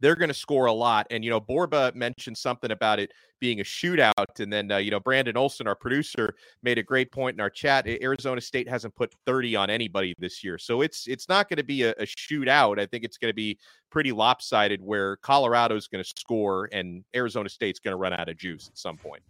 they're 0.03 0.17
going 0.17 0.29
to 0.29 0.33
score 0.33 0.65
a 0.65 0.73
lot. 0.73 1.07
And, 1.11 1.23
you 1.23 1.29
know, 1.29 1.39
Borba 1.39 1.93
mentioned 1.95 2.37
something 2.37 2.71
about 2.71 2.99
it 2.99 3.13
being 3.39 3.61
a 3.61 3.63
shootout. 3.63 4.37
And 4.37 4.51
then, 4.51 4.69
uh, 4.69 4.77
you 4.77 4.91
know, 4.91 4.99
Brandon 4.99 5.37
Olson, 5.37 5.65
our 5.65 5.75
producer, 5.75 6.35
made 6.61 6.77
a 6.77 6.83
great 6.83 7.09
point 7.09 7.35
in 7.37 7.39
our 7.39 7.49
chat. 7.49 7.87
Arizona 7.87 8.41
State 8.41 8.67
hasn't 8.67 8.93
put 8.95 9.13
30 9.25 9.55
on 9.55 9.69
anybody 9.69 10.13
this 10.19 10.43
year. 10.43 10.57
So 10.57 10.81
it's 10.81 11.07
it's 11.07 11.29
not 11.29 11.47
going 11.47 11.57
to 11.57 11.63
be 11.63 11.83
a, 11.83 11.91
a 11.91 12.05
shootout. 12.05 12.79
I 12.79 12.85
think 12.85 13.05
it's 13.05 13.17
going 13.17 13.29
to 13.29 13.35
be 13.35 13.57
pretty 13.91 14.11
lopsided 14.11 14.81
where 14.81 15.15
Colorado's 15.17 15.87
going 15.87 16.03
to 16.03 16.09
score 16.17 16.67
and 16.73 17.05
Arizona 17.15 17.47
State's 17.47 17.79
going 17.79 17.93
to 17.93 17.97
run 17.97 18.11
out 18.11 18.27
of 18.27 18.35
juice 18.35 18.67
at 18.67 18.77
some 18.77 18.97
point. 18.97 19.23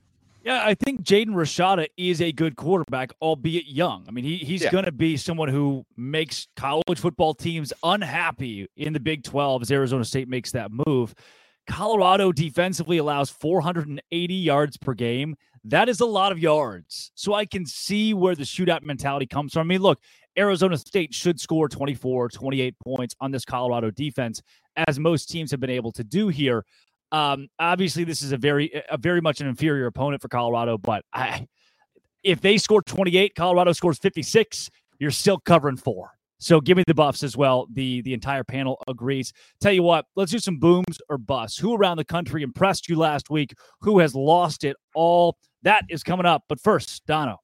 Yeah, 0.43 0.61
I 0.61 0.73
think 0.73 1.03
Jaden 1.03 1.29
Rashada 1.29 1.87
is 1.95 2.21
a 2.21 2.33
good 2.33 2.57
quarterback, 2.57 3.13
albeit 3.21 3.65
young. 3.65 4.03
I 4.09 4.11
mean, 4.11 4.25
he, 4.25 4.37
he's 4.37 4.63
yeah. 4.63 4.71
going 4.71 4.83
to 4.83 4.91
be 4.91 5.15
someone 5.15 5.47
who 5.47 5.85
makes 5.95 6.47
college 6.57 6.99
football 6.99 7.33
teams 7.33 7.71
unhappy 7.81 8.67
in 8.75 8.91
the 8.91 8.99
Big 8.99 9.23
12 9.23 9.61
as 9.61 9.71
Arizona 9.71 10.03
State 10.03 10.27
makes 10.27 10.51
that 10.51 10.69
move. 10.85 11.15
Colorado 11.65 12.33
defensively 12.33 12.97
allows 12.97 13.29
480 13.29 14.33
yards 14.33 14.75
per 14.75 14.93
game. 14.93 15.37
That 15.63 15.87
is 15.87 16.01
a 16.01 16.05
lot 16.05 16.33
of 16.33 16.39
yards. 16.39 17.13
So 17.15 17.33
I 17.33 17.45
can 17.45 17.65
see 17.65 18.13
where 18.13 18.35
the 18.35 18.43
shootout 18.43 18.83
mentality 18.83 19.25
comes 19.25 19.53
from. 19.53 19.61
I 19.61 19.63
mean, 19.63 19.81
look, 19.81 20.01
Arizona 20.37 20.77
State 20.77 21.13
should 21.13 21.39
score 21.39 21.69
24, 21.69 22.29
28 22.29 22.75
points 22.79 23.15
on 23.21 23.31
this 23.31 23.45
Colorado 23.45 23.91
defense, 23.91 24.41
as 24.87 24.99
most 24.99 25.29
teams 25.29 25.51
have 25.51 25.61
been 25.61 25.69
able 25.69 25.93
to 25.93 26.03
do 26.03 26.27
here. 26.27 26.65
Um, 27.13 27.47
obviously, 27.59 28.03
this 28.03 28.23
is 28.23 28.31
a 28.31 28.37
very, 28.37 28.73
a 28.89 28.97
very 28.97 29.21
much 29.21 29.39
an 29.39 29.47
inferior 29.47 29.85
opponent 29.85 30.21
for 30.21 30.27
Colorado, 30.27 30.77
but 30.79 31.05
I, 31.13 31.47
if 32.23 32.41
they 32.41 32.57
score 32.57 32.81
28, 32.81 33.35
Colorado 33.35 33.71
scores 33.71 33.99
56, 33.99 34.69
you're 34.99 35.11
still 35.11 35.37
covering 35.37 35.77
four. 35.77 36.11
So 36.39 36.59
give 36.59 36.75
me 36.75 36.83
the 36.87 36.93
buffs 36.93 37.23
as 37.23 37.37
well. 37.37 37.67
The 37.71 38.01
the 38.01 38.13
entire 38.13 38.43
panel 38.43 38.77
agrees. 38.89 39.31
Tell 39.61 39.71
you 39.71 39.83
what, 39.83 40.05
let's 40.17 40.31
do 40.31 40.39
some 40.39 40.59
booms 40.59 40.99
or 41.07 41.17
busts. 41.17 41.57
Who 41.57 41.73
around 41.73 41.97
the 41.97 42.03
country 42.03 42.43
impressed 42.43 42.89
you 42.89 42.97
last 42.97 43.29
week? 43.29 43.53
Who 43.79 43.99
has 43.99 44.13
lost 44.13 44.65
it 44.65 44.75
all? 44.93 45.37
That 45.61 45.85
is 45.89 46.03
coming 46.03 46.25
up. 46.25 46.43
But 46.49 46.59
first, 46.59 47.05
Dono. 47.05 47.37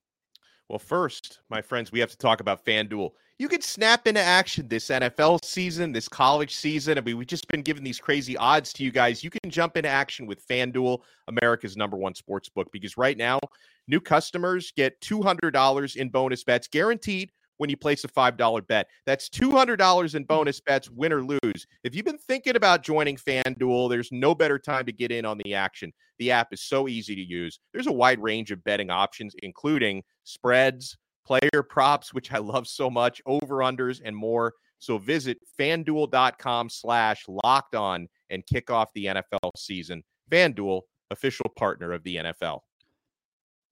Well, 0.68 0.80
first, 0.80 1.40
my 1.50 1.62
friends, 1.62 1.94
we 1.94 2.02
have 2.02 2.12
to 2.12 2.18
talk 2.18 2.42
about 2.42 2.66
FanDuel 2.66 3.12
you 3.40 3.48
can 3.48 3.62
snap 3.62 4.06
into 4.06 4.20
action 4.20 4.68
this 4.68 4.90
NFL 4.90 5.46
season, 5.46 5.94
this 5.94 6.10
college 6.10 6.54
season. 6.54 6.98
I 6.98 7.02
mean, 7.02 7.18
we've 7.18 7.26
just 7.26 7.48
been 7.48 7.62
giving 7.62 7.86
these 7.86 8.00
crazy 8.00 8.36
odds 8.36 8.74
to 8.74 8.84
you 8.84 8.92
guys. 8.92 9.24
You 9.24 9.30
can 9.30 9.50
jump 9.50 9.78
into 9.78 9.88
action 9.88 10.28
with 10.28 10.46
FanDuel, 10.46 11.00
America's 11.30 11.78
number 11.78 11.96
one 11.96 12.14
sports 12.14 12.50
book, 12.50 12.68
because 12.74 12.98
right 12.98 13.18
now, 13.18 13.40
new 13.88 14.02
customers 14.02 14.74
get 14.76 15.00
$200 15.00 15.96
in 15.96 16.10
bonus 16.10 16.44
bets 16.44 16.68
guaranteed 16.68 17.32
when 17.60 17.70
you 17.70 17.78
place 17.78 18.04
a 18.04 18.10
$5 18.10 18.68
bet. 18.68 18.88
That's 19.06 19.30
$200 19.30 20.16
in 20.16 20.24
bonus 20.26 20.60
bets, 20.60 20.90
win 20.90 21.14
or 21.14 21.24
lose. 21.24 21.66
If 21.86 21.96
you've 21.96 22.06
been 22.06 22.18
thinking 22.18 22.58
about 22.58 22.84
joining 22.84 23.16
FanDuel, 23.16 23.90
there's 23.90 24.12
no 24.12 24.36
better 24.36 24.60
time 24.60 24.86
to 24.86 24.92
get 24.92 25.14
in 25.14 25.24
on 25.24 25.40
the 25.46 25.54
action. 25.54 25.94
The 26.18 26.32
app 26.32 26.50
is 26.52 26.62
so 26.62 26.90
easy 26.90 27.16
to 27.16 27.22
use. 27.22 27.58
There's 27.72 27.88
a 27.88 27.92
wide 27.92 28.22
range 28.22 28.52
of 28.52 28.62
betting 28.66 28.90
options, 28.90 29.34
including 29.42 30.04
spreads 30.26 30.98
player 31.26 31.64
props, 31.68 32.14
which 32.14 32.32
I 32.32 32.38
love 32.38 32.68
so 32.68 32.90
much, 32.90 33.22
over 33.26 33.58
unders, 33.58 34.02
and 34.04 34.16
more. 34.16 34.54
So 34.80 34.98
visit 34.98 35.38
fanduel.com 35.60 36.70
slash 36.70 37.26
locked 37.28 37.76
on 37.76 38.08
and 38.30 38.46
kick 38.46 38.70
off 38.72 38.94
the 38.94 39.06
NFL 39.06 39.52
season. 39.58 40.04
FanDuel, 40.32 40.82
official 41.12 41.52
partner 41.56 41.92
of 41.92 42.04
the 42.04 42.18
NFL. 42.18 42.62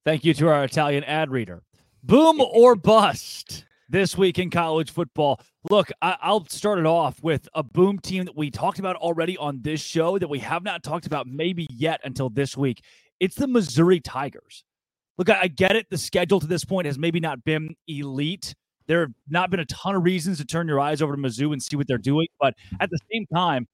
Thank 0.05 0.25
you 0.25 0.33
to 0.35 0.47
our 0.49 0.63
Italian 0.63 1.03
ad 1.03 1.31
reader. 1.31 1.63
Boom 2.03 2.41
or 2.41 2.75
bust 2.75 3.65
this 3.89 4.17
week 4.17 4.39
in 4.39 4.49
college 4.49 4.91
football. 4.91 5.39
Look, 5.69 5.89
I- 6.01 6.17
will 6.29 6.45
start 6.47 6.79
it 6.79 6.85
off 6.85 7.21
with 7.23 7.47
a 7.53 7.63
boom 7.63 7.99
team 7.99 8.25
that 8.25 8.35
we 8.35 8.51
talked 8.51 8.79
about 8.79 8.95
already 8.97 9.37
on 9.37 9.61
this 9.61 9.81
show 9.81 10.17
that 10.17 10.29
we 10.29 10.39
have 10.39 10.63
not 10.63 10.83
talked 10.83 11.05
about 11.05 11.27
maybe 11.27 11.67
yet 11.69 12.01
until 12.03 12.29
this 12.29 12.57
week. 12.57 12.83
It's 13.19 13.35
the 13.35 13.47
Missouri 13.47 13.99
Tigers. 13.99 14.63
Look, 15.17 15.29
I, 15.29 15.47
get 15.47 15.75
it. 15.75 15.87
The 15.89 15.97
schedule 15.97 16.39
to 16.39 16.47
this 16.47 16.63
point 16.63 16.85
has 16.85 16.99
maybe 16.99 17.19
not 17.19 17.43
been 17.43 17.75
elite. 17.87 18.53
There 18.85 19.01
have 19.01 19.11
not 19.27 19.49
been 19.49 19.59
a 19.59 19.65
ton 19.65 19.95
of 19.95 20.03
reasons 20.03 20.37
to 20.37 20.45
turn 20.45 20.67
your 20.67 20.79
eyes 20.79 21.01
over 21.01 21.15
to 21.15 21.21
Mizzou 21.21 21.51
and 21.53 21.61
see 21.61 21.75
what 21.75 21.87
they're 21.87 21.97
doing. 21.97 22.27
But 22.39 22.53
at 22.79 22.89
the 22.89 22.99
same 23.11 23.25
time, 23.33 23.67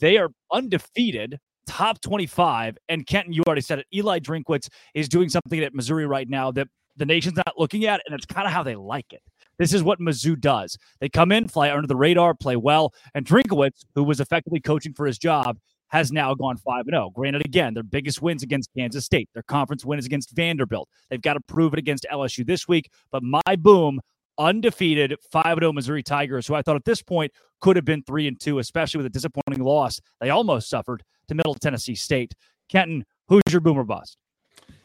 they 0.00 0.18
are 0.18 0.28
undefeated, 0.52 1.38
top 1.66 2.00
25. 2.00 2.76
And 2.88 3.06
Kenton, 3.06 3.32
you 3.32 3.42
already 3.46 3.62
said 3.62 3.78
it. 3.78 3.86
Eli 3.94 4.20
Drinkwitz 4.20 4.68
is 4.94 5.08
doing 5.08 5.28
something 5.28 5.60
at 5.60 5.74
Missouri 5.74 6.06
right 6.06 6.28
now 6.28 6.50
that 6.52 6.68
the 6.96 7.06
nation's 7.06 7.36
not 7.36 7.54
looking 7.58 7.86
at, 7.86 8.02
and 8.06 8.14
it's 8.14 8.26
kind 8.26 8.46
of 8.46 8.52
how 8.52 8.62
they 8.62 8.76
like 8.76 9.12
it. 9.12 9.22
This 9.58 9.72
is 9.72 9.82
what 9.82 9.98
Mizzou 10.00 10.38
does. 10.38 10.76
They 11.00 11.08
come 11.08 11.32
in, 11.32 11.48
fly 11.48 11.70
under 11.70 11.86
the 11.86 11.96
radar, 11.96 12.34
play 12.34 12.56
well, 12.56 12.92
and 13.14 13.24
Drinkwitz, 13.24 13.84
who 13.94 14.02
was 14.04 14.20
effectively 14.20 14.60
coaching 14.60 14.92
for 14.92 15.06
his 15.06 15.18
job, 15.18 15.58
has 15.92 16.10
now 16.10 16.34
gone 16.34 16.56
5 16.56 16.86
0. 16.86 17.10
Granted, 17.14 17.44
again, 17.44 17.74
their 17.74 17.82
biggest 17.82 18.22
wins 18.22 18.42
against 18.42 18.70
Kansas 18.76 19.04
State. 19.04 19.28
Their 19.34 19.42
conference 19.42 19.84
win 19.84 19.98
is 19.98 20.06
against 20.06 20.30
Vanderbilt. 20.30 20.88
They've 21.10 21.20
got 21.20 21.34
to 21.34 21.40
prove 21.40 21.74
it 21.74 21.78
against 21.78 22.06
LSU 22.10 22.44
this 22.46 22.66
week. 22.66 22.90
But 23.10 23.22
my 23.22 23.56
boom, 23.56 24.00
undefeated 24.38 25.14
5 25.30 25.58
0 25.58 25.72
Missouri 25.72 26.02
Tigers, 26.02 26.46
who 26.46 26.54
I 26.54 26.62
thought 26.62 26.76
at 26.76 26.86
this 26.86 27.02
point 27.02 27.30
could 27.60 27.76
have 27.76 27.84
been 27.84 28.02
3 28.02 28.26
and 28.26 28.40
2, 28.40 28.58
especially 28.58 28.98
with 28.98 29.06
a 29.06 29.10
disappointing 29.10 29.62
loss 29.62 30.00
they 30.20 30.30
almost 30.30 30.68
suffered 30.68 31.02
to 31.28 31.34
Middle 31.34 31.54
Tennessee 31.54 31.94
State. 31.94 32.34
Kenton, 32.68 33.04
who's 33.28 33.42
your 33.50 33.60
boomer 33.60 33.84
bust? 33.84 34.16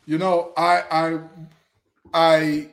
You 0.05 0.17
know, 0.17 0.51
I, 0.57 0.83
I, 0.91 1.19
I, 2.13 2.69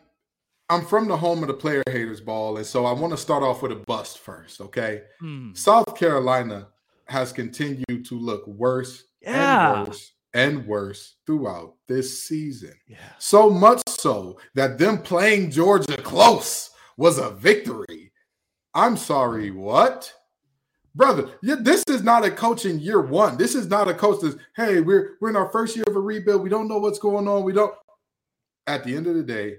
I'm 0.69 0.85
from 0.85 1.07
the 1.07 1.17
home 1.17 1.43
of 1.43 1.49
the 1.49 1.55
player 1.55 1.83
haters 1.89 2.21
ball, 2.21 2.57
and 2.57 2.67
so 2.67 2.85
I 2.85 2.93
want 2.93 3.13
to 3.13 3.17
start 3.17 3.43
off 3.43 3.63
with 3.63 3.73
a 3.73 3.77
bust 3.77 4.19
first. 4.19 4.61
Okay, 4.61 5.03
hmm. 5.21 5.53
South 5.55 5.97
Carolina 5.97 6.69
has 7.07 7.33
continued 7.33 8.05
to 8.07 8.19
look 8.19 8.47
worse 8.47 9.05
yeah. 9.21 9.79
and 9.79 9.89
worse 9.89 10.13
and 10.35 10.67
worse 10.67 11.17
throughout 11.27 11.75
this 11.87 12.25
season. 12.25 12.75
Yeah. 12.89 12.99
So 13.19 13.49
much 13.49 13.83
so 13.89 14.39
that 14.55 14.79
them 14.79 14.99
playing 14.99 15.51
Georgia 15.53 15.97
close 15.97 16.71
was 16.97 17.19
a 17.19 17.31
victory. 17.31 18.13
I'm 18.75 18.97
sorry, 18.97 19.51
what? 19.53 20.13
Brother, 20.97 21.31
this 21.43 21.83
is 21.89 22.03
not 22.03 22.25
a 22.25 22.31
coach 22.31 22.67
in 22.67 22.79
year 22.79 23.01
one. 23.01 23.37
This 23.37 23.55
is 23.55 23.69
not 23.69 23.89
a 23.89 23.95
coach 23.95 24.21
that's, 24.23 24.37
hey, 24.57 24.81
we're 24.81 25.17
we're 25.21 25.31
in 25.31 25.37
our 25.37 25.49
first 25.49 25.75
year 25.75 25.85
of 25.89 25.97
a 25.97 26.01
rebuild. 26.01 26.43
We 26.43 26.51
don't 26.51 26.69
know 26.69 26.79
what's 26.79 27.01
going 27.01 27.27
on. 27.27 27.43
We 27.43 27.53
don't. 27.53 27.75
At 28.67 28.85
the 28.85 28.97
end 28.97 29.07
of 29.07 29.15
the 29.15 29.23
day, 29.23 29.59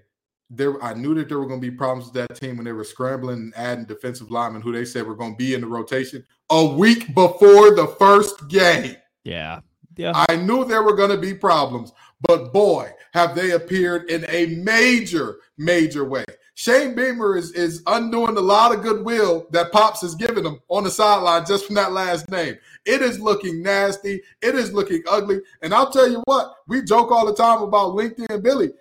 there 0.50 0.82
I 0.84 0.94
knew 0.94 1.16
that 1.16 1.28
there 1.28 1.40
were 1.40 1.48
going 1.48 1.62
to 1.62 1.72
be 1.72 1.76
problems 1.76 2.12
with 2.12 2.28
that 2.28 2.36
team 2.36 2.58
when 2.58 2.66
they 2.66 2.72
were 2.72 2.84
scrambling 2.84 3.38
and 3.38 3.54
adding 3.56 3.86
defensive 3.86 4.32
linemen 4.32 4.62
who 4.62 4.72
they 4.72 4.86
said 4.86 5.08
were 5.08 5.16
going 5.16 5.34
to 5.34 5.38
be 5.38 5.54
in 5.54 5.62
the 5.62 5.68
rotation 5.68 6.24
a 6.50 6.66
week 6.66 7.14
before 7.16 7.76
the 7.76 7.96
first 7.98 8.48
game. 8.48 8.96
Yeah. 9.24 9.62
Yeah. 9.98 10.26
I 10.30 10.36
knew 10.36 10.66
there 10.66 10.84
were 10.84 10.96
going 10.96 11.10
to 11.10 11.18
be 11.18 11.34
problems, 11.34 11.94
but 12.22 12.52
boy, 12.54 12.92
have 13.14 13.34
they 13.34 13.52
appeared 13.52 14.10
in 14.10 14.26
a 14.30 14.48
major, 14.58 15.38
major 15.58 16.04
way. 16.04 16.26
Shane 16.56 16.96
Beamer 16.96 17.36
is, 17.36 17.52
is 17.52 17.84
undoing 17.86 18.38
a 18.38 18.42
lot 18.42 18.74
of 18.74 18.82
goodwill 18.82 19.46
that 19.52 19.74
Pops 19.74 20.02
has 20.02 20.16
given 20.16 20.46
him 20.46 20.62
on 20.70 20.86
the 20.86 20.90
sideline 20.90 21.46
just 21.46 21.66
from 21.66 21.76
that 21.76 21.92
last 21.92 22.30
name. 22.32 22.58
It 22.86 23.02
is 23.02 23.20
looking 23.20 23.62
nasty. 23.62 24.22
It 24.42 24.56
is 24.56 24.72
looking 24.72 25.04
ugly. 25.10 25.42
And 25.62 25.74
I'll 25.74 25.92
tell 25.92 26.10
you 26.10 26.22
what, 26.26 26.56
we 26.68 26.82
joke 26.82 27.12
all 27.12 27.26
the 27.26 27.36
time 27.36 27.62
about 27.62 27.96
LinkedIn 27.96 28.42
Billy. 28.42 28.72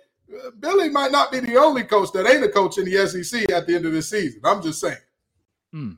Billy 0.59 0.89
might 0.89 1.11
not 1.11 1.31
be 1.31 1.39
the 1.39 1.55
only 1.57 1.83
coach 1.83 2.11
that 2.13 2.27
ain't 2.27 2.43
a 2.43 2.49
coach 2.49 2.77
in 2.77 2.85
the 2.85 3.07
SEC 3.07 3.49
at 3.51 3.67
the 3.67 3.75
end 3.75 3.85
of 3.85 3.93
the 3.93 4.01
season. 4.01 4.41
I'm 4.43 4.61
just 4.61 4.79
saying. 4.79 4.97
Hmm. 5.71 5.91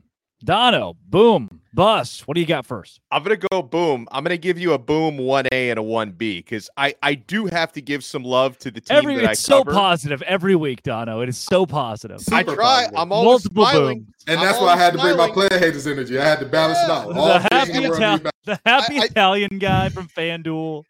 Dono, 0.44 0.94
boom, 1.08 1.60
bust. 1.74 2.28
What 2.28 2.36
do 2.36 2.40
you 2.40 2.46
got 2.46 2.64
first? 2.64 3.00
I'm 3.10 3.24
gonna 3.24 3.38
go 3.50 3.60
boom. 3.60 4.06
I'm 4.12 4.22
gonna 4.22 4.36
give 4.36 4.56
you 4.56 4.72
a 4.72 4.78
boom 4.78 5.18
one 5.18 5.46
A 5.50 5.70
and 5.70 5.80
a 5.80 5.82
one 5.82 6.12
B 6.12 6.36
because 6.38 6.70
I 6.76 6.94
I 7.02 7.14
do 7.16 7.46
have 7.46 7.72
to 7.72 7.80
give 7.80 8.04
some 8.04 8.22
love 8.22 8.56
to 8.58 8.70
the 8.70 8.80
team 8.80 8.96
every, 8.98 9.16
that 9.16 9.32
it's 9.32 9.50
I 9.50 9.58
cover. 9.58 9.72
so 9.72 9.76
positive 9.76 10.22
every 10.22 10.54
week, 10.54 10.84
Dono. 10.84 11.22
It 11.22 11.28
is 11.28 11.38
so 11.38 11.66
positive. 11.66 12.20
I 12.30 12.44
try. 12.44 12.54
positive. 12.54 12.98
I'm 12.98 13.10
always 13.10 13.26
Multiple 13.26 13.66
smiling, 13.66 13.98
booms. 14.00 14.14
And 14.28 14.38
I'm 14.38 14.46
that's 14.46 14.60
why 14.60 14.74
I 14.74 14.76
had 14.76 14.92
to 14.92 14.98
bring 15.00 15.16
my 15.16 15.26
smiling. 15.26 15.48
player 15.48 15.58
haters 15.60 15.86
energy. 15.88 16.16
I 16.20 16.24
had 16.24 16.38
to 16.38 16.46
balance 16.46 16.78
it 16.84 16.88
out. 16.90 17.08
The 17.12 17.20
All 17.20 17.38
happy, 17.40 17.72
the 17.72 17.88
world 17.88 18.00
Ital- 18.02 18.30
the 18.44 18.60
happy 18.64 18.98
I- 18.98 19.02
I- 19.02 19.04
Italian 19.06 19.58
guy 19.58 19.88
from 19.88 20.06
FanDuel. 20.06 20.84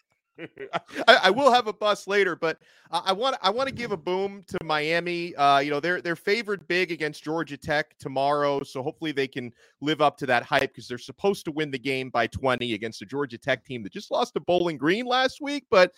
I, 1.08 1.18
I 1.24 1.30
will 1.30 1.52
have 1.52 1.66
a 1.66 1.72
bus 1.72 2.06
later, 2.06 2.36
but 2.36 2.58
I 2.90 3.12
want 3.12 3.36
I 3.42 3.50
want 3.50 3.68
to 3.68 3.74
give 3.74 3.92
a 3.92 3.96
boom 3.96 4.44
to 4.48 4.58
Miami. 4.64 5.34
Uh, 5.34 5.58
you 5.58 5.70
know 5.70 5.80
they're 5.80 6.00
they're 6.00 6.16
favored 6.16 6.66
big 6.68 6.92
against 6.92 7.24
Georgia 7.24 7.56
Tech 7.56 7.98
tomorrow, 7.98 8.62
so 8.62 8.82
hopefully 8.82 9.12
they 9.12 9.28
can 9.28 9.52
live 9.80 10.00
up 10.00 10.16
to 10.18 10.26
that 10.26 10.42
hype 10.42 10.72
because 10.72 10.88
they're 10.88 10.98
supposed 10.98 11.44
to 11.46 11.50
win 11.50 11.70
the 11.70 11.78
game 11.78 12.10
by 12.10 12.26
20 12.26 12.74
against 12.74 13.02
a 13.02 13.06
Georgia 13.06 13.38
Tech 13.38 13.64
team 13.64 13.82
that 13.82 13.92
just 13.92 14.10
lost 14.10 14.34
to 14.34 14.40
Bowling 14.40 14.76
Green 14.76 15.06
last 15.06 15.40
week. 15.40 15.64
But 15.70 15.92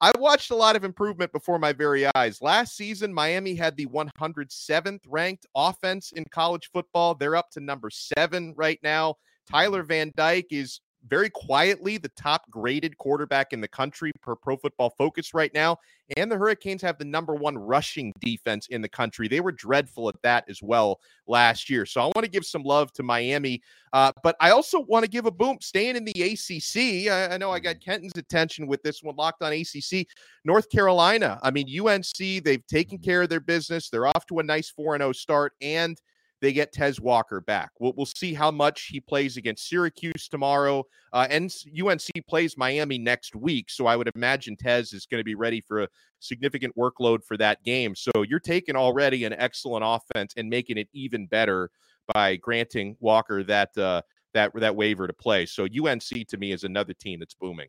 I 0.00 0.10
watched 0.18 0.50
a 0.50 0.56
lot 0.56 0.74
of 0.74 0.82
improvement 0.82 1.30
before 1.32 1.60
my 1.60 1.72
very 1.72 2.06
eyes. 2.16 2.42
Last 2.42 2.76
season, 2.76 3.14
Miami 3.14 3.54
had 3.54 3.76
the 3.76 3.86
107th 3.86 5.02
ranked 5.06 5.46
offense 5.54 6.10
in 6.10 6.24
college 6.24 6.70
football. 6.72 7.14
They're 7.14 7.36
up 7.36 7.50
to 7.52 7.60
number 7.60 7.88
seven 7.88 8.52
right 8.56 8.80
now. 8.82 9.14
Tyler 9.48 9.84
Van 9.84 10.12
Dyke 10.16 10.48
is 10.50 10.80
very 11.08 11.30
quietly 11.30 11.98
the 11.98 12.10
top 12.10 12.50
graded 12.50 12.96
quarterback 12.98 13.52
in 13.52 13.60
the 13.60 13.68
country 13.68 14.12
per 14.20 14.36
pro 14.36 14.56
football 14.56 14.90
focus 14.96 15.34
right 15.34 15.52
now. 15.54 15.78
And 16.16 16.30
the 16.30 16.36
Hurricanes 16.36 16.82
have 16.82 16.98
the 16.98 17.04
number 17.04 17.34
one 17.34 17.56
rushing 17.56 18.12
defense 18.20 18.66
in 18.68 18.82
the 18.82 18.88
country. 18.88 19.28
They 19.28 19.40
were 19.40 19.52
dreadful 19.52 20.08
at 20.08 20.20
that 20.22 20.44
as 20.48 20.62
well 20.62 21.00
last 21.26 21.70
year. 21.70 21.86
So 21.86 22.00
I 22.02 22.04
want 22.06 22.24
to 22.24 22.30
give 22.30 22.44
some 22.44 22.62
love 22.62 22.92
to 22.94 23.02
Miami. 23.02 23.62
Uh, 23.92 24.12
but 24.22 24.36
I 24.40 24.50
also 24.50 24.80
want 24.80 25.04
to 25.04 25.10
give 25.10 25.26
a 25.26 25.30
boom 25.30 25.58
staying 25.60 25.96
in 25.96 26.04
the 26.04 26.12
ACC. 26.12 27.10
I, 27.10 27.34
I 27.34 27.38
know 27.38 27.50
I 27.50 27.60
got 27.60 27.80
Kenton's 27.80 28.16
attention 28.16 28.66
with 28.66 28.82
this 28.82 29.02
one 29.02 29.16
locked 29.16 29.42
on 29.42 29.52
ACC. 29.52 30.06
North 30.44 30.68
Carolina. 30.70 31.38
I 31.42 31.50
mean, 31.50 31.66
UNC, 31.68 32.44
they've 32.44 32.66
taken 32.66 32.98
care 32.98 33.22
of 33.22 33.28
their 33.28 33.40
business. 33.40 33.88
They're 33.88 34.06
off 34.06 34.26
to 34.26 34.38
a 34.38 34.42
nice 34.42 34.70
4 34.70 34.98
0 34.98 35.12
start. 35.12 35.52
And 35.60 35.98
they 36.42 36.52
get 36.52 36.72
Tez 36.72 37.00
Walker 37.00 37.40
back. 37.40 37.70
We'll, 37.78 37.94
we'll 37.96 38.04
see 38.04 38.34
how 38.34 38.50
much 38.50 38.88
he 38.88 39.00
plays 39.00 39.36
against 39.36 39.68
Syracuse 39.68 40.28
tomorrow. 40.28 40.84
Uh, 41.12 41.28
and 41.30 41.54
UNC 41.80 42.08
plays 42.28 42.58
Miami 42.58 42.98
next 42.98 43.36
week. 43.36 43.70
So 43.70 43.86
I 43.86 43.94
would 43.94 44.10
imagine 44.16 44.56
Tez 44.56 44.92
is 44.92 45.06
going 45.06 45.20
to 45.20 45.24
be 45.24 45.36
ready 45.36 45.60
for 45.60 45.82
a 45.82 45.88
significant 46.18 46.76
workload 46.76 47.24
for 47.24 47.36
that 47.36 47.62
game. 47.62 47.94
So 47.94 48.10
you're 48.28 48.40
taking 48.40 48.74
already 48.74 49.24
an 49.24 49.32
excellent 49.34 49.84
offense 49.86 50.34
and 50.36 50.50
making 50.50 50.78
it 50.78 50.88
even 50.92 51.26
better 51.28 51.70
by 52.12 52.36
granting 52.36 52.96
Walker 52.98 53.44
that 53.44 53.78
uh, 53.78 54.02
that 54.34 54.52
that 54.56 54.74
waiver 54.74 55.06
to 55.06 55.12
play. 55.12 55.46
So 55.46 55.64
UNC 55.64 56.26
to 56.28 56.36
me 56.36 56.50
is 56.50 56.64
another 56.64 56.94
team 56.94 57.20
that's 57.20 57.34
booming. 57.34 57.68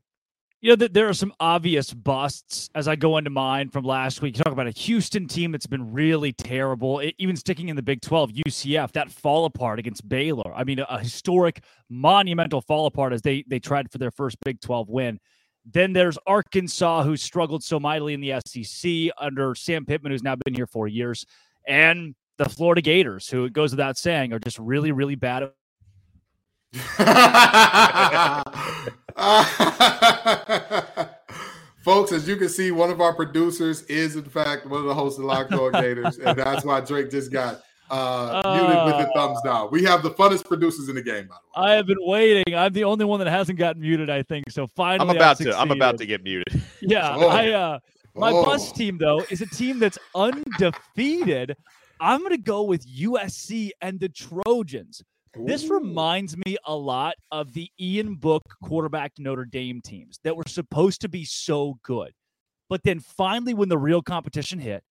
You 0.63 0.69
know, 0.69 0.75
th- 0.77 0.93
there 0.93 1.09
are 1.09 1.13
some 1.13 1.33
obvious 1.41 1.93
busts 1.93 2.69
as 2.73 2.87
I 2.87 2.95
go 2.95 3.17
into 3.17 3.29
mine 3.29 3.67
from 3.67 3.83
last 3.83 4.21
week. 4.21 4.37
You 4.37 4.43
talk 4.45 4.53
about 4.53 4.65
a 4.65 4.71
Houston 4.71 5.27
team 5.27 5.51
that's 5.51 5.67
been 5.67 5.91
really 5.91 6.31
terrible, 6.31 7.01
e- 7.01 7.13
even 7.17 7.35
sticking 7.35 7.67
in 7.67 7.75
the 7.75 7.81
Big 7.81 7.99
12, 7.99 8.31
UCF, 8.47 8.93
that 8.93 9.11
fall 9.11 9.43
apart 9.43 9.77
against 9.77 10.07
Baylor. 10.07 10.53
I 10.55 10.63
mean, 10.63 10.79
a, 10.79 10.83
a 10.83 10.99
historic, 10.99 11.65
monumental 11.89 12.61
fall 12.61 12.85
apart 12.85 13.11
as 13.11 13.21
they 13.21 13.43
they 13.45 13.59
tried 13.59 13.91
for 13.91 13.97
their 13.97 14.09
first 14.09 14.37
Big 14.45 14.61
12 14.61 14.87
win. 14.87 15.19
Then 15.65 15.91
there's 15.91 16.17
Arkansas, 16.25 17.03
who 17.03 17.17
struggled 17.17 17.61
so 17.61 17.77
mightily 17.77 18.13
in 18.13 18.21
the 18.21 18.39
SEC 18.45 19.13
under 19.17 19.55
Sam 19.55 19.85
Pittman, 19.85 20.13
who's 20.13 20.23
now 20.23 20.37
been 20.45 20.55
here 20.55 20.67
for 20.67 20.87
years, 20.87 21.25
and 21.67 22.15
the 22.37 22.47
Florida 22.47 22.81
Gators, 22.81 23.27
who 23.27 23.43
it 23.43 23.51
goes 23.51 23.71
without 23.71 23.97
saying 23.97 24.31
are 24.31 24.39
just 24.39 24.59
really, 24.59 24.93
really 24.93 25.15
bad 25.15 25.43
at 25.43 25.53
Folks, 31.83 32.13
as 32.13 32.27
you 32.27 32.37
can 32.37 32.47
see, 32.49 32.71
one 32.71 32.89
of 32.89 33.01
our 33.01 33.13
producers 33.13 33.81
is 33.83 34.15
in 34.15 34.23
fact 34.23 34.65
one 34.65 34.79
of 34.79 34.85
the 34.87 34.93
hosts 34.93 35.19
of 35.19 35.25
Locked 35.25 35.53
On 35.53 35.71
Gators, 35.73 36.17
and 36.17 36.37
that's 36.37 36.63
why 36.63 36.79
Drake 36.79 37.11
just 37.11 37.29
got 37.31 37.59
uh, 37.91 38.41
muted 38.45 38.85
with 38.85 39.05
the 39.05 39.11
thumbs 39.13 39.39
down. 39.43 39.67
We 39.69 39.83
have 39.83 40.01
the 40.01 40.11
funnest 40.11 40.45
producers 40.45 40.87
in 40.87 40.95
the 40.95 41.01
game, 41.01 41.27
by 41.27 41.35
the 41.35 41.61
way. 41.61 41.71
I 41.71 41.75
have 41.75 41.85
been 41.85 41.97
waiting. 41.99 42.55
I'm 42.55 42.71
the 42.71 42.85
only 42.85 43.03
one 43.03 43.19
that 43.19 43.27
hasn't 43.27 43.59
gotten 43.59 43.81
muted, 43.81 44.09
I 44.09 44.23
think. 44.23 44.49
So 44.49 44.65
finally, 44.65 45.09
I'm 45.09 45.15
about 45.15 45.41
I've 45.41 45.47
to 45.47 45.59
I'm 45.59 45.71
about 45.71 45.97
to 45.97 46.05
get 46.05 46.23
muted. 46.23 46.61
Yeah, 46.81 47.15
Oh. 47.17 47.27
I 47.27 47.49
uh 47.51 47.79
my 48.15 48.31
Oh. 48.31 48.45
bus 48.45 48.71
team 48.71 48.97
though 48.97 49.21
is 49.29 49.41
a 49.41 49.45
team 49.47 49.79
that's 49.79 49.97
undefeated. 50.15 51.55
I'm 51.99 52.23
gonna 52.23 52.37
go 52.37 52.63
with 52.63 52.87
USC 52.87 53.71
and 53.81 53.99
the 53.99 54.07
Trojans. 54.09 55.03
This 55.35 55.63
Ooh. 55.65 55.79
reminds 55.79 56.37
me 56.37 56.57
a 56.65 56.75
lot 56.75 57.15
of 57.31 57.53
the 57.53 57.69
Ian 57.79 58.15
Book 58.15 58.43
quarterback 58.61 59.13
Notre 59.17 59.45
Dame 59.45 59.81
teams 59.81 60.19
that 60.23 60.35
were 60.35 60.43
supposed 60.47 61.01
to 61.01 61.09
be 61.09 61.25
so 61.25 61.79
good. 61.83 62.11
But 62.69 62.83
then 62.83 62.99
finally, 62.99 63.53
when 63.53 63.69
the 63.69 63.77
real 63.77 64.01
competition 64.01 64.59
hit, 64.59 64.83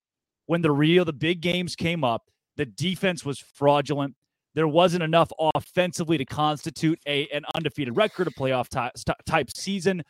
when 0.46 0.62
the 0.62 0.70
real, 0.70 1.04
the 1.04 1.12
big 1.12 1.40
games 1.40 1.76
came 1.76 2.04
up, 2.04 2.28
the 2.56 2.66
defense 2.66 3.24
was 3.24 3.38
fraudulent. 3.38 4.14
There 4.54 4.68
wasn't 4.68 5.02
enough 5.02 5.32
offensively 5.54 6.18
to 6.18 6.24
constitute 6.24 6.98
a, 7.06 7.26
an 7.28 7.44
undefeated 7.54 7.96
record, 7.96 8.26
a 8.26 8.30
playoff 8.30 8.68
ty- 8.68 8.90
type 9.24 9.48
season. 9.56 10.02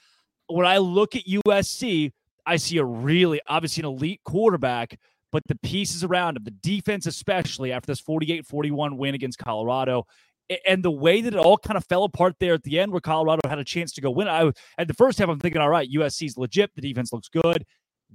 When 0.49 0.67
I 0.67 0.79
look 0.79 1.15
at 1.15 1.25
USC, 1.25 2.11
I 2.45 2.57
see 2.57 2.79
a 2.79 2.85
really, 2.85 3.41
obviously, 3.47 3.83
an 3.83 3.87
elite 3.87 4.21
quarterback, 4.25 4.99
but 5.33 5.43
the 5.49 5.57
pieces 5.57 6.05
around 6.05 6.37
him, 6.37 6.45
the 6.45 6.51
defense, 6.51 7.07
especially 7.07 7.73
after 7.73 7.87
this 7.87 8.01
48 8.01 8.47
41 8.47 8.97
win 8.97 9.15
against 9.15 9.39
Colorado, 9.39 10.07
and 10.67 10.85
the 10.85 10.91
way 10.91 11.21
that 11.23 11.35
it 11.35 11.39
all 11.39 11.57
kind 11.57 11.77
of 11.77 11.85
fell 11.87 12.05
apart 12.05 12.35
there 12.39 12.55
at 12.55 12.63
the 12.63 12.79
end 12.79 12.93
where 12.93 13.01
Colorado 13.01 13.49
had 13.49 13.59
a 13.59 13.65
chance 13.65 13.93
to 13.93 14.01
go 14.01 14.11
win. 14.11 14.29
I 14.29 14.53
at 14.79 14.89
the 14.89 14.95
first 14.95 15.19
half, 15.19 15.29
I'm 15.29 15.41
thinking, 15.41 15.61
all 15.61 15.71
right, 15.71 15.89
USC's 15.91 16.37
legit. 16.37 16.71
The 16.75 16.83
defense 16.83 17.13
looks 17.13 17.29
good. 17.29 17.65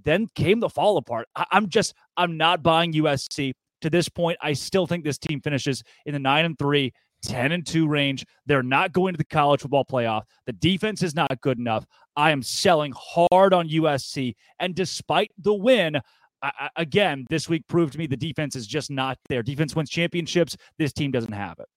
Then 0.03 0.27
came 0.35 0.59
the 0.59 0.69
fall 0.69 0.97
apart. 0.97 1.27
I, 1.35 1.45
I'm 1.51 1.69
just, 1.69 1.93
I'm 2.15 2.37
not 2.37 2.61
buying 2.61 2.93
USC 2.93 3.53
to 3.81 3.89
this 3.89 4.09
point. 4.09 4.37
I 4.41 4.53
still 4.53 4.85
think 4.85 5.03
this 5.03 5.17
team 5.17 5.41
finishes 5.41 5.83
in 6.05 6.13
the 6.13 6.19
nine 6.19 6.45
and 6.45 6.57
three, 6.59 6.93
10 7.23 7.51
and 7.51 7.65
two 7.65 7.87
range. 7.87 8.25
They're 8.45 8.63
not 8.63 8.91
going 8.91 9.13
to 9.13 9.17
the 9.17 9.25
college 9.25 9.61
football 9.61 9.85
playoff. 9.85 10.23
The 10.45 10.53
defense 10.53 11.01
is 11.01 11.15
not 11.15 11.41
good 11.41 11.57
enough. 11.57 11.85
I 12.15 12.31
am 12.31 12.43
selling 12.43 12.93
hard 12.95 13.53
on 13.53 13.69
USC. 13.69 14.35
And 14.59 14.75
despite 14.75 15.31
the 15.37 15.53
win, 15.53 15.99
I, 16.41 16.69
again, 16.75 17.25
this 17.29 17.49
week 17.49 17.63
proved 17.67 17.93
to 17.93 17.99
me 17.99 18.07
the 18.07 18.17
defense 18.17 18.55
is 18.55 18.67
just 18.67 18.91
not 18.91 19.17
there. 19.29 19.43
Defense 19.43 19.75
wins 19.75 19.89
championships. 19.89 20.55
This 20.77 20.93
team 20.93 21.11
doesn't 21.11 21.33
have 21.33 21.59
it. 21.59 21.67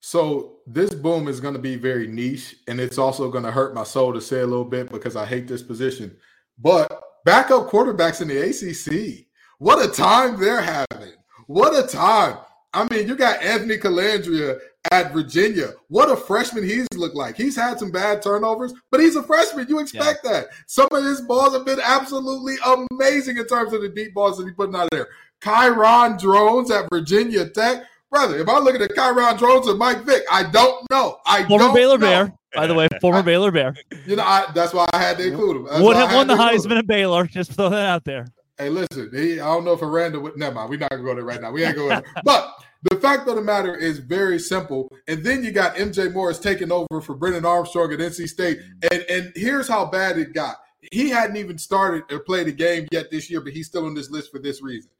So 0.00 0.58
this 0.66 0.94
boom 0.94 1.26
is 1.26 1.40
going 1.40 1.54
to 1.54 1.60
be 1.60 1.76
very 1.76 2.06
niche, 2.06 2.56
and 2.68 2.80
it's 2.80 2.98
also 2.98 3.30
going 3.30 3.44
to 3.44 3.50
hurt 3.50 3.74
my 3.74 3.82
soul 3.82 4.12
to 4.12 4.20
say 4.20 4.40
a 4.40 4.46
little 4.46 4.64
bit 4.64 4.90
because 4.90 5.16
I 5.16 5.26
hate 5.26 5.48
this 5.48 5.62
position. 5.62 6.16
But 6.56 7.02
backup 7.24 7.68
quarterbacks 7.68 8.22
in 8.22 8.28
the 8.28 8.38
ACC, 8.38 9.26
what 9.58 9.84
a 9.84 9.90
time 9.90 10.38
they're 10.38 10.62
having! 10.62 11.14
What 11.46 11.74
a 11.74 11.86
time! 11.88 12.38
I 12.72 12.86
mean, 12.90 13.08
you 13.08 13.16
got 13.16 13.42
Anthony 13.42 13.76
Colandrea 13.76 14.60
at 14.90 15.12
Virginia. 15.12 15.72
What 15.88 16.10
a 16.10 16.16
freshman 16.16 16.64
he's 16.64 16.86
looked 16.94 17.16
like. 17.16 17.36
He's 17.36 17.56
had 17.56 17.78
some 17.78 17.90
bad 17.90 18.22
turnovers, 18.22 18.72
but 18.90 19.00
he's 19.00 19.16
a 19.16 19.22
freshman. 19.22 19.66
You 19.68 19.80
expect 19.80 20.24
that. 20.24 20.46
Some 20.66 20.88
of 20.92 21.04
his 21.04 21.20
balls 21.22 21.54
have 21.54 21.64
been 21.66 21.80
absolutely 21.82 22.56
amazing 22.92 23.36
in 23.36 23.46
terms 23.46 23.72
of 23.72 23.82
the 23.82 23.88
deep 23.88 24.14
balls 24.14 24.38
that 24.38 24.44
he's 24.44 24.54
putting 24.54 24.74
out 24.76 24.88
there. 24.90 25.08
Kyron 25.40 26.18
Drones 26.18 26.70
at 26.70 26.88
Virginia 26.90 27.48
Tech. 27.48 27.84
Brother, 28.10 28.38
if 28.38 28.48
I 28.48 28.58
look 28.58 28.74
at 28.74 28.80
the 28.80 28.88
Kyron 28.88 29.38
Drones 29.38 29.66
and 29.66 29.78
Mike 29.78 30.02
Vick, 30.04 30.22
I 30.32 30.44
don't 30.50 30.88
know. 30.90 31.18
I 31.26 31.44
Former 31.44 31.64
don't 31.66 31.74
Baylor 31.74 31.98
know. 31.98 32.06
Bear. 32.06 32.32
by 32.54 32.66
the 32.66 32.74
way, 32.74 32.88
former 33.02 33.22
Baylor 33.22 33.50
Bear. 33.50 33.74
You 34.06 34.16
know, 34.16 34.22
I, 34.22 34.46
that's 34.54 34.72
why 34.72 34.86
I 34.94 34.98
had 34.98 35.18
to 35.18 35.26
include 35.28 35.56
him. 35.56 35.64
That's 35.66 35.82
Would 35.82 35.96
have 35.96 36.14
won 36.14 36.26
the 36.26 36.34
to 36.34 36.42
include. 36.42 36.72
Heisman 36.72 36.78
at 36.78 36.86
Baylor. 36.86 37.26
Just 37.30 37.52
throw 37.52 37.68
that 37.68 37.84
out 37.86 38.04
there. 38.04 38.26
Hey, 38.56 38.70
listen, 38.70 39.10
he, 39.14 39.34
I 39.38 39.44
don't 39.44 39.64
know 39.64 39.74
if 39.74 39.82
Aranda 39.82 40.18
would. 40.18 40.36
Never 40.38 40.54
mind. 40.54 40.70
We're 40.70 40.78
not 40.78 40.90
gonna 40.90 41.02
go 41.04 41.14
there 41.14 41.24
right 41.24 41.40
now. 41.40 41.52
We 41.52 41.64
ain't 41.64 41.76
going. 41.76 41.90
there. 41.90 42.02
But 42.24 42.50
the 42.82 42.96
fact 42.96 43.28
of 43.28 43.34
the 43.34 43.42
matter 43.42 43.74
is 43.74 43.98
very 43.98 44.38
simple. 44.38 44.92
And 45.08 45.24
then 45.24 45.42
you 45.42 45.50
got 45.50 45.76
MJ 45.76 46.12
Morris 46.12 46.38
taking 46.38 46.70
over 46.70 47.00
for 47.00 47.14
Brennan 47.14 47.44
Armstrong 47.44 47.92
at 47.92 47.98
NC 47.98 48.28
State. 48.28 48.60
And 48.90 49.04
and 49.08 49.32
here's 49.34 49.68
how 49.68 49.86
bad 49.86 50.18
it 50.18 50.32
got. 50.32 50.56
He 50.92 51.10
hadn't 51.10 51.36
even 51.36 51.58
started 51.58 52.04
or 52.10 52.20
played 52.20 52.46
a 52.46 52.52
game 52.52 52.86
yet 52.92 53.10
this 53.10 53.28
year, 53.28 53.40
but 53.40 53.52
he's 53.52 53.66
still 53.66 53.86
on 53.86 53.94
this 53.94 54.10
list 54.10 54.30
for 54.30 54.38
this 54.38 54.62
reason. 54.62 54.90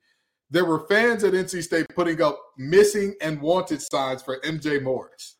There 0.51 0.64
were 0.64 0.87
fans 0.89 1.24
at 1.24 1.35
NC 1.35 1.62
State 1.62 1.87
putting 1.95 2.20
up 2.22 2.41
missing 2.57 3.14
and 3.20 3.41
wanted 3.41 3.83
signs 3.83 4.22
for 4.22 4.41
MJ 4.41 4.83
Morris. 4.83 5.37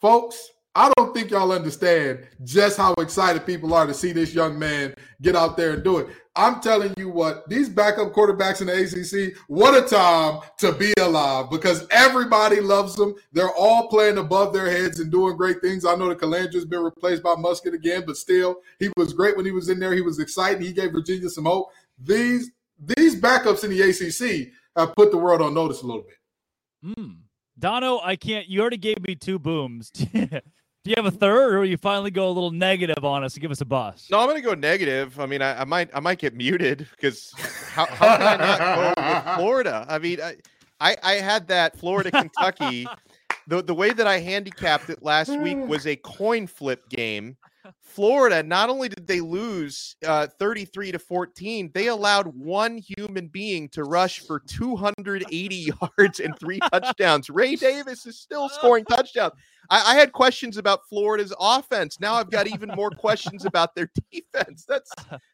Folks, 0.00 0.50
I 0.74 0.90
don't 0.96 1.14
think 1.14 1.30
y'all 1.30 1.52
understand 1.52 2.26
just 2.42 2.76
how 2.76 2.94
excited 2.94 3.46
people 3.46 3.72
are 3.72 3.86
to 3.86 3.94
see 3.94 4.12
this 4.12 4.34
young 4.34 4.58
man 4.58 4.94
get 5.22 5.36
out 5.36 5.56
there 5.56 5.74
and 5.74 5.84
do 5.84 5.98
it. 5.98 6.08
I'm 6.36 6.60
telling 6.60 6.92
you 6.96 7.08
what, 7.08 7.48
these 7.48 7.68
backup 7.68 8.12
quarterbacks 8.12 8.60
in 8.60 8.66
the 8.66 8.74
ACC, 8.74 9.36
what 9.46 9.74
a 9.74 9.86
time 9.86 10.40
to 10.58 10.72
be 10.72 10.92
alive 11.00 11.48
because 11.48 11.86
everybody 11.90 12.60
loves 12.60 12.96
them. 12.96 13.14
They're 13.32 13.54
all 13.54 13.88
playing 13.88 14.18
above 14.18 14.52
their 14.52 14.68
heads 14.68 14.98
and 14.98 15.12
doing 15.12 15.36
great 15.36 15.60
things. 15.60 15.84
I 15.84 15.94
know 15.94 16.08
that 16.08 16.18
Colandrea's 16.18 16.64
been 16.64 16.82
replaced 16.82 17.22
by 17.22 17.34
Muskett 17.36 17.72
again, 17.72 18.02
but 18.04 18.16
still, 18.16 18.56
he 18.80 18.90
was 18.96 19.12
great 19.12 19.36
when 19.36 19.46
he 19.46 19.52
was 19.52 19.68
in 19.68 19.78
there. 19.78 19.94
He 19.94 20.00
was 20.00 20.18
exciting. 20.18 20.62
He 20.62 20.72
gave 20.72 20.90
Virginia 20.90 21.28
some 21.28 21.44
hope. 21.44 21.68
These 21.98 22.50
these 22.96 23.20
backups 23.20 23.62
in 23.62 23.70
the 23.70 23.82
ACC 23.82 24.52
have 24.76 24.96
put 24.96 25.12
the 25.12 25.18
world 25.18 25.40
on 25.40 25.54
notice 25.54 25.82
a 25.82 25.86
little 25.86 26.02
bit. 26.02 26.96
Hmm. 26.96 27.12
Dono, 27.56 28.00
I 28.00 28.16
can't. 28.16 28.48
You 28.48 28.60
already 28.60 28.76
gave 28.76 29.00
me 29.06 29.14
two 29.14 29.38
booms. 29.38 29.92
Do 30.84 30.90
you 30.90 30.96
have 31.02 31.06
a 31.06 31.16
third, 31.16 31.54
or 31.54 31.60
will 31.60 31.66
you 31.66 31.78
finally 31.78 32.10
go 32.10 32.28
a 32.28 32.30
little 32.30 32.50
negative 32.50 33.06
on 33.06 33.24
us 33.24 33.32
and 33.32 33.40
give 33.40 33.50
us 33.50 33.62
a 33.62 33.64
bust? 33.64 34.10
No, 34.10 34.20
I'm 34.20 34.26
going 34.28 34.36
to 34.36 34.46
go 34.46 34.52
negative. 34.52 35.18
I 35.18 35.24
mean, 35.24 35.40
I, 35.40 35.62
I, 35.62 35.64
might 35.64 35.88
I 35.94 36.00
might 36.00 36.18
get 36.18 36.34
muted 36.34 36.86
because 36.90 37.32
how, 37.72 37.86
how 37.86 38.18
can 38.18 38.26
I 38.26 38.36
not 38.36 38.58
go 38.58 39.24
with 39.24 39.34
Florida? 39.36 39.86
I 39.88 39.98
mean, 39.98 40.20
I, 40.20 40.36
I, 40.80 40.96
I 41.02 41.12
had 41.14 41.48
that 41.48 41.78
Florida 41.78 42.10
Kentucky. 42.10 42.86
the 43.46 43.62
the 43.62 43.74
way 43.74 43.94
that 43.94 44.06
I 44.06 44.18
handicapped 44.18 44.90
it 44.90 45.02
last 45.02 45.30
week 45.30 45.56
mm. 45.56 45.68
was 45.68 45.86
a 45.86 45.96
coin 45.96 46.46
flip 46.46 46.86
game. 46.90 47.38
Florida, 47.80 48.42
not 48.42 48.70
only 48.70 48.88
did 48.88 49.06
they 49.06 49.20
lose 49.20 49.96
uh, 50.06 50.26
33 50.38 50.92
to 50.92 50.98
14, 50.98 51.70
they 51.72 51.88
allowed 51.88 52.26
one 52.26 52.78
human 52.78 53.28
being 53.28 53.68
to 53.70 53.84
rush 53.84 54.20
for 54.20 54.40
280 54.40 55.72
yards 55.98 56.20
and 56.20 56.38
three 56.38 56.58
touchdowns. 56.72 57.30
Ray 57.30 57.56
Davis 57.56 58.06
is 58.06 58.18
still 58.18 58.48
scoring 58.50 58.84
touchdowns. 58.84 59.32
I, 59.70 59.92
I, 59.92 59.94
had 59.94 60.12
questions 60.12 60.56
about 60.56 60.80
Florida's 60.88 61.32
offense. 61.40 61.98
Now 62.00 62.14
I've 62.14 62.30
got 62.30 62.46
even 62.46 62.70
more 62.74 62.90
questions 62.90 63.46
about 63.46 63.74
their 63.74 63.90
defense. 64.12 64.64
That's 64.68 64.90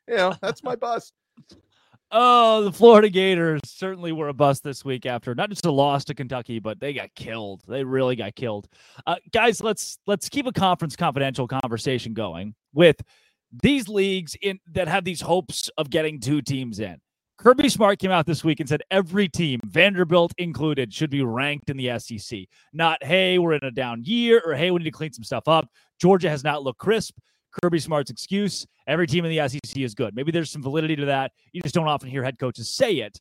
you 0.09 0.17
know, 0.17 0.35
that's 0.41 0.63
my 0.63 0.77
bust. 0.77 1.13
Oh, 2.13 2.65
the 2.65 2.73
Florida 2.73 3.09
Gators 3.09 3.61
certainly 3.67 4.11
were 4.11 4.29
a 4.29 4.35
bust 4.35 4.65
this 4.65 4.85
week 4.85 5.07
after 5.07 5.33
not 5.35 5.49
just 5.49 5.65
a 5.65 5.71
loss 5.71 6.05
to 6.07 6.15
Kentucky, 6.15 6.59
but 6.59 6.81
they 6.81 6.93
got 6.93 7.15
killed. 7.15 7.63
They 7.69 7.85
really 7.85 8.17
got 8.17 8.35
killed. 8.35 8.69
Uh, 9.07 9.17
guys, 9.33 9.63
let's 9.63 9.99
let's 10.09 10.29
keep 10.29 10.47
a 10.47 10.53
conference 10.53 10.97
confidential 10.97 11.47
conversation 11.47 12.13
going 12.13 12.55
with 12.75 13.01
these 13.63 13.89
leagues 13.89 14.37
in 14.43 14.59
that 14.73 14.89
have 14.89 15.05
these 15.05 15.21
hopes 15.21 15.71
of 15.79 15.91
getting 15.91 16.19
two 16.19 16.43
teams 16.43 16.81
in. 16.81 17.01
Kirby 17.39 17.71
Smart 17.71 17.99
came 17.99 18.11
out 18.11 18.27
this 18.27 18.45
week 18.45 18.61
and 18.61 18.69
said 18.69 18.83
every 18.91 19.27
team, 19.27 19.61
Vanderbilt 19.65 20.35
included, 20.37 20.93
should 20.93 21.09
be 21.09 21.23
ranked 21.23 21.71
in 21.71 21.77
the 21.79 21.99
SEC. 21.99 22.41
Not, 22.75 23.03
hey, 23.03 23.39
we're 23.39 23.55
in 23.55 23.65
a 23.65 23.71
down 23.71 24.03
year, 24.05 24.43
or 24.45 24.53
hey, 24.53 24.71
we 24.71 24.79
need 24.79 24.85
to 24.85 24.91
clean 24.91 25.13
some 25.13 25.25
stuff 25.25 25.49
up. 25.49 25.67
Georgia 25.99 26.29
has 26.29 26.45
not 26.45 26.63
looked 26.63 26.81
crisp. 26.81 27.17
Kirby 27.63 27.79
Smart's 27.79 28.11
excuse 28.11 28.67
every 28.87 29.07
team 29.07 29.25
in 29.25 29.37
the 29.37 29.49
SEC 29.49 29.77
is 29.79 29.95
good. 29.95 30.15
Maybe 30.15 30.33
there's 30.33 30.51
some 30.51 30.63
validity 30.63 30.97
to 30.97 31.07
that. 31.07 31.33
You 31.53 31.63
just 31.63 31.75
don't 31.75 31.89
often 31.89 32.09
hear 32.09 32.23
head 32.23 32.39
coaches 32.39 32.69
say 32.69 32.97
it. 32.97 33.19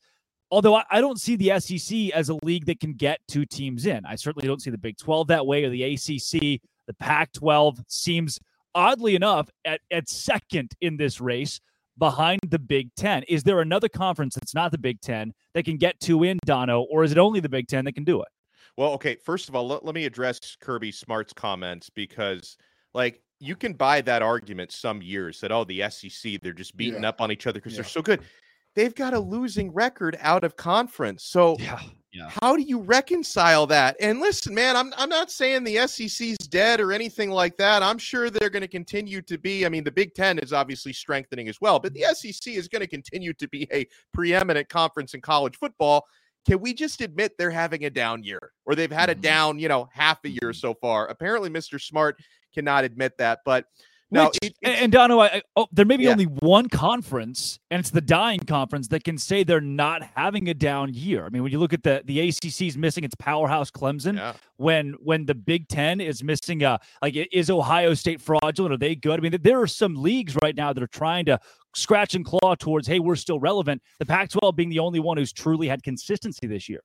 Although 0.52 0.76
I, 0.76 0.84
I 0.90 1.02
don't 1.02 1.20
see 1.20 1.36
the 1.36 1.60
SEC 1.60 2.12
as 2.12 2.30
a 2.30 2.38
league 2.44 2.66
that 2.66 2.80
can 2.80 2.94
get 2.94 3.20
two 3.28 3.46
teams 3.46 3.86
in. 3.86 4.06
I 4.06 4.16
certainly 4.16 4.48
don't 4.48 4.62
see 4.62 4.72
the 4.72 4.78
Big 4.78 4.98
12 4.98 5.28
that 5.28 5.46
way 5.46 5.64
or 5.64 5.70
the 5.70 5.84
ACC. 5.84 6.62
The 6.88 6.94
Pac 7.00 7.32
12 7.34 7.82
seems, 7.88 8.40
oddly 8.74 9.16
enough, 9.16 9.50
at, 9.64 9.82
at 9.92 10.10
second 10.10 10.72
in 10.82 10.98
this 10.98 11.22
race 11.22 11.60
behind 12.00 12.40
the 12.48 12.58
Big 12.58 12.90
Ten. 12.96 13.24
Is 13.24 13.44
there 13.44 13.62
another 13.62 13.90
conference 13.90 14.34
that's 14.36 14.56
not 14.56 14.72
the 14.72 14.78
Big 14.78 15.00
Ten 15.02 15.34
that 15.54 15.66
can 15.66 15.78
get 15.78 16.00
two 16.00 16.24
in, 16.24 16.40
Dono, 16.46 16.82
or 16.82 17.04
is 17.04 17.12
it 17.12 17.20
only 17.20 17.42
the 17.42 17.50
Big 17.50 17.68
Ten 17.68 17.86
that 17.86 17.94
can 17.94 18.06
do 18.06 18.22
it? 18.22 18.28
Well, 18.78 18.94
okay. 18.94 19.16
First 19.16 19.50
of 19.50 19.56
all, 19.56 19.68
let, 19.68 19.86
let 19.86 19.94
me 19.94 20.06
address 20.06 20.40
Kirby 20.60 20.92
Smart's 20.92 21.34
comments 21.34 21.90
because, 21.90 22.58
like, 22.94 23.22
you 23.40 23.56
can 23.56 23.74
buy 23.74 24.02
that 24.02 24.22
argument 24.22 24.72
some 24.72 25.02
years 25.02 25.40
that, 25.42 25.52
oh, 25.52 25.64
the 25.64 25.82
SEC, 25.90 26.38
they're 26.42 26.54
just 26.54 26.76
beating 26.76 27.04
Yeah. 27.04 27.10
up 27.10 27.22
on 27.22 27.32
each 27.32 27.48
other 27.48 27.60
because 27.60 27.74
Yeah. 27.74 27.78
they're 27.84 27.90
so 27.90 28.02
good. 28.02 28.22
They've 28.76 28.94
got 28.94 29.14
a 29.14 29.20
losing 29.20 29.72
record 29.74 30.18
out 30.22 30.44
of 30.44 30.56
conference. 30.56 31.24
So, 31.24 31.58
Yeah. 31.60 31.82
Yeah. 32.12 32.30
how 32.42 32.56
do 32.56 32.64
you 32.64 32.80
reconcile 32.80 33.68
that? 33.68 33.96
And 34.00 34.20
listen, 34.20 34.54
man, 34.54 34.76
I'm 34.76 34.94
I'm 34.98 35.10
not 35.10 35.32
saying 35.32 35.64
the 35.64 35.78
SEC's 35.78 36.38
dead 36.38 36.80
or 36.80 36.92
anything 36.92 37.30
like 37.30 37.56
that. 37.58 37.84
I'm 37.84 37.98
sure 38.00 38.30
they're 38.30 38.50
going 38.50 38.62
to 38.62 38.68
continue 38.68 39.22
to 39.24 39.38
be. 39.38 39.66
I 39.66 39.70
mean, 39.70 39.84
the 39.84 39.92
Big 39.92 40.14
Ten 40.16 40.40
is 40.40 40.52
obviously 40.52 40.92
strengthening 40.94 41.48
as 41.50 41.62
well, 41.62 41.80
but 41.80 41.94
the 41.94 42.04
SEC 42.14 42.56
is 42.56 42.68
going 42.68 42.82
to 42.82 42.88
continue 42.88 43.34
to 43.34 43.48
be 43.48 43.68
a 43.72 43.86
preeminent 44.14 44.70
conference 44.70 45.14
in 45.14 45.22
college 45.22 45.56
football. 45.58 46.08
Can 46.46 46.60
we 46.62 46.74
just 46.74 47.02
admit 47.02 47.34
they're 47.38 47.52
having 47.52 47.86
a 47.86 47.90
down 47.90 48.24
year, 48.24 48.52
or 48.66 48.76
they've 48.76 48.92
had 48.92 49.10
a 49.10 49.16
Mhm. 49.16 49.22
down, 49.22 49.60
you 49.60 49.68
know, 49.68 49.90
half 49.94 50.20
a 50.26 50.30
year 50.30 50.54
so 50.54 50.74
far? 50.74 51.08
Apparently, 51.08 51.50
Mr. 51.50 51.80
Smart 51.82 52.20
cannot 52.54 52.84
admit 52.84 53.18
that, 53.18 53.40
but 53.46 53.66
no, 54.12 54.26
Which, 54.26 54.38
it- 54.42 54.56
and, 54.64 54.92
Dono, 54.92 55.20
I, 55.20 55.26
I- 55.28 55.42
oh, 55.56 55.68
there 55.72 55.86
may 55.86 55.98
be 55.98 56.04
Yeah. 56.06 56.12
only 56.12 56.26
one 56.26 56.68
conference, 56.70 57.60
and 57.70 57.80
it's 57.80 57.92
the 57.92 58.02
dying 58.02 58.40
conference 58.40 58.88
that 58.90 59.04
can 59.04 59.18
say 59.18 59.44
they're 59.44 59.62
not 59.62 60.02
having 60.16 60.50
a 60.50 60.54
down 60.54 60.94
year. 60.94 61.26
I 61.26 61.30
mean, 61.30 61.44
when 61.44 61.52
you 61.52 61.60
look 61.60 61.74
at 61.74 61.84
the 61.84 62.02
the 62.06 62.20
ACC's 62.20 62.78
missing 62.78 63.04
its 63.04 63.16
powerhouse 63.16 63.70
Clemson, 63.72 64.16
yeah. 64.18 64.34
when 64.58 64.94
when 65.00 65.26
the 65.26 65.36
Big 65.36 65.68
Ten 65.68 66.02
is 66.02 66.24
missing 66.24 66.64
a 66.64 66.80
like 67.02 67.16
is 67.32 67.50
Ohio 67.50 67.94
State 67.94 68.20
fraudulent? 68.22 68.74
Are 68.74 68.78
they 68.78 68.96
good? 68.96 69.20
I 69.20 69.22
mean, 69.22 69.38
there 69.42 69.62
are 69.62 69.68
some 69.68 69.96
leagues 69.96 70.36
right 70.42 70.56
now 70.56 70.74
that 70.74 70.82
are 70.82 70.88
trying 70.88 71.26
to 71.26 71.40
scratch 71.76 72.16
and 72.16 72.26
claw 72.26 72.56
towards, 72.56 72.88
hey, 72.88 73.00
we're 73.00 73.16
still 73.16 73.40
relevant. 73.40 73.80
The 74.00 74.06
Pac-12 74.06 74.56
being 74.56 74.70
the 74.70 74.80
only 74.80 75.00
one 75.00 75.18
who's 75.18 75.32
truly 75.32 75.68
had 75.68 75.84
consistency 75.84 76.48
this 76.48 76.68
year. 76.68 76.82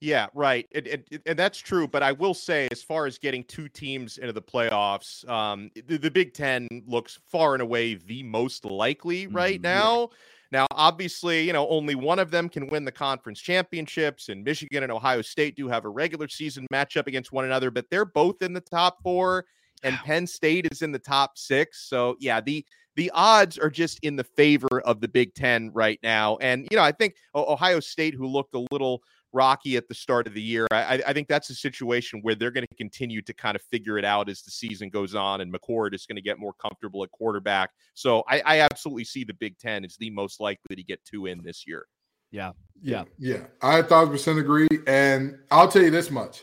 Yeah, 0.00 0.28
right. 0.32 0.66
And, 0.74 1.38
that's 1.38 1.58
true. 1.58 1.88
But 1.88 2.02
I 2.02 2.12
will 2.12 2.34
say, 2.34 2.68
as 2.70 2.82
far 2.82 3.06
as 3.06 3.18
getting 3.18 3.42
two 3.44 3.68
teams 3.68 4.18
into 4.18 4.32
the 4.32 4.42
playoffs, 4.42 5.28
um, 5.28 5.70
the, 5.74 5.96
the 5.96 6.10
Big 6.10 6.34
Ten 6.34 6.68
looks 6.86 7.18
far 7.26 7.54
and 7.54 7.62
away 7.62 7.94
the 7.94 8.22
most 8.22 8.64
likely 8.64 9.26
right 9.26 9.60
Mhm, 9.60 9.64
yeah. 9.64 9.78
now. 9.80 10.08
Now, 10.50 10.66
obviously, 10.70 11.42
you 11.46 11.52
know, 11.52 11.68
only 11.68 11.94
one 11.94 12.18
of 12.18 12.30
them 12.30 12.48
can 12.48 12.68
win 12.68 12.84
the 12.84 12.92
conference 12.92 13.40
championships, 13.40 14.28
and 14.30 14.42
Michigan 14.44 14.82
and 14.82 14.90
Ohio 14.92 15.20
State 15.20 15.56
do 15.56 15.68
have 15.68 15.84
a 15.84 15.90
regular 15.90 16.28
season 16.28 16.66
matchup 16.72 17.06
against 17.06 17.32
one 17.32 17.44
another, 17.44 17.70
but 17.70 17.90
they're 17.90 18.06
both 18.06 18.40
in 18.40 18.54
the 18.54 18.60
top 18.60 19.02
four, 19.02 19.44
and 19.82 19.96
Penn 19.98 20.26
State 20.26 20.66
is 20.72 20.80
in 20.80 20.90
the 20.90 20.98
top 20.98 21.36
six. 21.36 21.88
So, 21.88 22.16
yeah, 22.18 22.40
the 22.40 22.64
the 22.96 23.10
odds 23.14 23.58
are 23.58 23.70
just 23.70 24.00
in 24.02 24.16
the 24.16 24.24
favor 24.24 24.80
of 24.84 25.00
the 25.00 25.06
Big 25.06 25.34
Ten 25.34 25.70
right 25.72 26.00
now. 26.02 26.36
And, 26.38 26.66
you 26.68 26.76
know, 26.76 26.82
I 26.82 26.90
think 26.90 27.14
Ohio 27.32 27.78
State, 27.78 28.14
who 28.14 28.26
looked 28.26 28.56
a 28.56 28.66
little 28.72 29.02
rocky 29.32 29.76
at 29.76 29.88
the 29.88 29.94
start 29.94 30.26
of 30.26 30.34
the 30.34 30.42
year, 30.42 30.66
I, 30.70 30.76
I- 30.96 31.02
I 31.08 31.12
think 31.12 31.28
that's 31.28 31.50
a 31.50 31.54
situation 31.54 32.20
where 32.22 32.34
they're 32.34 32.50
going 32.50 32.66
to 32.68 32.74
continue 32.76 33.22
to 33.22 33.32
kind 33.34 33.54
of 33.56 33.62
figure 33.62 33.98
it 33.98 34.04
out 34.04 34.28
as 34.28 34.42
the 34.42 34.50
season 34.50 34.88
goes 34.90 35.14
on, 35.14 35.40
and 35.40 35.52
McCord 35.52 35.94
is 35.94 36.06
going 36.06 36.16
to 36.16 36.22
get 36.22 36.38
more 36.38 36.52
comfortable 36.54 37.02
at 37.04 37.10
quarterback. 37.10 37.70
So 37.94 38.22
I, 38.28 38.40
I 38.44 38.60
absolutely 38.60 39.04
see 39.04 39.24
the 39.24 39.34
Big 39.34 39.58
Ten 39.58 39.84
is 39.84 39.96
the 39.96 40.10
most 40.10 40.40
likely 40.40 40.76
to 40.76 40.82
get 40.82 41.04
two 41.04 41.26
in 41.26 41.42
this 41.42 41.66
year. 41.66 41.86
Yeah. 42.30 42.52
Yeah, 42.82 43.04
yeah. 43.18 43.44
I 43.62 43.78
a 43.78 43.82
thousand 43.82 44.12
percent 44.12 44.38
agree. 44.38 44.68
And 44.86 45.38
I'll 45.50 45.68
tell 45.68 45.82
you 45.82 45.90
this 45.90 46.10
much. 46.10 46.42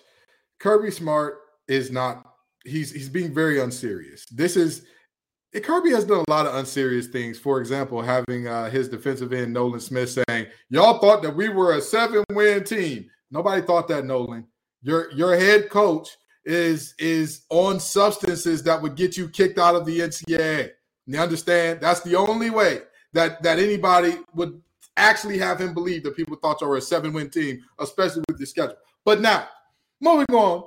Kirby 0.59 0.91
Smart 0.91 1.39
is 1.67 1.91
not 1.91 2.25
he's 2.65 2.91
he's 2.91 3.07
being 3.09 3.33
very 3.33 3.61
unserious. 3.61 4.25
This 4.27 4.57
is 4.57 4.85
Kirby 5.63 5.91
has 5.91 6.05
done 6.05 6.23
a 6.27 6.31
lot 6.31 6.45
of 6.45 6.55
unserious 6.55 7.07
things. 7.07 7.39
For 7.39 7.59
example, 7.59 8.01
having 8.01 8.47
uh, 8.47 8.69
his 8.69 8.89
defensive 8.89 9.33
end 9.33 9.53
Nolan 9.53 9.79
Smith 9.79 10.09
saying, 10.27 10.47
"Y'all 10.69 10.99
thought 10.99 11.21
that 11.23 11.35
we 11.35 11.49
were 11.49 11.73
a 11.73 11.81
seven-win 11.81 12.63
team. 12.63 13.09
Nobody 13.31 13.61
thought 13.61 13.87
that, 13.87 14.05
Nolan. 14.05 14.47
Your 14.81 15.11
your 15.11 15.35
head 15.35 15.69
coach 15.69 16.09
is 16.43 16.93
is 16.99 17.43
on 17.49 17.79
substances 17.79 18.63
that 18.63 18.81
would 18.81 18.95
get 18.95 19.17
you 19.17 19.27
kicked 19.29 19.57
out 19.57 19.75
of 19.75 19.85
the 19.85 19.99
NCAA. 19.99 20.71
You 21.07 21.19
understand? 21.19 21.81
That's 21.81 22.01
the 22.01 22.15
only 22.15 22.49
way 22.49 22.81
that 23.13 23.41
that 23.43 23.59
anybody 23.59 24.17
would 24.33 24.61
actually 24.97 25.37
have 25.37 25.59
him 25.59 25.73
believe 25.73 26.03
that 26.03 26.15
people 26.15 26.37
thought 26.37 26.61
you 26.61 26.67
were 26.67 26.77
a 26.77 26.81
seven-win 26.81 27.29
team, 27.29 27.61
especially 27.79 28.23
with 28.27 28.37
the 28.37 28.45
schedule. 28.45 28.77
But 29.03 29.21
now, 29.21 29.47
moving 29.99 30.27
on, 30.33 30.63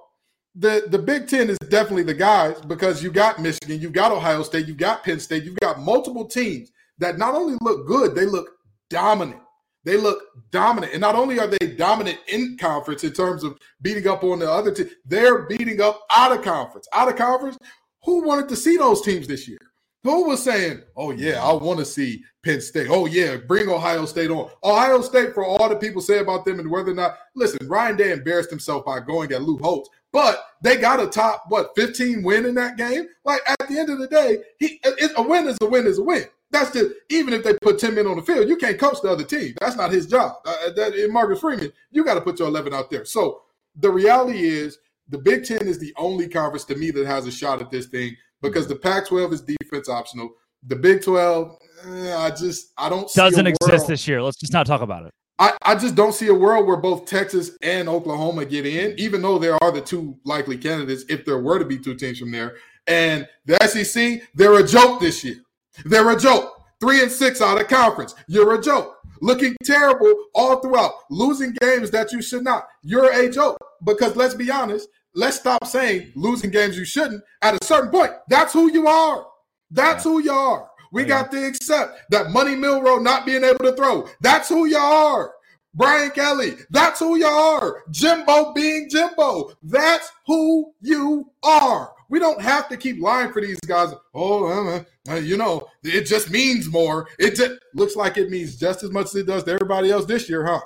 the 0.59 0.85
the 0.89 0.99
Big 0.99 1.29
Ten 1.29 1.49
is 1.49 1.59
definitely 1.69 2.03
the 2.03 2.15
guys 2.15 2.61
because 2.61 3.03
you 3.03 3.11
got 3.11 3.41
Michigan, 3.41 3.81
you 3.81 3.91
got 3.91 4.13
Ohio 4.13 4.43
State, 4.43 4.67
you 4.67 4.75
got 4.75 5.05
Penn 5.05 5.21
State, 5.21 5.45
you've 5.45 5.61
got 5.61 5.81
multiple 5.81 6.27
teams 6.27 6.73
that 6.99 7.17
not 7.17 7.35
only 7.35 7.57
look 7.63 7.87
good, 7.87 8.15
they 8.15 8.27
look 8.27 8.51
dominant. 8.91 9.41
They 9.85 9.97
look 9.97 10.21
dominant. 10.51 10.93
And 10.93 11.01
not 11.01 11.15
only 11.15 11.39
are 11.39 11.47
they 11.47 11.75
dominant 11.77 12.19
in 12.27 12.59
conference 12.59 13.05
in 13.05 13.13
terms 13.13 13.45
of 13.45 13.57
beating 13.81 14.09
up 14.09 14.25
on 14.25 14.41
the 14.41 14.51
other 14.51 14.73
team, 14.73 14.91
they're 15.05 15.43
beating 15.47 15.81
up 15.81 16.03
out 16.11 16.37
of 16.37 16.43
conference. 16.43 16.89
Out 16.93 17.09
of 17.09 17.17
conference, 17.17 17.57
who 18.05 18.23
wanted 18.23 18.49
to 18.49 18.57
see 18.57 18.77
those 18.77 19.01
teams 19.01 19.27
this 19.27 19.47
year? 19.49 19.59
Who 20.05 20.29
was 20.29 20.43
saying, 20.43 20.83
oh, 20.97 21.11
yeah, 21.13 21.43
I 21.43 21.53
want 21.53 21.79
to 21.79 21.85
see 21.85 22.23
Penn 22.45 22.61
State. 22.61 22.89
Oh, 22.91 23.07
yeah, 23.07 23.37
bring 23.37 23.69
Ohio 23.69 24.05
State 24.05 24.31
on. 24.31 24.51
Ohio 24.63 25.01
State, 25.01 25.35
for 25.35 25.45
all 25.45 25.69
the 25.69 25.77
people 25.77 26.01
say 26.01 26.19
about 26.19 26.45
them 26.45 26.61
and 26.61 26.71
whether 26.71 26.93
or 26.93 26.95
not, 26.95 27.17
listen, 27.35 27.67
Ryan 27.67 27.97
Day 27.97 28.13
embarrassed 28.13 28.51
himself 28.51 28.85
by 28.85 29.01
going 29.01 29.33
at 29.33 29.43
Lou 29.43 29.59
Holtz, 29.59 29.89
but 30.13 30.45
they 30.63 30.77
got 30.77 31.01
a 31.01 31.07
top, 31.07 31.45
what, 31.49 31.71
15 31.77 32.23
win 32.23 32.47
in 32.47 32.55
that 32.55 32.77
game? 32.77 33.07
Like, 33.25 33.41
at 33.49 33.69
the 33.69 33.79
end 33.79 33.91
of 33.91 33.99
the 33.99 34.07
day, 34.07 34.39
he 34.59 34.81
it, 34.83 35.13
a 35.17 35.23
win 35.23 35.47
is 35.47 35.59
a 35.61 35.67
win 35.67 35.87
is 35.87 35.99
a 35.99 36.03
win. 36.03 36.25
That's 36.51 36.73
just, 36.73 36.95
even 37.11 37.35
if 37.35 37.45
they 37.45 37.55
put 37.61 37.79
10 37.79 37.95
men 37.95 38.07
on 38.07 38.17
the 38.17 38.23
field, 38.23 38.49
you 38.49 38.57
can't 38.57 38.79
coach 38.79 39.03
the 39.03 39.11
other 39.11 39.25
team. 39.25 39.55
That's 39.61 39.77
not 39.77 39.93
his 39.93 40.07
job. 40.07 40.37
Uh, 40.47 40.71
that, 40.77 40.95
in 40.95 41.13
Marcus 41.13 41.41
Freeman, 41.41 41.73
you 41.91 42.05
got 42.05 42.15
to 42.15 42.23
put 42.23 42.39
your 42.39 42.49
11 42.49 42.73
out 42.73 42.91
there. 42.91 43.05
So 43.05 43.43
the 43.77 43.91
reality 43.91 44.47
is, 44.47 44.79
the 45.11 45.19
Big 45.19 45.45
Ten 45.45 45.67
is 45.67 45.79
the 45.79 45.93
only 45.97 46.29
conference 46.29 46.65
to 46.67 46.77
me 46.77 46.91
that 46.91 47.07
has 47.07 47.27
a 47.27 47.31
shot 47.31 47.61
at 47.61 47.71
this 47.71 47.87
thing 47.87 48.17
because 48.43 48.67
the 48.67 48.77
Pac-12 48.77 49.33
is 49.33 49.43
defense 49.43 49.89
optional. 49.89 50.31
The 50.67 50.77
Big 50.77 51.03
12, 51.03 51.57
eh, 51.87 52.17
I 52.17 52.31
just 52.31 52.73
I 52.77 52.89
don't 52.89 53.11
doesn't 53.15 53.47
exist 53.47 53.87
this 53.87 54.07
year. 54.09 54.23
Let's 54.23 54.37
just 54.37 54.53
not 54.53 54.67
talk 54.67 54.83
about 54.83 55.07
it. 55.07 55.15
I, 55.39 55.57
I 55.63 55.75
just 55.77 55.95
don't 55.95 56.15
see 56.15 56.27
a 56.27 56.35
world 56.35 56.67
where 56.67 56.77
both 56.77 57.07
Texas 57.07 57.53
and 57.63 57.89
Oklahoma 57.89 58.45
get 58.45 58.67
in, 58.67 58.99
even 58.99 59.23
though 59.23 59.39
there 59.39 59.63
are 59.63 59.71
the 59.71 59.81
two 59.81 60.19
likely 60.25 60.59
candidates 60.59 61.05
if 61.09 61.25
there 61.25 61.39
were 61.39 61.59
to 61.59 61.65
be 61.65 61.79
two 61.79 61.95
teams 61.95 62.19
from 62.19 62.33
there. 62.33 62.57
And 62.89 63.29
the 63.47 63.57
SEC, 63.67 64.23
they're 64.35 64.59
a 64.59 64.67
joke 64.67 65.01
this 65.01 65.23
year. 65.23 65.37
They're 65.85 66.11
a 66.11 66.19
joke. 66.19 66.55
Three 66.81 67.03
and 67.03 67.11
six 67.11 67.41
out 67.41 67.61
of 67.61 67.69
conference. 67.69 68.15
You're 68.27 68.55
a 68.55 68.63
joke. 68.63 68.97
Looking 69.21 69.57
terrible 69.65 70.13
all 70.35 70.61
throughout. 70.61 70.93
Losing 71.11 71.55
games 71.61 71.91
that 71.91 72.13
you 72.13 72.23
should 72.23 72.45
not. 72.45 72.67
You're 72.83 73.13
a 73.13 73.31
joke. 73.31 73.59
Because 73.85 74.17
let's 74.17 74.35
be 74.35 74.51
honest, 74.51 74.89
let's 75.15 75.39
stop 75.39 75.67
saying 75.67 76.13
losing 76.17 76.51
games 76.51 76.77
you 76.77 76.85
shouldn't. 76.85 77.23
At 77.43 77.61
a 77.61 77.65
certain 77.65 77.91
point, 77.91 78.13
that's 78.29 78.53
who 78.53 78.73
you 78.73 78.89
are. 78.89 79.27
That's 79.71 80.05
yeah. 80.05 80.13
who 80.13 80.23
you 80.23 80.33
are. 80.33 80.71
We 80.93 81.03
oh, 81.03 81.07
yeah. 81.07 81.09
got 81.23 81.31
to 81.33 81.47
accept 81.47 82.11
that 82.11 82.31
Money 82.31 82.57
Milroe 82.57 82.99
not 82.99 83.27
being 83.27 83.45
able 83.45 83.65
to 83.65 83.75
throw. 83.75 84.09
That's 84.21 84.49
who 84.49 84.67
you 84.67 84.77
are. 84.79 85.35
Brian 85.75 86.11
Kelly, 86.11 86.55
that's 86.71 86.99
who 86.99 87.17
you 87.17 87.27
are. 87.27 87.83
Jimbo 87.91 88.53
being 88.53 88.89
Jimbo, 88.91 89.53
that's 89.63 90.11
who 90.27 90.73
you 90.81 91.31
are. 91.43 91.93
We 92.09 92.19
don't 92.19 92.41
have 92.41 92.69
to 92.71 92.77
keep 92.77 93.01
lying 93.01 93.33
for 93.33 93.43
these 93.43 93.61
guys. 93.61 93.95
Oh, 94.15 94.85
you 95.21 95.37
know, 95.37 95.69
it 95.85 96.07
just 96.07 96.31
means 96.31 96.69
more. 96.69 97.09
It 97.19 97.37
just 97.37 97.61
looks 97.75 97.97
like 97.97 98.17
it 98.17 98.31
means 98.31 98.57
just 98.57 98.83
as 98.83 98.91
much 98.91 99.07
as 99.07 99.17
it 99.17 99.27
does 99.27 99.45
to 99.45 99.53
everybody 99.53 99.91
else 99.91 100.07
this 100.07 100.29
year, 100.29 100.45
huh? 100.45 100.61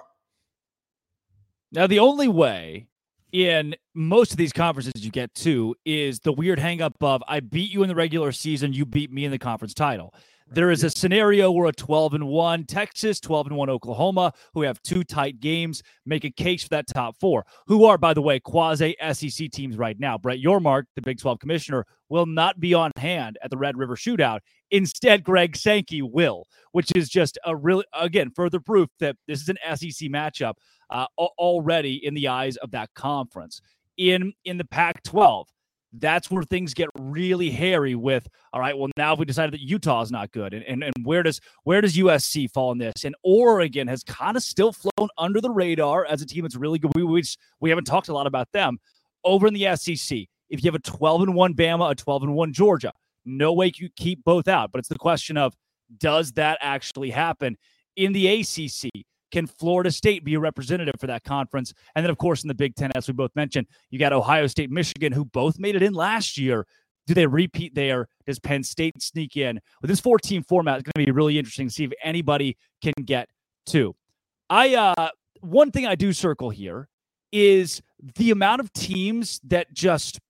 Now, 1.73 1.87
the 1.87 1.99
only 1.99 2.29
way 2.29 2.87
in 3.33 3.75
most 3.95 4.31
of 4.31 4.37
these 4.37 4.53
conferences 4.53 4.93
you 5.05 5.11
get 5.11 5.35
to 5.35 5.75
is 5.85 6.21
the 6.21 6.33
weird 6.33 6.59
hangup 6.59 6.95
of 7.01 7.23
I 7.29 7.41
beat 7.41 7.71
you 7.71 7.83
in 7.83 7.89
the 7.89 7.95
regular 7.95 8.33
season, 8.33 8.73
you 8.73 8.87
beat 8.87 9.13
me 9.13 9.25
in 9.25 9.31
the 9.31 9.39
conference 9.39 9.75
title. 9.75 10.15
There 10.49 10.71
is 10.71 10.85
a 10.85 10.91
scenario 10.91 11.51
where 11.51 11.69
a 11.69 11.73
12 11.73 12.13
and 12.13 12.27
1 12.27 12.65
Texas, 12.65 13.21
12 13.21 13.49
and 13.49 13.57
1 13.57 13.71
Oklahoma, 13.71 14.35
who 14.53 14.63
have 14.63 14.83
two 14.83 15.03
tight 15.03 15.41
games, 15.41 15.83
make 16.05 16.25
a 16.25 16.31
case 16.31 16.65
for 16.65 16.69
that 16.71 16.87
top 16.89 17.17
four, 17.19 17.47
who 17.67 17.87
are, 17.87 17.97
by 17.97 18.13
the 18.13 18.21
way, 18.21 18.39
quasi 18.39 18.95
SEC 19.13 19.51
teams 19.51 19.79
right 19.79 19.99
now. 19.99 20.19
Brett 20.19 20.41
Yormark, 20.41 20.85
the 20.95 21.01
Big 21.01 21.19
12 21.19 21.39
commissioner, 21.39 21.87
will 22.11 22.27
not 22.27 22.61
be 22.61 22.75
on 22.75 22.91
hand 22.99 23.39
at 23.43 23.51
the 23.51 23.57
Red 23.57 23.79
River 23.79 23.97
Shootout. 23.97 24.41
Instead, 24.71 25.25
Greg 25.25 25.57
Sankey 25.57 26.03
will, 26.03 26.45
which 26.73 26.91
is 26.95 27.09
just 27.09 27.39
a 27.47 27.57
really, 27.57 27.85
again, 27.95 28.31
further 28.35 28.61
proof 28.61 28.91
that 29.01 29.17
this 29.27 29.41
is 29.41 29.49
an 29.49 29.57
SEC 29.75 30.11
matchup 30.11 30.55
uh, 30.91 31.07
already 31.17 32.05
in 32.05 32.13
the 32.13 32.29
eyes 32.29 32.57
of 32.59 32.73
that 32.73 32.91
conference. 32.95 33.63
In 33.97 34.33
in 34.45 34.59
the 34.59 34.65
Pac-12, 34.65 35.47
that's 35.93 36.31
where 36.31 36.43
things 36.43 36.73
get 36.73 36.89
really 36.99 37.51
hairy 37.51 37.95
with 37.95 38.27
all 38.53 38.61
right 38.61 38.77
well 38.77 38.89
now 38.97 39.13
if 39.13 39.19
we 39.19 39.27
decided 39.27 39.53
that 39.53 39.61
utah 39.61 40.01
is 40.01 40.11
not 40.11 40.33
good 40.33 40.55
and, 40.55 40.65
and, 40.65 40.83
and 40.83 40.95
where 41.05 41.23
does 41.23 41.39
where 41.65 41.83
does 41.83 41.97
usc 41.97 42.51
fall 42.51 42.73
in 42.73 42.79
this? 42.79 43.05
And 43.05 43.15
oregon 43.23 43.89
has 43.89 44.03
kind 44.03 44.37
of 44.37 44.43
still 44.43 44.73
flown 44.73 45.09
under 45.19 45.41
the 45.41 45.51
radar 45.51 46.07
as 46.07 46.23
a 46.23 46.27
team 46.27 46.43
that's 46.43 46.57
really 46.57 46.79
good. 46.79 46.93
We, 46.95 47.05
we, 47.05 47.21
just, 47.21 47.39
we 47.61 47.69
haven't 47.69 47.85
talked 47.85 48.09
a 48.09 48.15
lot 48.15 48.27
about 48.27 48.51
them. 48.53 48.79
Over 49.25 49.47
in 49.47 49.55
the 49.55 49.77
sec 49.77 50.19
if 50.49 50.63
you 50.65 50.71
have 50.71 50.75
a 50.75 50.79
12 50.79 51.23
and 51.23 51.35
1 51.35 51.55
bama 51.55 51.91
a 51.91 51.95
12 51.95 52.23
and 52.23 52.35
1 52.35 52.53
georgia 52.53 52.93
no 53.25 53.53
way 53.53 53.73
you 53.77 53.89
keep 53.97 54.25
both 54.25 54.49
out. 54.49 54.73
But 54.73 54.81
it's 54.81 54.89
the 54.89 54.99
question 54.99 55.37
of 55.37 55.55
does 55.99 56.33
that 56.33 56.59
actually 56.61 57.11
happen? 57.11 57.57
In 57.97 58.13
the 58.13 58.41
acc 58.41 58.91
can 59.33 59.47
Florida 59.47 59.91
State 59.91 60.25
be 60.25 60.35
a 60.35 60.41
representative 60.41 60.95
for 61.01 61.09
that 61.09 61.25
conference? 61.25 61.73
And 61.97 62.05
then, 62.05 62.11
of 62.11 62.19
course, 62.19 62.45
in 62.45 62.49
the 62.49 62.55
Big 62.55 62.77
Ten, 62.77 62.93
as 62.95 63.09
we 63.09 63.15
both 63.15 63.35
mentioned, 63.35 63.67
you 63.91 63.99
got 63.99 64.13
Ohio 64.13 64.47
State, 64.47 64.71
Michigan, 64.71 65.13
who 65.13 65.25
both 65.25 65.59
made 65.59 65.75
it 65.75 65.83
in 65.83 65.95
last 65.95 66.39
year. 66.39 66.67
Do 67.07 67.15
they 67.15 67.27
repeat 67.27 67.75
there? 67.75 68.09
Does 68.27 68.39
Penn 68.39 68.63
State 68.63 69.03
sneak 69.03 69.37
in? 69.37 69.59
With 69.81 69.89
this 69.89 69.99
four 69.99 70.19
team 70.19 70.45
format, 70.45 70.79
it's 70.79 70.85
going 70.85 71.05
to 71.05 71.11
be 71.11 71.13
really 71.13 71.39
interesting 71.39 71.67
to 71.67 71.75
see 71.75 71.85
if 71.85 71.93
anybody 72.05 72.57
can 72.81 72.93
get 73.05 73.29
two. 73.67 73.97
I, 74.49 74.75
uh, 74.77 75.09
one 75.41 75.71
thing 75.73 75.87
I 75.87 75.97
do 75.97 76.13
circle 76.13 76.51
here 76.51 76.89
is 77.33 77.83
the 78.17 78.31
amount 78.31 78.61
of 78.61 78.73
teams 78.73 79.41
that 79.45 79.73
just 79.73 80.21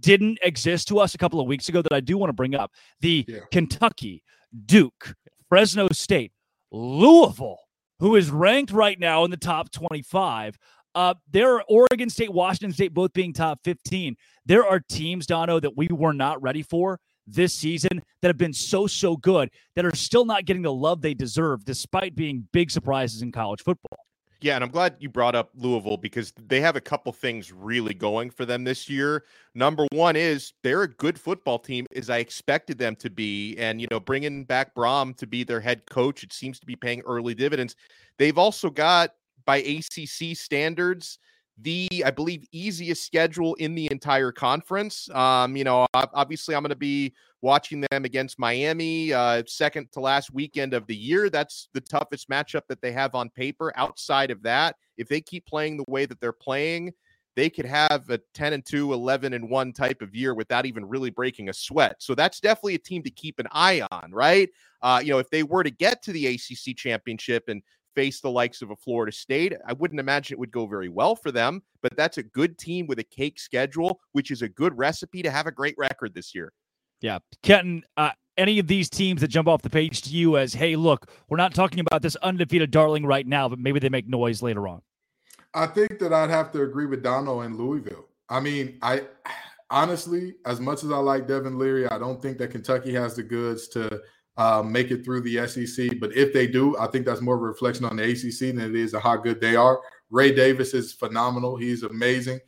didn't 0.00 0.38
exist 0.42 0.86
to 0.88 0.98
us 0.98 1.14
a 1.14 1.18
couple 1.18 1.40
of 1.40 1.46
weeks 1.46 1.68
ago 1.68 1.82
that 1.82 1.92
I 1.92 2.00
do 2.00 2.18
want 2.18 2.28
to 2.28 2.34
bring 2.34 2.54
up. 2.54 2.72
The 3.00 3.24
yeah. 3.26 3.40
Kentucky, 3.50 4.22
Duke, 4.66 5.14
Fresno 5.48 5.88
State, 5.92 6.32
Louisville, 6.70 7.58
who 8.00 8.16
is 8.16 8.30
ranked 8.30 8.72
right 8.72 8.98
now 8.98 9.24
in 9.24 9.30
the 9.30 9.36
top 9.36 9.70
25. 9.70 10.58
Uh, 10.94 11.14
there 11.30 11.54
are 11.54 11.64
Oregon 11.68 12.10
State, 12.10 12.32
Washington 12.32 12.72
State 12.72 12.94
both 12.94 13.12
being 13.12 13.32
top 13.32 13.60
15. 13.64 14.16
There 14.46 14.66
are 14.66 14.80
teams, 14.80 15.26
Dono, 15.26 15.60
that 15.60 15.76
we 15.76 15.88
were 15.90 16.12
not 16.12 16.42
ready 16.42 16.62
for 16.62 16.98
this 17.26 17.52
season 17.54 18.02
that 18.22 18.28
have 18.28 18.38
been 18.38 18.54
so, 18.54 18.86
so 18.86 19.16
good 19.16 19.50
that 19.76 19.84
are 19.84 19.94
still 19.94 20.24
not 20.24 20.44
getting 20.44 20.62
the 20.62 20.72
love 20.72 21.02
they 21.02 21.14
deserve 21.14 21.64
despite 21.64 22.14
being 22.14 22.48
big 22.52 22.70
surprises 22.70 23.22
in 23.22 23.30
college 23.30 23.62
football. 23.62 24.07
Yeah, 24.40 24.54
and 24.54 24.62
I'm 24.62 24.70
glad 24.70 24.94
you 25.00 25.08
brought 25.08 25.34
up 25.34 25.50
Louisville 25.56 25.96
because 25.96 26.32
they 26.46 26.60
have 26.60 26.76
a 26.76 26.80
couple 26.80 27.12
things 27.12 27.52
really 27.52 27.92
going 27.92 28.30
for 28.30 28.44
them 28.46 28.62
this 28.62 28.88
year. 28.88 29.24
Number 29.56 29.84
one 29.90 30.14
is 30.14 30.52
they're 30.62 30.82
a 30.82 30.88
good 30.88 31.18
football 31.18 31.58
team, 31.58 31.86
as 31.96 32.08
I 32.08 32.18
expected 32.18 32.78
them 32.78 32.94
to 32.96 33.10
be, 33.10 33.56
and 33.56 33.80
you 33.80 33.88
know, 33.90 33.98
bringing 33.98 34.44
back 34.44 34.76
Brohm 34.76 35.16
to 35.16 35.26
be 35.26 35.42
their 35.42 35.60
head 35.60 35.84
coach, 35.90 36.22
it 36.22 36.32
seems 36.32 36.60
to 36.60 36.66
be 36.66 36.76
paying 36.76 37.00
early 37.00 37.34
dividends. 37.34 37.74
They've 38.16 38.38
also 38.38 38.70
got, 38.70 39.14
by 39.44 39.56
ACC 39.56 40.36
standards, 40.36 41.18
the 41.62 41.88
I 42.04 42.10
believe 42.10 42.46
easiest 42.52 43.04
schedule 43.04 43.54
in 43.54 43.74
the 43.74 43.88
entire 43.90 44.32
conference. 44.32 45.08
Um, 45.10 45.56
you 45.56 45.64
know, 45.64 45.86
obviously 45.94 46.54
I'm 46.54 46.62
going 46.62 46.70
to 46.70 46.76
be 46.76 47.14
watching 47.40 47.84
them 47.90 48.04
against 48.04 48.38
Miami, 48.38 49.12
uh, 49.12 49.42
second 49.46 49.90
to 49.92 50.00
last 50.00 50.32
weekend 50.32 50.74
of 50.74 50.86
the 50.86 50.96
year. 50.96 51.30
That's 51.30 51.68
the 51.72 51.80
toughest 51.80 52.28
matchup 52.28 52.62
that 52.68 52.80
they 52.80 52.92
have 52.92 53.14
on 53.14 53.30
paper. 53.30 53.72
Outside 53.76 54.30
of 54.30 54.42
that, 54.42 54.76
if 54.96 55.08
they 55.08 55.20
keep 55.20 55.46
playing 55.46 55.76
the 55.76 55.84
way 55.88 56.06
that 56.06 56.20
they're 56.20 56.32
playing, 56.32 56.92
they 57.36 57.48
could 57.48 57.66
have 57.66 58.10
a 58.10 58.18
10 58.34 58.52
and 58.52 58.66
2, 58.66 58.92
11 58.92 59.32
and 59.32 59.48
1 59.48 59.72
type 59.72 60.02
of 60.02 60.12
year 60.12 60.34
without 60.34 60.66
even 60.66 60.84
really 60.84 61.10
breaking 61.10 61.48
a 61.48 61.52
sweat. 61.52 61.94
So 62.00 62.16
that's 62.16 62.40
definitely 62.40 62.74
a 62.74 62.80
team 62.80 63.02
to 63.04 63.10
keep 63.10 63.38
an 63.38 63.46
eye 63.52 63.86
on, 63.92 64.10
right? 64.10 64.48
Uh, 64.82 65.00
you 65.04 65.12
know, 65.12 65.18
if 65.18 65.30
they 65.30 65.44
were 65.44 65.62
to 65.62 65.70
get 65.70 66.02
to 66.02 66.12
the 66.12 66.26
ACC 66.26 66.76
championship 66.76 67.48
and 67.48 67.62
face 67.98 68.20
the 68.20 68.30
likes 68.30 68.62
of 68.62 68.70
a 68.70 68.76
Florida 68.76 69.10
State. 69.10 69.54
I 69.66 69.72
wouldn't 69.72 69.98
imagine 69.98 70.32
it 70.34 70.38
would 70.38 70.52
go 70.52 70.68
very 70.68 70.88
well 70.88 71.16
for 71.16 71.32
them, 71.32 71.64
but 71.82 71.96
that's 71.96 72.16
a 72.16 72.22
good 72.22 72.56
team 72.56 72.86
with 72.86 73.00
a 73.00 73.02
cake 73.02 73.40
schedule, 73.40 73.98
which 74.12 74.30
is 74.30 74.40
a 74.40 74.48
good 74.48 74.78
recipe 74.78 75.20
to 75.20 75.32
have 75.32 75.48
a 75.48 75.50
great 75.50 75.74
record 75.76 76.14
this 76.14 76.32
year. 76.32 76.52
Yeah. 77.00 77.18
Kenton, 77.42 77.82
uh, 77.96 78.10
any 78.36 78.60
of 78.60 78.68
these 78.68 78.88
teams 78.88 79.20
that 79.20 79.28
jump 79.28 79.48
off 79.48 79.62
the 79.62 79.70
page 79.70 80.02
to 80.02 80.10
you 80.10 80.36
as, 80.36 80.54
hey, 80.54 80.76
look, 80.76 81.10
we're 81.28 81.38
not 81.38 81.54
talking 81.54 81.80
about 81.80 82.00
this 82.02 82.14
undefeated 82.22 82.70
darling 82.70 83.04
right 83.04 83.26
now, 83.26 83.48
but 83.48 83.58
maybe 83.58 83.80
they 83.80 83.88
make 83.88 84.06
noise 84.06 84.42
later 84.42 84.68
on? 84.68 84.80
I 85.52 85.66
think 85.66 85.98
that 85.98 86.12
I'd 86.12 86.30
have 86.30 86.52
to 86.52 86.62
agree 86.62 86.86
with 86.86 87.02
Dono 87.02 87.40
and 87.40 87.56
Louisville. 87.56 88.06
I 88.28 88.38
mean, 88.38 88.78
I 88.80 89.02
honestly, 89.70 90.36
as 90.46 90.60
much 90.60 90.84
as 90.84 90.92
I 90.92 90.98
like 90.98 91.26
Devin 91.26 91.58
Leary, 91.58 91.88
I 91.88 91.98
don't 91.98 92.22
think 92.22 92.38
that 92.38 92.52
Kentucky 92.52 92.94
has 92.94 93.16
the 93.16 93.24
goods 93.24 93.66
to 93.68 94.00
uh, 94.38 94.62
make 94.62 94.92
it 94.92 95.04
through 95.04 95.20
the 95.20 95.46
SEC. 95.48 95.98
But 96.00 96.16
if 96.16 96.32
they 96.32 96.46
do, 96.46 96.78
I 96.78 96.86
think 96.86 97.04
that's 97.04 97.20
more 97.20 97.34
of 97.34 97.42
a 97.42 97.44
reflection 97.44 97.84
on 97.84 97.96
the 97.96 98.04
ACC 98.04 98.54
than 98.54 98.60
it 98.60 98.76
is 98.76 98.94
of 98.94 99.02
how 99.02 99.16
good 99.16 99.40
they 99.40 99.56
are. 99.56 99.80
Ray 100.10 100.32
Davis 100.32 100.74
is 100.74 100.92
phenomenal. 100.92 101.56
He's 101.56 101.82
amazing. 101.82 102.38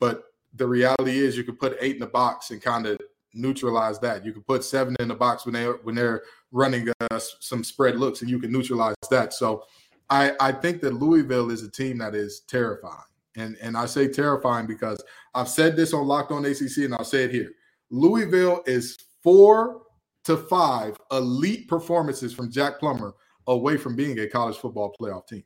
But 0.00 0.24
the 0.54 0.66
reality 0.66 1.18
is, 1.18 1.36
you 1.36 1.44
can 1.44 1.56
put 1.56 1.78
eight 1.80 1.94
in 1.94 2.00
the 2.00 2.06
box 2.08 2.50
and 2.50 2.60
kind 2.60 2.86
of 2.86 2.98
neutralize 3.32 4.00
that. 4.00 4.24
You 4.24 4.32
can 4.32 4.42
put 4.42 4.64
seven 4.64 4.96
in 4.98 5.08
the 5.08 5.14
box 5.14 5.46
when 5.46 5.54
they 5.54 5.64
when 5.66 5.94
they're 5.94 6.22
running 6.50 6.88
uh, 7.00 7.20
some 7.40 7.62
spread 7.62 7.96
looks, 7.96 8.22
and 8.22 8.30
you 8.30 8.40
can 8.40 8.50
neutralize 8.50 8.96
that. 9.10 9.32
So, 9.32 9.62
I 10.10 10.32
I 10.40 10.52
think 10.52 10.80
that 10.80 10.94
Louisville 10.94 11.50
is 11.50 11.62
a 11.62 11.70
team 11.70 11.98
that 11.98 12.14
is 12.14 12.40
terrifying, 12.48 12.96
and 13.36 13.56
and 13.62 13.76
I 13.76 13.86
say 13.86 14.08
terrifying 14.08 14.66
because 14.66 15.02
I've 15.34 15.48
said 15.48 15.76
this 15.76 15.94
on 15.94 16.06
Locked 16.06 16.32
On 16.32 16.44
ACC, 16.44 16.78
and 16.78 16.94
I'll 16.94 17.04
say 17.04 17.24
it 17.24 17.30
here. 17.30 17.52
Louisville 17.90 18.62
is 18.66 18.98
four 19.22 19.85
to 20.26 20.36
five 20.36 20.96
elite 21.10 21.68
performances 21.68 22.34
from 22.34 22.50
Jack 22.50 22.78
Plummer 22.78 23.14
away 23.46 23.76
from 23.76 23.96
being 23.96 24.18
a 24.18 24.26
college 24.26 24.56
football 24.56 24.94
playoff 25.00 25.26
team. 25.26 25.44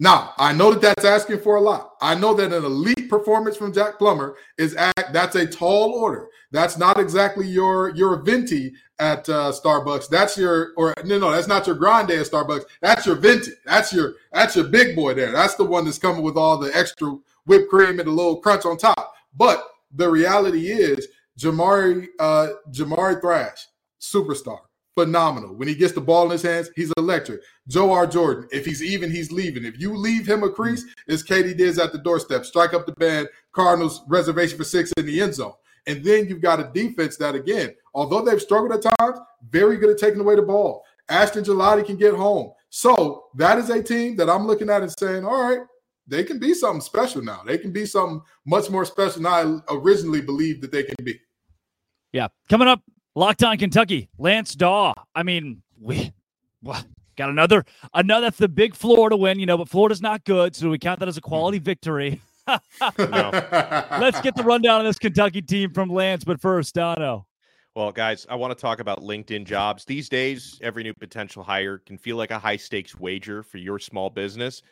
Now, 0.00 0.32
I 0.38 0.52
know 0.52 0.72
that 0.72 0.80
that's 0.80 1.04
asking 1.04 1.40
for 1.40 1.54
a 1.54 1.60
lot. 1.60 1.92
I 2.00 2.16
know 2.16 2.34
that 2.34 2.52
an 2.52 2.64
elite 2.64 3.08
performance 3.08 3.56
from 3.56 3.72
Jack 3.72 3.98
Plummer 3.98 4.36
is 4.58 4.74
at 4.74 5.12
that's 5.12 5.36
a 5.36 5.46
tall 5.46 5.92
order. 5.92 6.28
That's 6.50 6.76
not 6.76 6.98
exactly 6.98 7.46
your 7.46 7.94
your 7.94 8.20
venti 8.22 8.74
at 8.98 9.28
uh, 9.28 9.52
Starbucks. 9.52 10.08
That's 10.08 10.36
your 10.36 10.72
or 10.76 10.94
no 11.04 11.18
no 11.18 11.30
that's 11.30 11.46
not 11.46 11.66
your 11.66 11.76
grande 11.76 12.10
at 12.10 12.26
Starbucks. 12.26 12.64
That's 12.80 13.06
your 13.06 13.14
venti. 13.14 13.52
That's 13.64 13.92
your 13.92 14.14
that's 14.32 14.56
your 14.56 14.64
big 14.64 14.96
boy 14.96 15.14
there. 15.14 15.30
That's 15.30 15.54
the 15.54 15.64
one 15.64 15.84
that's 15.84 15.98
coming 15.98 16.22
with 16.22 16.36
all 16.36 16.58
the 16.58 16.76
extra 16.76 17.16
whipped 17.46 17.70
cream 17.70 18.00
and 18.00 18.08
a 18.08 18.12
little 18.12 18.40
crunch 18.40 18.64
on 18.64 18.76
top. 18.78 19.14
But 19.36 19.64
the 19.92 20.10
reality 20.10 20.72
is 20.72 21.06
Jamari 21.38 22.08
uh, 22.18 22.48
Jamari 22.70 23.20
Thrash, 23.20 23.68
superstar 24.12 24.60
phenomenal. 24.94 25.54
When 25.54 25.68
he 25.68 25.74
gets 25.74 25.92
the 25.92 26.00
ball 26.00 26.26
in 26.26 26.32
his 26.32 26.42
hands, 26.42 26.70
he's 26.76 26.92
electric. 26.96 27.40
Jawhar 27.68 28.10
Jordan, 28.10 28.48
if 28.52 28.64
he's 28.64 28.82
even, 28.82 29.10
he's 29.10 29.32
leaving. 29.32 29.64
If 29.64 29.78
you 29.80 29.96
leave 29.96 30.26
him 30.26 30.42
a 30.42 30.50
crease, 30.50 30.84
as 31.08 31.22
Katie 31.22 31.54
Diz 31.54 31.78
at 31.78 31.92
the 31.92 31.98
doorstep, 31.98 32.44
strike 32.44 32.74
up 32.74 32.86
the 32.86 32.92
band, 32.92 33.28
Cardinals 33.52 34.02
reservation 34.08 34.56
for 34.56 34.64
six 34.64 34.92
in 34.96 35.06
the 35.06 35.20
end 35.20 35.34
zone. 35.34 35.52
And 35.86 36.02
then 36.02 36.28
you've 36.28 36.40
got 36.40 36.60
a 36.60 36.70
defense 36.72 37.16
that, 37.18 37.34
again, 37.34 37.74
although 37.92 38.24
they've 38.24 38.40
struggled 38.40 38.72
at 38.72 38.94
times, 38.98 39.18
very 39.50 39.76
good 39.76 39.90
at 39.90 39.98
taking 39.98 40.20
away 40.20 40.36
the 40.36 40.42
ball. 40.42 40.84
Ashton 41.08 41.44
Gillotte 41.44 41.84
can 41.84 41.96
get 41.96 42.14
home. 42.14 42.52
So 42.70 43.26
that 43.34 43.58
is 43.58 43.68
a 43.68 43.82
team 43.82 44.16
that 44.16 44.30
I'm 44.30 44.46
looking 44.46 44.70
at 44.70 44.82
and 44.82 44.94
saying, 44.98 45.24
all 45.24 45.42
right, 45.42 45.66
they 46.06 46.24
can 46.24 46.38
be 46.38 46.54
something 46.54 46.80
special 46.80 47.22
now. 47.22 47.42
They 47.44 47.58
can 47.58 47.72
be 47.72 47.84
something 47.84 48.22
much 48.46 48.70
more 48.70 48.84
special 48.84 49.22
than 49.22 49.26
I 49.26 49.60
originally 49.70 50.22
believed 50.22 50.62
that 50.62 50.72
they 50.72 50.84
can 50.84 50.96
be. 51.02 51.20
Yeah. 52.12 52.28
Coming 52.48 52.68
up 52.68 52.80
Locked 53.16 53.44
on 53.44 53.56
Kentucky, 53.58 54.08
Lance 54.18 54.54
Daw. 54.56 54.92
I 55.14 55.22
mean, 55.22 55.62
we 55.80 56.12
what, 56.62 56.84
got 57.16 57.30
another 57.30 57.64
another 57.92 58.26
that's 58.26 58.38
the 58.38 58.48
big 58.48 58.74
Florida 58.74 59.16
win, 59.16 59.38
you 59.38 59.46
know, 59.46 59.56
but 59.56 59.68
Florida's 59.68 60.02
not 60.02 60.24
good, 60.24 60.56
so 60.56 60.68
we 60.68 60.78
count 60.78 60.98
that 60.98 61.08
as 61.08 61.16
a 61.16 61.20
quality 61.20 61.58
victory. 61.58 62.20
Let's 62.98 64.20
get 64.20 64.34
the 64.34 64.42
rundown 64.44 64.80
on 64.80 64.84
this 64.84 64.98
Kentucky 64.98 65.42
team 65.42 65.72
from 65.72 65.88
Lance, 65.88 66.24
but 66.24 66.40
first, 66.40 66.74
Dono. 66.74 67.26
Well, 67.74 67.90
guys, 67.90 68.26
I 68.28 68.34
want 68.34 68.56
to 68.56 68.60
talk 68.60 68.80
about 68.80 69.00
LinkedIn 69.00 69.46
jobs. 69.46 69.84
These 69.84 70.08
days, 70.08 70.58
every 70.62 70.82
new 70.82 70.94
potential 70.94 71.42
hire 71.42 71.78
can 71.78 71.96
feel 71.96 72.16
like 72.16 72.30
a 72.30 72.38
high 72.38 72.56
stakes 72.56 72.98
wager 72.98 73.42
for 73.42 73.58
your 73.58 73.78
small 73.78 74.10
business. 74.10 74.62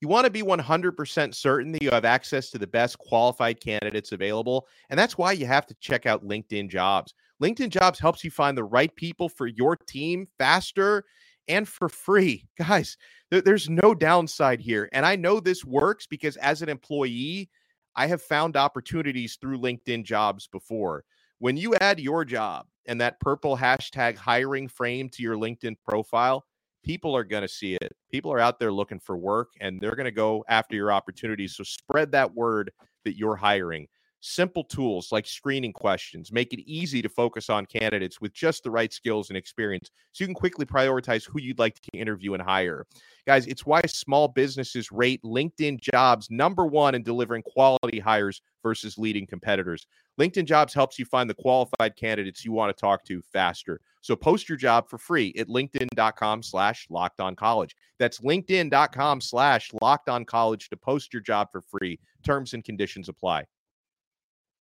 You 0.00 0.08
want 0.08 0.24
to 0.24 0.30
be 0.30 0.42
100% 0.42 1.34
certain 1.34 1.72
that 1.72 1.82
you 1.82 1.90
have 1.90 2.04
access 2.04 2.50
to 2.50 2.58
the 2.58 2.66
best 2.66 2.98
qualified 2.98 3.60
candidates 3.60 4.12
available. 4.12 4.66
And 4.90 4.98
that's 4.98 5.18
why 5.18 5.32
you 5.32 5.46
have 5.46 5.66
to 5.66 5.74
check 5.80 6.06
out 6.06 6.26
LinkedIn 6.26 6.68
jobs. 6.68 7.14
LinkedIn 7.42 7.70
Jobs 7.70 7.98
helps 7.98 8.24
you 8.24 8.30
find 8.30 8.56
the 8.56 8.64
right 8.64 8.94
people 8.94 9.28
for 9.28 9.46
your 9.46 9.76
team 9.76 10.26
faster 10.38 11.04
and 11.46 11.66
for 11.68 11.88
free. 11.88 12.46
Guys, 12.58 12.96
th- 13.30 13.44
there's 13.44 13.68
no 13.68 13.94
downside 13.94 14.60
here. 14.60 14.88
And 14.92 15.06
I 15.06 15.16
know 15.16 15.40
this 15.40 15.64
works 15.64 16.06
because 16.06 16.36
as 16.36 16.62
an 16.62 16.68
employee, 16.68 17.48
I 17.96 18.06
have 18.06 18.22
found 18.22 18.56
opportunities 18.56 19.38
through 19.40 19.58
LinkedIn 19.58 20.04
Jobs 20.04 20.46
before. 20.46 21.04
When 21.38 21.56
you 21.56 21.74
add 21.76 22.00
your 22.00 22.24
job 22.24 22.66
and 22.86 23.00
that 23.00 23.20
purple 23.20 23.56
hashtag 23.56 24.16
hiring 24.16 24.68
frame 24.68 25.08
to 25.10 25.22
your 25.22 25.36
LinkedIn 25.36 25.76
profile, 25.86 26.44
people 26.84 27.16
are 27.16 27.24
going 27.24 27.42
to 27.42 27.48
see 27.48 27.74
it. 27.74 27.96
People 28.10 28.32
are 28.32 28.40
out 28.40 28.58
there 28.58 28.72
looking 28.72 29.00
for 29.00 29.16
work 29.16 29.48
and 29.60 29.80
they're 29.80 29.96
going 29.96 30.04
to 30.04 30.10
go 30.10 30.44
after 30.48 30.74
your 30.74 30.92
opportunities. 30.92 31.54
So 31.56 31.64
spread 31.64 32.12
that 32.12 32.34
word 32.34 32.72
that 33.04 33.16
you're 33.16 33.36
hiring. 33.36 33.88
Simple 34.20 34.64
tools 34.64 35.12
like 35.12 35.26
screening 35.26 35.72
questions 35.72 36.32
make 36.32 36.52
it 36.52 36.60
easy 36.68 37.00
to 37.02 37.08
focus 37.08 37.48
on 37.48 37.64
candidates 37.66 38.20
with 38.20 38.32
just 38.32 38.64
the 38.64 38.70
right 38.70 38.92
skills 38.92 39.30
and 39.30 39.36
experience 39.36 39.92
so 40.12 40.24
you 40.24 40.26
can 40.26 40.34
quickly 40.34 40.66
prioritize 40.66 41.24
who 41.24 41.40
you'd 41.40 41.60
like 41.60 41.78
to 41.80 41.96
interview 41.96 42.34
and 42.34 42.42
hire. 42.42 42.84
Guys, 43.28 43.46
it's 43.46 43.64
why 43.64 43.80
small 43.86 44.26
businesses 44.26 44.90
rate 44.90 45.22
LinkedIn 45.22 45.80
jobs 45.80 46.28
number 46.30 46.66
one 46.66 46.96
in 46.96 47.04
delivering 47.04 47.42
quality 47.42 48.00
hires 48.00 48.42
versus 48.60 48.98
leading 48.98 49.24
competitors. 49.24 49.86
LinkedIn 50.20 50.46
jobs 50.46 50.74
helps 50.74 50.98
you 50.98 51.04
find 51.04 51.30
the 51.30 51.34
qualified 51.34 51.94
candidates 51.94 52.44
you 52.44 52.50
want 52.50 52.76
to 52.76 52.80
talk 52.80 53.04
to 53.04 53.22
faster. 53.32 53.80
So 54.00 54.16
post 54.16 54.48
your 54.48 54.58
job 54.58 54.88
for 54.88 54.98
free 54.98 55.32
at 55.38 55.46
linkedin.com 55.46 56.42
slash 56.42 56.88
locked 56.90 57.20
on 57.20 57.36
college. 57.36 57.76
That's 58.00 58.18
linkedin.com 58.18 59.20
slash 59.20 59.70
locked 59.80 60.08
on 60.08 60.24
college 60.24 60.70
to 60.70 60.76
post 60.76 61.12
your 61.12 61.22
job 61.22 61.52
for 61.52 61.60
free. 61.60 62.00
Terms 62.24 62.52
and 62.54 62.64
conditions 62.64 63.08
apply. 63.08 63.44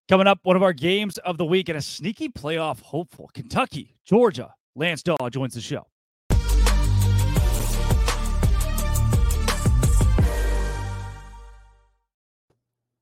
Coming 0.09 0.25
up, 0.25 0.39
one 0.43 0.55
of 0.55 0.63
our 0.63 0.71
games 0.71 1.17
of 1.17 1.37
the 1.37 1.43
week 1.43 1.67
and 1.67 1.77
a 1.77 1.81
sneaky 1.81 2.29
playoff 2.29 2.81
hopeful 2.81 3.29
Kentucky, 3.33 3.97
Georgia. 4.05 4.53
Lance 4.73 5.03
Dawe 5.03 5.29
joins 5.29 5.53
the 5.53 5.59
show. 5.59 5.85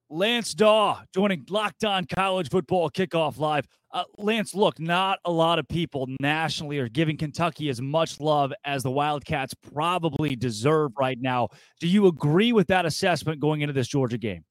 Lance 0.09 0.55
Daw 0.55 1.01
joining 1.13 1.45
Locked 1.47 1.85
On 1.85 2.07
College 2.07 2.49
Football 2.49 2.89
Kickoff 2.89 3.37
Live. 3.37 3.67
Uh, 3.91 4.05
Lance, 4.17 4.55
look, 4.55 4.79
not 4.79 5.19
a 5.25 5.31
lot 5.31 5.59
of 5.59 5.67
people 5.67 6.07
nationally 6.19 6.79
are 6.79 6.89
giving 6.89 7.17
Kentucky 7.17 7.69
as 7.69 7.79
much 7.79 8.19
love 8.19 8.51
as 8.63 8.81
the 8.81 8.89
Wildcats 8.89 9.53
probably 9.53 10.35
deserve 10.35 10.91
right 10.97 11.19
now. 11.21 11.49
Do 11.79 11.87
you 11.87 12.07
agree 12.07 12.51
with 12.51 12.65
that 12.67 12.87
assessment 12.87 13.39
going 13.39 13.61
into 13.61 13.73
this 13.73 13.87
Georgia 13.87 14.17
game? 14.17 14.43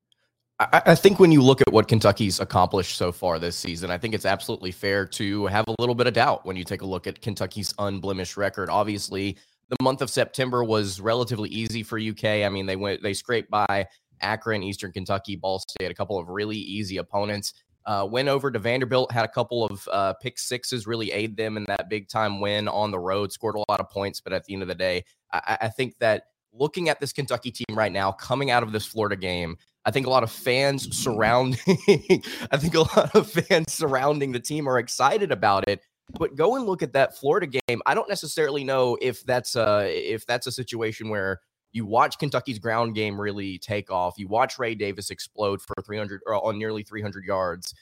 I, 0.72 0.82
I 0.86 0.94
think 0.94 1.18
when 1.18 1.32
you 1.32 1.42
look 1.42 1.60
at 1.60 1.72
what 1.72 1.88
Kentucky's 1.88 2.40
accomplished 2.40 2.96
so 2.96 3.12
far 3.12 3.38
this 3.38 3.56
season, 3.56 3.90
I 3.90 3.98
think 3.98 4.14
it's 4.14 4.26
absolutely 4.26 4.70
fair 4.70 5.06
to 5.06 5.46
have 5.46 5.64
a 5.68 5.74
little 5.78 5.94
bit 5.94 6.06
of 6.06 6.14
doubt 6.14 6.46
when 6.46 6.56
you 6.56 6.64
take 6.64 6.82
a 6.82 6.86
look 6.86 7.06
at 7.06 7.20
Kentucky's 7.20 7.74
unblemished 7.78 8.36
record. 8.36 8.70
Obviously, 8.70 9.36
the 9.68 9.76
month 9.82 10.02
of 10.02 10.10
September 10.10 10.62
was 10.64 11.00
relatively 11.00 11.48
easy 11.48 11.82
for 11.82 11.98
UK. 11.98 12.24
I 12.24 12.48
mean, 12.48 12.66
they 12.66 12.76
went 12.76 13.02
they 13.02 13.14
scraped 13.14 13.50
by 13.50 13.86
Akron, 14.20 14.62
Eastern 14.62 14.92
Kentucky, 14.92 15.36
Ball 15.36 15.58
State, 15.58 15.90
a 15.90 15.94
couple 15.94 16.18
of 16.18 16.28
really 16.28 16.56
easy 16.56 16.98
opponents. 16.98 17.54
Uh, 17.86 18.06
went 18.10 18.28
over 18.28 18.50
to 18.50 18.58
Vanderbilt, 18.58 19.12
had 19.12 19.26
a 19.26 19.28
couple 19.28 19.66
of 19.66 19.86
uh, 19.92 20.14
pick 20.14 20.38
sixes, 20.38 20.86
really 20.86 21.12
aid 21.12 21.36
them 21.36 21.58
in 21.58 21.64
that 21.64 21.90
big 21.90 22.08
time 22.08 22.40
win 22.40 22.66
on 22.66 22.90
the 22.90 22.98
road. 22.98 23.30
Scored 23.30 23.56
a 23.56 23.64
lot 23.70 23.80
of 23.80 23.90
points, 23.90 24.20
but 24.20 24.32
at 24.32 24.44
the 24.44 24.54
end 24.54 24.62
of 24.62 24.68
the 24.68 24.74
day, 24.74 25.04
I, 25.32 25.58
I 25.62 25.68
think 25.68 25.98
that 25.98 26.24
looking 26.52 26.88
at 26.88 27.00
this 27.00 27.12
Kentucky 27.12 27.50
team 27.50 27.76
right 27.76 27.92
now, 27.92 28.12
coming 28.12 28.50
out 28.50 28.62
of 28.62 28.72
this 28.72 28.86
Florida 28.86 29.16
game, 29.16 29.56
I 29.86 29.90
think 29.90 30.06
a 30.06 30.10
lot 30.10 30.22
of 30.22 30.30
fans 30.30 30.96
surrounding 30.96 31.58
I 32.50 32.56
think 32.56 32.74
a 32.74 32.80
lot 32.80 33.14
of 33.14 33.30
fans 33.30 33.72
surrounding 33.72 34.32
the 34.32 34.40
team 34.40 34.68
are 34.68 34.78
excited 34.78 35.30
about 35.30 35.68
it. 35.68 35.80
But 36.18 36.36
go 36.36 36.56
and 36.56 36.66
look 36.66 36.82
at 36.82 36.92
that 36.92 37.16
Florida 37.16 37.46
game. 37.46 37.80
I 37.86 37.94
don't 37.94 38.08
necessarily 38.08 38.62
know 38.62 38.98
if 39.00 39.24
that's 39.24 39.56
a 39.56 39.88
if 39.90 40.26
that's 40.26 40.46
a 40.46 40.52
situation 40.52 41.08
where 41.08 41.40
you 41.72 41.84
watch 41.84 42.18
Kentucky's 42.18 42.58
ground 42.58 42.94
game 42.94 43.20
really 43.20 43.58
take 43.58 43.90
off. 43.90 44.14
You 44.16 44.28
watch 44.28 44.58
Ray 44.58 44.74
Davis 44.74 45.10
explode 45.10 45.60
for 45.60 45.74
300 45.84 46.20
or 46.26 46.46
on 46.46 46.58
nearly 46.58 46.82
300 46.82 47.24
yards. 47.24 47.74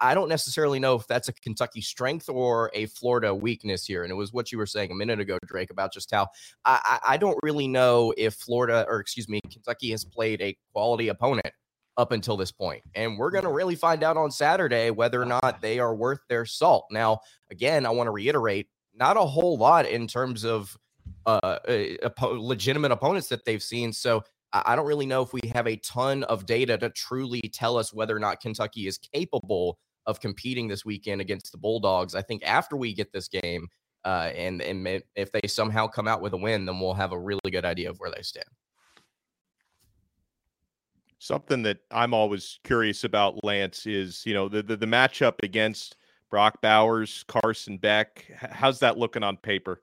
I 0.00 0.14
don't 0.14 0.28
necessarily 0.28 0.78
know 0.78 0.94
if 0.94 1.06
that's 1.06 1.28
a 1.28 1.32
Kentucky 1.32 1.80
strength 1.80 2.28
or 2.28 2.70
a 2.74 2.86
Florida 2.86 3.34
weakness 3.34 3.86
here. 3.86 4.02
And 4.02 4.10
it 4.10 4.14
was 4.14 4.32
what 4.32 4.52
you 4.52 4.58
were 4.58 4.66
saying 4.66 4.90
a 4.90 4.94
minute 4.94 5.20
ago, 5.20 5.38
Drake, 5.46 5.70
about 5.70 5.92
just 5.92 6.10
how 6.10 6.28
I, 6.64 6.98
I 7.06 7.16
don't 7.16 7.38
really 7.42 7.68
know 7.68 8.12
if 8.16 8.34
Florida 8.34 8.84
or 8.88 9.00
excuse 9.00 9.28
me, 9.28 9.40
Kentucky 9.50 9.90
has 9.90 10.04
played 10.04 10.40
a 10.40 10.56
quality 10.72 11.08
opponent 11.08 11.52
up 11.96 12.12
until 12.12 12.36
this 12.36 12.52
point. 12.52 12.82
And 12.94 13.18
we're 13.18 13.30
going 13.30 13.44
to 13.44 13.50
really 13.50 13.74
find 13.74 14.02
out 14.02 14.16
on 14.16 14.30
Saturday 14.30 14.90
whether 14.90 15.20
or 15.20 15.26
not 15.26 15.60
they 15.60 15.78
are 15.78 15.94
worth 15.94 16.20
their 16.28 16.46
salt. 16.46 16.86
Now, 16.90 17.20
again, 17.50 17.84
I 17.84 17.90
want 17.90 18.06
to 18.06 18.12
reiterate 18.12 18.68
not 18.94 19.16
a 19.16 19.20
whole 19.20 19.56
lot 19.58 19.86
in 19.86 20.06
terms 20.06 20.44
of 20.44 20.76
uh, 21.26 21.58
legitimate 22.22 22.92
opponents 22.92 23.28
that 23.28 23.44
they've 23.44 23.62
seen. 23.62 23.92
So 23.92 24.24
I 24.52 24.74
don't 24.74 24.86
really 24.86 25.06
know 25.06 25.22
if 25.22 25.32
we 25.32 25.40
have 25.52 25.68
a 25.68 25.76
ton 25.76 26.24
of 26.24 26.44
data 26.44 26.76
to 26.78 26.90
truly 26.90 27.40
tell 27.40 27.76
us 27.76 27.92
whether 27.92 28.16
or 28.16 28.18
not 28.18 28.40
Kentucky 28.40 28.86
is 28.86 28.98
capable 28.98 29.78
of 30.06 30.20
competing 30.20 30.66
this 30.66 30.84
weekend 30.84 31.20
against 31.20 31.52
the 31.52 31.58
Bulldogs. 31.58 32.14
I 32.14 32.22
think 32.22 32.42
after 32.44 32.76
we 32.76 32.92
get 32.92 33.12
this 33.12 33.28
game, 33.28 33.68
uh, 34.04 34.30
and 34.34 34.60
and 34.62 35.02
if 35.14 35.30
they 35.30 35.46
somehow 35.46 35.86
come 35.86 36.08
out 36.08 36.22
with 36.22 36.32
a 36.32 36.36
win, 36.36 36.64
then 36.64 36.80
we'll 36.80 36.94
have 36.94 37.12
a 37.12 37.18
really 37.18 37.50
good 37.50 37.64
idea 37.64 37.90
of 37.90 37.98
where 37.98 38.10
they 38.10 38.22
stand. 38.22 38.48
Something 41.18 41.62
that 41.64 41.78
I'm 41.90 42.14
always 42.14 42.58
curious 42.64 43.04
about, 43.04 43.44
Lance, 43.44 43.86
is 43.86 44.24
you 44.24 44.34
know 44.34 44.48
the 44.48 44.62
the, 44.62 44.76
the 44.76 44.86
matchup 44.86 45.34
against 45.42 45.96
Brock 46.30 46.60
Bowers, 46.62 47.24
Carson 47.28 47.76
Beck. 47.76 48.24
How's 48.36 48.80
that 48.80 48.98
looking 48.98 49.22
on 49.22 49.36
paper? 49.36 49.82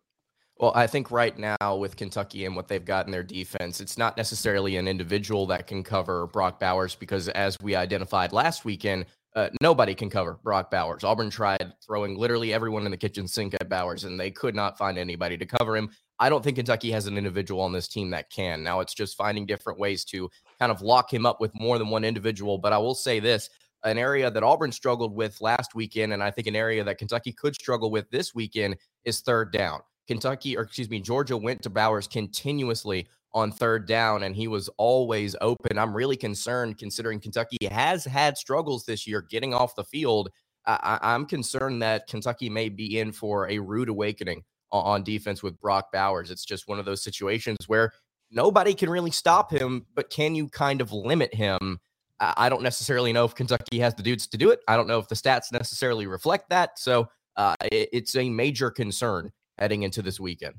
Well, 0.60 0.72
I 0.74 0.88
think 0.88 1.12
right 1.12 1.38
now 1.38 1.76
with 1.76 1.96
Kentucky 1.96 2.46
and 2.46 2.56
what 2.56 2.68
they've 2.68 2.84
got 2.84 3.06
in 3.06 3.12
their 3.12 3.24
defense, 3.24 3.80
it's 3.80 3.98
not 3.98 4.18
necessarily 4.18 4.78
an 4.78 4.88
individual 4.88 5.46
that 5.48 5.68
can 5.68 5.84
cover 5.84 6.26
Brock 6.28 6.60
Bowers 6.60 6.96
because, 6.96 7.30
as 7.30 7.56
we 7.62 7.76
identified 7.76 8.34
last 8.34 8.66
weekend, 8.66 9.06
uh, 9.36 9.50
nobody 9.62 9.94
can 9.94 10.10
cover 10.10 10.40
Brock 10.44 10.72
Bowers. 10.72 11.04
Auburn 11.04 11.30
tried 11.30 11.74
throwing 11.86 12.18
literally 12.18 12.54
everyone 12.54 12.86
in 12.86 12.92
the 12.92 12.98
kitchen 12.98 13.28
sink 13.28 13.54
at 13.54 13.70
Bowers, 13.70 14.06
and 14.06 14.20
they 14.20 14.32
could 14.32 14.56
not 14.56 14.80
find 14.80 14.98
anybody 14.98 15.38
to 15.38 15.46
cover 15.46 15.78
him. 15.78 15.92
I 16.18 16.28
don't 16.28 16.44
think 16.44 16.56
Kentucky 16.56 16.90
has 16.90 17.06
an 17.06 17.20
individual 17.20 17.62
on 17.62 17.72
this 17.72 17.88
team 17.88 18.10
that 18.10 18.32
can. 18.32 18.64
Now 18.64 18.80
it's 18.80 18.96
just 18.96 19.16
finding 19.16 19.46
different 19.46 19.78
ways 19.78 20.04
to 20.06 20.28
kind 20.60 20.72
of 20.72 20.82
lock 20.82 21.14
him 21.14 21.28
up 21.28 21.40
with 21.40 21.52
more 21.54 21.78
than 21.78 21.90
one 21.90 22.04
individual. 22.04 22.58
But 22.58 22.74
I 22.74 22.80
will 22.80 22.96
say 22.96 23.20
this 23.20 23.52
an 23.84 24.00
area 24.00 24.32
that 24.32 24.42
Auburn 24.42 24.72
struggled 24.72 25.16
with 25.16 25.40
last 25.40 25.76
weekend, 25.76 26.14
and 26.14 26.24
I 26.24 26.32
think 26.32 26.48
an 26.48 26.56
area 26.56 26.84
that 26.84 26.98
Kentucky 26.98 27.32
could 27.32 27.54
struggle 27.54 27.92
with 27.92 28.10
this 28.10 28.34
weekend 28.34 28.78
is 29.06 29.22
third 29.22 29.54
down. 29.54 29.82
Kentucky, 30.08 30.58
or 30.58 30.62
excuse 30.62 30.90
me, 30.90 31.00
Georgia 31.00 31.38
went 31.38 31.62
to 31.64 31.70
Bowers 31.70 32.08
continuously 32.08 33.08
on 33.34 33.52
third 33.52 33.88
down, 33.88 34.24
and 34.24 34.36
he 34.36 34.48
was 34.48 34.70
always 34.78 35.36
open. 35.42 35.78
I'm 35.78 35.96
really 35.96 36.18
concerned 36.18 36.78
considering 36.78 37.20
Kentucky 37.20 37.58
has 37.70 38.06
had 38.06 38.38
struggles 38.38 38.86
this 38.86 39.06
year 39.06 39.22
getting 39.22 39.54
off 39.54 39.76
the 39.76 39.84
field. 39.84 40.30
I, 40.66 41.00
am 41.16 41.26
concerned 41.26 41.82
that 41.82 42.08
Kentucky 42.08 42.50
may 42.50 42.68
be 42.68 43.00
in 43.00 43.12
for 43.12 43.50
a 43.50 43.60
rude 43.60 43.90
awakening 43.90 44.44
on 44.72 45.04
defense 45.04 45.42
with 45.42 45.60
Brock 45.62 45.92
Bowers. 45.94 46.30
It's 46.30 46.44
just 46.44 46.68
one 46.68 46.78
of 46.78 46.86
those 46.86 47.02
situations 47.02 47.58
where 47.68 47.94
nobody 48.32 48.74
can 48.74 48.90
really 48.90 49.12
stop 49.12 49.52
him, 49.52 49.86
but 49.96 50.10
can 50.10 50.36
you 50.36 50.50
kind 50.50 50.82
of 50.82 50.92
limit 50.92 51.34
him? 51.34 51.80
I 52.20 52.50
don't 52.50 52.64
necessarily 52.64 53.14
know 53.14 53.26
if 53.26 53.36
Kentucky 53.36 53.80
has 53.80 53.94
the 53.94 54.04
dudes 54.04 54.28
to 54.28 54.38
do 54.38 54.50
it. 54.50 54.60
I 54.68 54.76
don't 54.76 54.88
know 54.88 55.00
if 55.00 55.08
the 55.08 55.16
stats 55.16 55.52
necessarily 55.52 56.08
reflect 56.08 56.50
that. 56.50 56.80
So 56.80 57.08
uh, 57.36 57.54
it, 57.72 57.90
it's 57.94 58.16
a 58.16 58.30
major 58.30 58.72
concern 58.72 59.32
heading 59.58 59.84
into 59.84 60.02
this 60.02 60.20
weekend. 60.20 60.56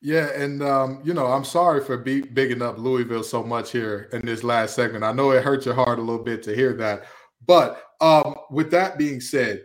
Yeah, 0.00 0.30
and 0.30 0.62
um, 0.62 1.00
you 1.04 1.14
know, 1.14 1.26
I'm 1.26 1.44
sorry 1.44 1.82
for 1.82 1.96
be- 1.96 2.22
bigging 2.22 2.60
up 2.60 2.76
Louisville 2.78 3.22
so 3.22 3.42
much 3.42 3.70
here 3.70 4.08
in 4.12 4.26
this 4.26 4.42
last 4.42 4.74
segment. 4.74 5.04
I 5.04 5.12
know 5.12 5.30
it 5.30 5.44
hurt 5.44 5.64
your 5.64 5.74
heart 5.74 5.98
a 6.00 6.02
little 6.02 6.24
bit 6.24 6.42
to 6.44 6.54
hear 6.54 6.72
that, 6.74 7.04
but 7.46 7.84
um, 8.00 8.34
with 8.50 8.70
that 8.72 8.98
being 8.98 9.20
said, 9.20 9.62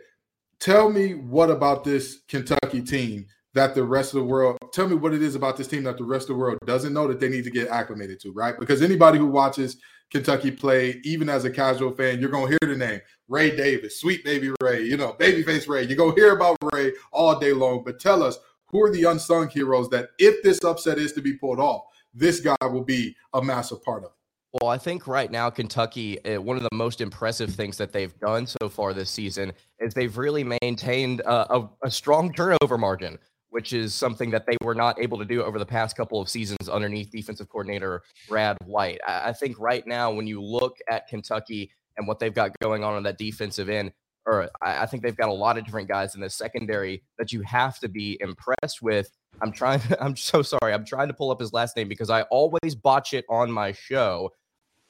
tell 0.60 0.90
me 0.90 1.14
what 1.14 1.50
about 1.50 1.82
this 1.82 2.20
Kentucky 2.28 2.82
team 2.82 3.26
that 3.54 3.74
the 3.74 3.82
rest 3.82 4.14
of 4.14 4.20
the 4.20 4.26
world 4.26 4.56
tell 4.72 4.88
me 4.88 4.94
what 4.94 5.14
it 5.14 5.22
is 5.22 5.34
about 5.34 5.56
this 5.56 5.66
team 5.66 5.82
that 5.82 5.98
the 5.98 6.04
rest 6.04 6.24
of 6.24 6.36
the 6.36 6.40
world 6.40 6.58
doesn't 6.64 6.92
know 6.92 7.08
that 7.08 7.18
they 7.18 7.28
need 7.28 7.44
to 7.44 7.50
get 7.50 7.68
acclimated 7.68 8.20
to, 8.20 8.32
right? 8.32 8.58
Because 8.60 8.82
anybody 8.82 9.18
who 9.18 9.26
watches 9.26 9.78
Kentucky 10.10 10.50
play, 10.50 11.00
even 11.04 11.28
as 11.28 11.44
a 11.44 11.50
casual 11.50 11.92
fan, 11.92 12.20
you're 12.20 12.30
gonna 12.30 12.48
hear 12.48 12.58
the 12.62 12.76
name 12.76 13.00
Ray 13.28 13.54
Davis, 13.54 14.00
Sweet 14.00 14.24
Baby 14.24 14.52
Ray, 14.62 14.84
you 14.84 14.96
know, 14.96 15.14
Babyface 15.18 15.68
Ray. 15.68 15.84
You're 15.84 15.96
gonna 15.96 16.14
hear 16.14 16.34
about 16.34 16.56
Ray 16.72 16.92
all 17.12 17.38
day 17.38 17.52
long. 17.52 17.82
But 17.84 18.00
tell 18.00 18.22
us 18.22 18.38
who 18.66 18.82
are 18.82 18.90
the 18.90 19.04
unsung 19.04 19.48
heroes 19.48 19.88
that 19.90 20.10
if 20.18 20.42
this 20.42 20.64
upset 20.64 20.98
is 20.98 21.12
to 21.14 21.22
be 21.22 21.34
pulled 21.34 21.60
off, 21.60 21.82
this 22.14 22.40
guy 22.40 22.56
will 22.62 22.84
be 22.84 23.14
a 23.34 23.42
massive 23.42 23.82
part 23.82 24.04
of. 24.04 24.10
Well, 24.52 24.70
I 24.70 24.78
think 24.78 25.06
right 25.06 25.30
now 25.30 25.50
Kentucky, 25.50 26.24
uh, 26.24 26.40
one 26.40 26.56
of 26.56 26.62
the 26.62 26.74
most 26.74 27.02
impressive 27.02 27.54
things 27.54 27.76
that 27.76 27.92
they've 27.92 28.18
done 28.18 28.46
so 28.46 28.68
far 28.70 28.94
this 28.94 29.10
season 29.10 29.52
is 29.78 29.92
they've 29.92 30.16
really 30.16 30.42
maintained 30.62 31.20
a, 31.20 31.68
a 31.82 31.90
strong 31.90 32.32
turnover 32.32 32.78
margin, 32.78 33.18
which 33.50 33.72
is 33.72 33.94
something 33.94 34.30
that 34.30 34.46
they 34.46 34.56
were 34.62 34.74
not 34.74 35.00
able 35.00 35.18
to 35.18 35.24
do 35.24 35.42
over 35.42 35.58
the 35.58 35.66
past 35.66 35.96
couple 35.96 36.20
of 36.20 36.28
seasons 36.28 36.68
underneath 36.68 37.10
defensive 37.10 37.48
coordinator 37.48 38.02
Brad 38.28 38.56
White. 38.64 39.00
I, 39.06 39.32
think 39.32 39.58
right 39.58 39.86
now, 39.86 40.12
when 40.12 40.26
you 40.26 40.42
look 40.42 40.76
at 40.90 41.08
Kentucky 41.08 41.70
and 41.96 42.06
what 42.06 42.18
they've 42.18 42.34
got 42.34 42.52
going 42.60 42.84
on 42.84 42.94
on 42.94 43.02
that 43.04 43.18
defensive 43.18 43.68
end, 43.68 43.92
or 44.26 44.50
I, 44.62 44.82
I 44.82 44.86
think 44.86 45.02
they've 45.02 45.16
got 45.16 45.28
a 45.28 45.32
lot 45.32 45.56
of 45.56 45.64
different 45.64 45.88
guys 45.88 46.14
in 46.14 46.20
the 46.20 46.30
secondary 46.30 47.02
that 47.18 47.32
you 47.32 47.42
have 47.42 47.78
to 47.80 47.88
be 47.88 48.18
impressed 48.20 48.82
with. 48.82 49.10
I'm 49.40 49.52
trying. 49.52 49.80
I'm 50.00 50.16
so 50.16 50.42
sorry. 50.42 50.72
I'm 50.72 50.84
trying 50.84 51.08
to 51.08 51.14
pull 51.14 51.30
up 51.30 51.40
his 51.40 51.52
last 51.52 51.76
name 51.76 51.88
because 51.88 52.10
I 52.10 52.22
always 52.22 52.74
botch 52.74 53.14
it 53.14 53.24
on 53.30 53.50
my 53.50 53.72
show, 53.72 54.30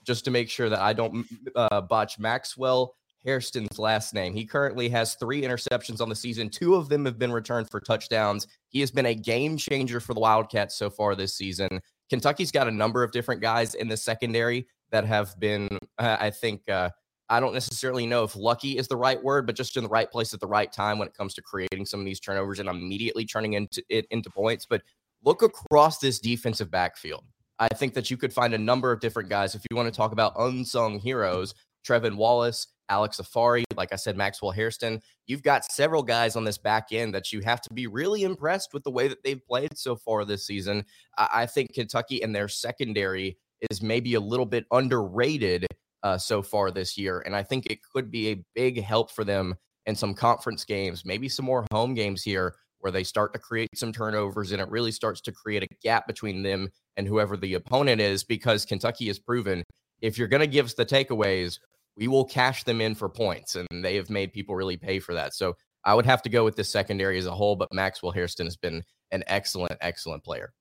just 0.05 0.25
to 0.25 0.31
make 0.31 0.51
sure 0.51 0.69
that 0.69 0.81
I 0.81 0.93
don't 0.93 1.27
uh, 1.55 1.81
botch 1.83 2.19
Maxwell 2.19 2.95
Hairston's 3.25 3.79
last 3.79 4.15
name. 4.15 4.33
He 4.33 4.45
currently 4.45 4.89
has 4.91 5.15
three 5.15 5.43
interceptions 5.43 6.01
on 6.01 6.09
the 6.09 6.15
season. 6.15 6.49
Two 6.49 6.75
of 6.75 6.89
them 6.89 7.05
have 7.05 7.19
been 7.19 7.33
returned 7.33 7.71
for 7.71 7.81
touchdowns. 7.81 8.47
He 8.69 8.81
has 8.81 8.91
been 8.91 9.07
a 9.07 9.15
game 9.15 9.57
changer 9.57 10.01
for 10.01 10.15
the 10.15 10.21
Wildcats 10.21 10.77
so 10.77 10.91
far 10.91 11.15
this 11.15 11.35
season. 11.35 11.81
Kentucky's 12.09 12.53
got 12.53 12.69
a 12.69 12.71
number 12.71 13.03
of 13.03 13.13
different 13.13 13.41
guys 13.41 13.75
in 13.75 13.89
the 13.89 13.97
secondary 13.97 14.67
that 14.91 15.05
have 15.05 15.39
been, 15.39 15.69
uh, 15.99 16.17
I 16.19 16.31
think, 16.31 16.69
uh, 16.69 16.91
I 17.31 17.41
don't 17.41 17.53
necessarily 17.53 18.07
know 18.07 18.25
if 18.25 18.35
lucky 18.37 18.79
is 18.79 18.89
the 18.89 18.97
right 18.97 19.23
word, 19.23 19.47
but 19.47 19.55
just 19.55 19.77
in 19.77 19.83
the 19.83 19.89
right 19.91 20.11
place 20.11 20.33
at 20.33 20.41
the 20.41 20.47
right 20.47 20.73
time 20.73 20.99
when 20.99 21.09
it 21.09 21.15
comes 21.15 21.35
to 21.35 21.43
creating 21.43 21.85
some 21.85 22.01
of 22.01 22.07
these 22.07 22.21
turnovers 22.21 22.59
and 22.59 22.69
immediately 22.69 23.27
turning 23.27 23.53
into 23.53 23.83
it 23.91 24.07
into 24.11 24.31
points. 24.31 24.65
But 24.65 24.83
look 25.25 25.43
across 25.43 25.99
this 25.99 26.21
defensive 26.21 26.71
backfield. 26.71 27.25
I 27.59 27.69
think 27.69 27.93
that 27.95 28.11
you 28.11 28.17
could 28.17 28.33
find 28.33 28.55
a 28.55 28.59
number 28.59 28.93
of 28.93 29.01
different 29.01 29.29
guys. 29.29 29.55
If 29.55 29.63
you 29.71 29.77
want 29.77 29.93
to 29.93 29.97
talk 29.97 30.13
about 30.13 30.33
unsung 30.39 30.99
heroes, 30.99 31.55
Trevin 31.87 32.17
Wallace, 32.17 32.69
Alex 32.89 33.21
Afari, 33.21 33.65
like 33.77 33.93
I 33.93 33.97
said, 33.97 34.17
Maxwell 34.17 34.53
Hairston. 34.53 35.01
You've 35.27 35.43
got 35.43 35.71
several 35.71 36.03
guys 36.03 36.37
on 36.37 36.45
this 36.45 36.59
back 36.59 36.89
end 36.93 37.15
that 37.15 37.33
you 37.33 37.41
have 37.41 37.61
to 37.63 37.75
be 37.75 37.87
really 37.87 38.23
impressed 38.23 38.73
with 38.73 38.85
the 38.85 38.91
way 38.91 39.09
that 39.09 39.23
they've 39.23 39.45
played 39.47 39.77
so 39.77 39.97
far 39.97 40.25
this 40.25 40.47
season. 40.47 40.85
I, 41.17 41.29
I 41.33 41.47
think 41.47 41.75
Kentucky 41.75 42.23
and 42.23 42.35
their 42.35 42.49
secondary 42.49 43.39
is 43.71 43.83
maybe 43.83 44.15
a 44.15 44.21
little 44.21 44.47
bit 44.47 44.65
underrated 44.71 45.67
uh, 46.03 46.17
so 46.17 46.43
far 46.43 46.71
this 46.71 46.97
year. 46.97 47.23
And 47.27 47.35
I 47.35 47.43
think 47.43 47.67
it 47.67 47.81
could 47.83 48.11
be 48.11 48.29
a 48.29 48.45
big 48.55 48.83
help 48.83 49.11
for 49.11 49.25
them 49.25 49.57
in 49.87 49.95
some 49.95 50.15
conference 50.15 50.65
games, 50.65 51.05
maybe 51.05 51.29
some 51.29 51.47
more 51.47 51.67
home 51.73 51.95
games 51.95 52.23
here 52.23 52.55
where 52.81 52.93
they 52.93 53.03
start 53.03 53.33
to 53.33 53.39
create 53.39 53.69
some 53.75 53.93
turnovers 53.93 54.53
and 54.53 54.63
it 54.63 54.71
really 54.71 54.93
starts 54.93 55.21
to 55.23 55.33
create 55.33 55.65
a 55.65 55.69
gap 55.83 56.07
between 56.07 56.43
them 56.43 56.69
and 56.97 57.09
whoever 57.09 57.37
the 57.37 57.55
opponent 57.55 58.01
is 58.01 58.23
because 58.23 58.65
Kentucky 58.65 59.09
has 59.09 59.19
proven 59.19 59.65
if 60.01 60.19
you're 60.19 60.29
going 60.29 60.41
to 60.41 60.47
give 60.47 60.67
us 60.67 60.75
the 60.75 60.87
takeaways, 60.87 61.59
we 61.97 62.09
will 62.09 62.25
cash 62.25 62.65
them 62.65 62.81
in 62.81 62.95
for 62.95 63.09
points. 63.09 63.57
And 63.57 63.67
they 63.85 63.97
have 63.97 64.11
made 64.11 64.33
people 64.33 64.55
really 64.55 64.77
pay 64.77 65.01
for 65.01 65.15
that. 65.15 65.35
So 65.35 65.57
I 65.85 65.95
would 65.95 66.07
have 66.07 66.23
to 66.23 66.29
go 66.29 66.45
with 66.45 66.57
this 66.57 66.71
secondary 66.71 67.19
as 67.19 67.27
a 67.27 67.35
whole, 67.35 67.57
but 67.57 67.73
Maxwell 67.73 68.13
Hairston 68.13 68.47
has 68.47 68.57
been 68.57 68.83
an 69.11 69.25
excellent, 69.27 69.73
excellent 69.81 70.23
player. 70.25 70.53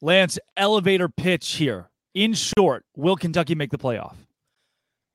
Lance, 0.00 0.38
elevator 0.56 1.08
pitch 1.08 1.52
here. 1.52 1.90
In 2.14 2.34
short, 2.34 2.84
will 2.96 3.16
Kentucky 3.16 3.54
make 3.54 3.70
the 3.70 3.78
playoff? 3.78 4.14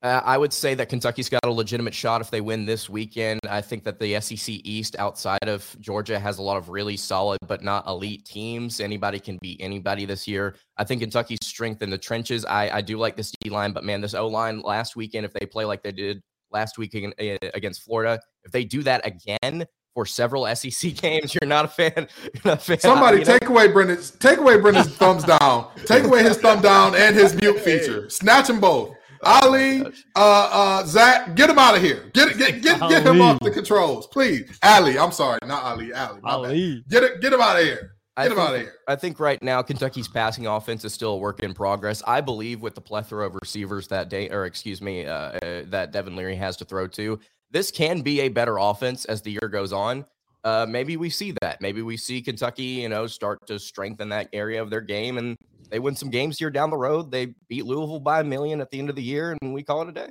Uh, 0.01 0.21
I 0.23 0.37
would 0.37 0.53
say 0.53 0.75
that 0.75 0.87
Kentucky's 0.87 1.27
got 1.27 1.41
a 1.43 1.51
legitimate 1.51 1.93
shot 1.93 2.21
if 2.21 2.31
they 2.31 2.39
win 2.39 2.65
this 2.65 2.89
weekend. 2.89 3.41
I 3.49 3.59
think 3.59 3.83
that 3.83 3.99
the 3.99 4.19
SEC 4.21 4.55
East 4.63 4.95
outside 4.97 5.47
of 5.47 5.75
Georgia 5.81 6.17
has 6.17 6.37
a 6.37 6.41
lot 6.41 6.55
of 6.55 6.69
really 6.69 6.95
solid 6.95 7.37
but 7.45 7.63
not 7.63 7.85
elite 7.85 8.23
teams. 8.23 8.79
Anybody 8.79 9.19
can 9.19 9.37
beat 9.41 9.59
anybody 9.59 10.05
this 10.05 10.25
year. 10.25 10.55
I 10.77 10.85
think 10.85 11.01
Kentucky's 11.01 11.39
strength 11.43 11.81
in 11.81 11.89
the 11.89 11.97
trenches. 11.97 12.45
I, 12.45 12.77
I 12.77 12.81
do 12.81 12.97
like 12.97 13.17
this 13.17 13.33
D 13.41 13.49
line, 13.49 13.73
but 13.73 13.83
man, 13.83 13.99
this 13.99 14.13
O 14.13 14.27
line 14.27 14.61
last 14.61 14.95
weekend, 14.95 15.25
if 15.25 15.33
they 15.33 15.45
play 15.45 15.65
like 15.65 15.83
they 15.83 15.91
did 15.91 16.21
last 16.49 16.77
week 16.77 16.93
against 16.93 17.83
Florida, 17.83 18.21
if 18.45 18.53
they 18.53 18.63
do 18.63 18.83
that 18.83 19.05
again, 19.05 19.65
for 19.93 20.05
several 20.05 20.45
SEC 20.55 20.95
games. 20.95 21.35
You're 21.35 21.49
not 21.49 21.65
a 21.65 21.67
fan. 21.67 22.07
Not 22.45 22.53
a 22.53 22.57
fan 22.57 22.79
Somebody 22.79 23.25
take 23.25 23.43
know? 23.43 23.49
away 23.49 23.67
Brendan's 23.67 24.11
take 24.11 24.37
away 24.37 24.57
Brendan's 24.57 24.87
thumbs 24.95 25.25
down. 25.25 25.67
Take 25.85 26.05
away 26.05 26.23
his 26.23 26.37
thumb 26.37 26.61
down 26.61 26.95
and 26.95 27.15
his 27.15 27.35
mute 27.35 27.59
feature. 27.59 28.09
Snatch 28.09 28.47
them 28.47 28.61
both. 28.61 28.95
Ali, 29.23 29.81
uh, 29.81 29.89
uh, 30.15 30.85
Zach, 30.85 31.35
get 31.35 31.49
him 31.49 31.59
out 31.59 31.75
of 31.75 31.81
here. 31.81 32.09
Get 32.13 32.37
get 32.37 32.61
get, 32.61 32.79
get 32.79 33.05
him 33.05 33.21
off 33.21 33.39
the 33.39 33.51
controls, 33.51 34.07
please. 34.07 34.57
Ali, 34.63 34.97
I'm 34.97 35.11
sorry, 35.11 35.39
not 35.45 35.63
Ali. 35.63 35.93
Ali, 35.93 36.19
Ali. 36.23 36.83
Get 36.89 37.03
it, 37.03 37.21
get 37.21 37.33
him 37.33 37.41
out 37.41 37.57
of 37.57 37.63
here. 37.63 37.75
Get 37.75 37.91
I 38.17 38.23
him 38.23 38.29
think, 38.29 38.39
out 38.39 38.55
of 38.55 38.61
here. 38.61 38.73
I 38.87 38.95
think 38.95 39.19
right 39.19 39.41
now 39.41 39.61
Kentucky's 39.61 40.07
passing 40.07 40.47
offense 40.47 40.83
is 40.83 40.93
still 40.93 41.13
a 41.13 41.17
work 41.17 41.41
in 41.41 41.53
progress. 41.53 42.01
I 42.05 42.21
believe 42.21 42.61
with 42.61 42.75
the 42.75 42.81
plethora 42.81 43.25
of 43.25 43.35
receivers 43.35 43.87
that 43.89 44.09
day, 44.09 44.29
or 44.29 44.45
excuse 44.45 44.81
me, 44.81 45.05
uh, 45.05 45.13
uh, 45.13 45.63
that 45.67 45.91
Devin 45.91 46.15
Leary 46.15 46.35
has 46.35 46.57
to 46.57 46.65
throw 46.65 46.87
to, 46.87 47.19
this 47.51 47.71
can 47.71 48.01
be 48.01 48.21
a 48.21 48.29
better 48.29 48.57
offense 48.57 49.05
as 49.05 49.21
the 49.21 49.31
year 49.31 49.49
goes 49.49 49.73
on. 49.73 50.05
Uh, 50.43 50.65
maybe 50.67 50.95
we 50.97 51.09
see 51.09 51.33
that. 51.41 51.59
Maybe 51.61 51.81
we 51.81 51.97
see 51.97 52.21
Kentucky, 52.21 52.63
you 52.63 52.89
know, 52.89 53.07
start 53.07 53.45
to 53.47 53.59
strengthen 53.59 54.09
that 54.09 54.29
area 54.31 54.61
of 54.61 54.69
their 54.69 54.81
game 54.81 55.17
and 55.17 55.35
they 55.69 55.79
win 55.79 55.95
some 55.95 56.09
games 56.09 56.39
here 56.39 56.49
down 56.49 56.69
the 56.69 56.77
road. 56.77 57.11
They 57.11 57.33
beat 57.47 57.65
Louisville 57.65 57.99
by 57.99 58.21
a 58.21 58.23
million 58.23 58.61
at 58.61 58.69
the 58.71 58.79
end 58.79 58.89
of 58.89 58.95
the 58.95 59.03
year, 59.03 59.37
and 59.41 59.53
we 59.53 59.63
call 59.63 59.81
it 59.83 59.89
a 59.89 59.91
day. 59.91 60.09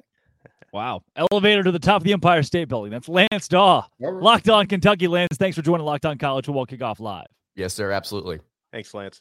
Wow. 0.72 1.02
Elevator 1.16 1.62
to 1.62 1.72
the 1.72 1.78
top 1.78 2.02
of 2.02 2.04
the 2.04 2.12
Empire 2.12 2.42
State 2.42 2.68
Building. 2.68 2.90
That's 2.92 3.08
Lance 3.08 3.48
Daw. 3.48 3.86
Locked 4.00 4.48
on 4.48 4.66
Kentucky, 4.66 5.08
Lance. 5.08 5.36
Thanks 5.36 5.56
for 5.56 5.62
joining 5.62 5.86
Locked 5.86 6.06
on 6.06 6.18
College 6.18 6.46
Football 6.46 6.66
Kickoff 6.66 7.00
Live. 7.00 7.26
Yes, 7.56 7.74
sir. 7.74 7.90
Absolutely. 7.90 8.38
Thanks, 8.72 8.92
Lance. 8.92 9.20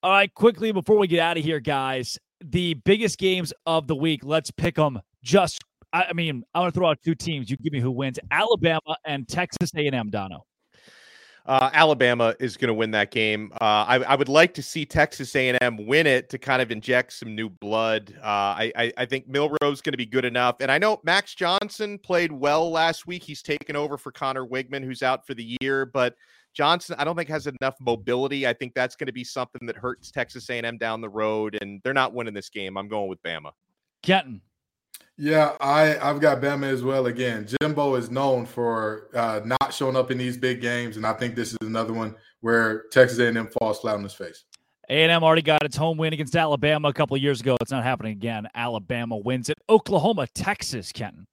All 0.00 0.12
right, 0.12 0.32
quickly 0.32 0.70
before 0.72 0.96
we 0.96 1.08
get 1.08 1.18
out 1.18 1.36
of 1.36 1.44
here, 1.44 1.60
guys, 1.60 2.18
the 2.40 2.74
biggest 2.74 3.18
games 3.18 3.52
of 3.66 3.88
the 3.88 3.96
week. 3.96 4.20
Let's 4.24 4.50
pick 4.50 4.76
them 4.76 5.00
just 5.22 5.64
I 5.92 6.12
mean, 6.12 6.44
I 6.54 6.60
want 6.60 6.74
to 6.74 6.78
throw 6.78 6.90
out 6.90 6.98
two 7.02 7.14
teams. 7.14 7.50
You 7.50 7.56
give 7.56 7.72
me 7.72 7.80
who 7.80 7.90
wins: 7.90 8.18
Alabama 8.30 8.96
and 9.04 9.26
Texas 9.28 9.70
A&M. 9.74 10.10
Dono. 10.10 10.44
Uh, 11.46 11.70
Alabama 11.72 12.34
is 12.40 12.58
going 12.58 12.68
to 12.68 12.74
win 12.74 12.90
that 12.90 13.10
game. 13.10 13.50
Uh, 13.54 13.64
I, 13.64 13.96
I, 14.06 14.16
would 14.16 14.28
like 14.28 14.52
to 14.52 14.62
see 14.62 14.84
Texas 14.84 15.34
A&M 15.34 15.86
win 15.86 16.06
it 16.06 16.28
to 16.28 16.36
kind 16.36 16.60
of 16.60 16.70
inject 16.70 17.14
some 17.14 17.34
new 17.34 17.48
blood. 17.48 18.12
Uh, 18.18 18.26
I, 18.26 18.72
I, 18.76 18.92
I, 18.98 19.06
think 19.06 19.26
Milroe's 19.26 19.80
going 19.80 19.94
to 19.94 19.96
be 19.96 20.04
good 20.04 20.26
enough, 20.26 20.56
and 20.60 20.70
I 20.70 20.76
know 20.76 21.00
Max 21.04 21.34
Johnson 21.34 21.98
played 22.00 22.30
well 22.30 22.70
last 22.70 23.06
week. 23.06 23.22
He's 23.22 23.40
taken 23.40 23.76
over 23.76 23.96
for 23.96 24.12
Conner 24.12 24.46
Weigman, 24.46 24.84
who's 24.84 25.02
out 25.02 25.26
for 25.26 25.32
the 25.32 25.56
year, 25.62 25.86
but 25.86 26.14
Johnson, 26.52 26.96
I 26.98 27.04
don't 27.04 27.16
think 27.16 27.30
has 27.30 27.46
enough 27.46 27.76
mobility. 27.80 28.46
I 28.46 28.52
think 28.52 28.74
that's 28.74 28.94
going 28.94 29.06
to 29.06 29.12
be 29.12 29.24
something 29.24 29.66
that 29.66 29.76
hurts 29.76 30.10
Texas 30.10 30.50
A&M 30.50 30.76
down 30.76 31.00
the 31.00 31.08
road, 31.08 31.56
and 31.62 31.80
they're 31.82 31.94
not 31.94 32.12
winning 32.12 32.34
this 32.34 32.50
game. 32.50 32.76
I'm 32.76 32.88
going 32.88 33.08
with 33.08 33.22
Bama. 33.22 33.52
Kenton. 34.02 34.42
Yeah, 35.20 35.56
I 35.60 35.98
I've 35.98 36.20
got 36.20 36.40
Bama 36.40 36.72
as 36.72 36.84
well. 36.84 37.06
Again, 37.06 37.48
Jimbo 37.60 37.96
is 37.96 38.08
known 38.08 38.46
for 38.46 39.08
uh, 39.14 39.40
not 39.44 39.74
showing 39.74 39.96
up 39.96 40.12
in 40.12 40.18
these 40.18 40.36
big 40.36 40.60
games, 40.60 40.96
and 40.96 41.04
I 41.04 41.12
think 41.12 41.34
this 41.34 41.48
is 41.50 41.58
another 41.60 41.92
one 41.92 42.14
where 42.40 42.84
Texas 42.92 43.18
A&M 43.18 43.48
falls 43.48 43.80
flat 43.80 43.96
on 43.96 44.04
his 44.04 44.14
face. 44.14 44.44
A&M 44.88 45.22
already 45.22 45.42
got 45.42 45.64
its 45.64 45.76
home 45.76 45.98
win 45.98 46.12
against 46.12 46.36
Alabama 46.36 46.88
a 46.88 46.92
couple 46.92 47.16
years 47.16 47.40
ago. 47.40 47.56
It's 47.60 47.72
not 47.72 47.82
happening 47.82 48.12
again. 48.12 48.46
Alabama 48.54 49.16
wins 49.16 49.50
it. 49.50 49.58
Oklahoma, 49.68 50.28
Texas, 50.34 50.92
Kenton. 50.92 51.26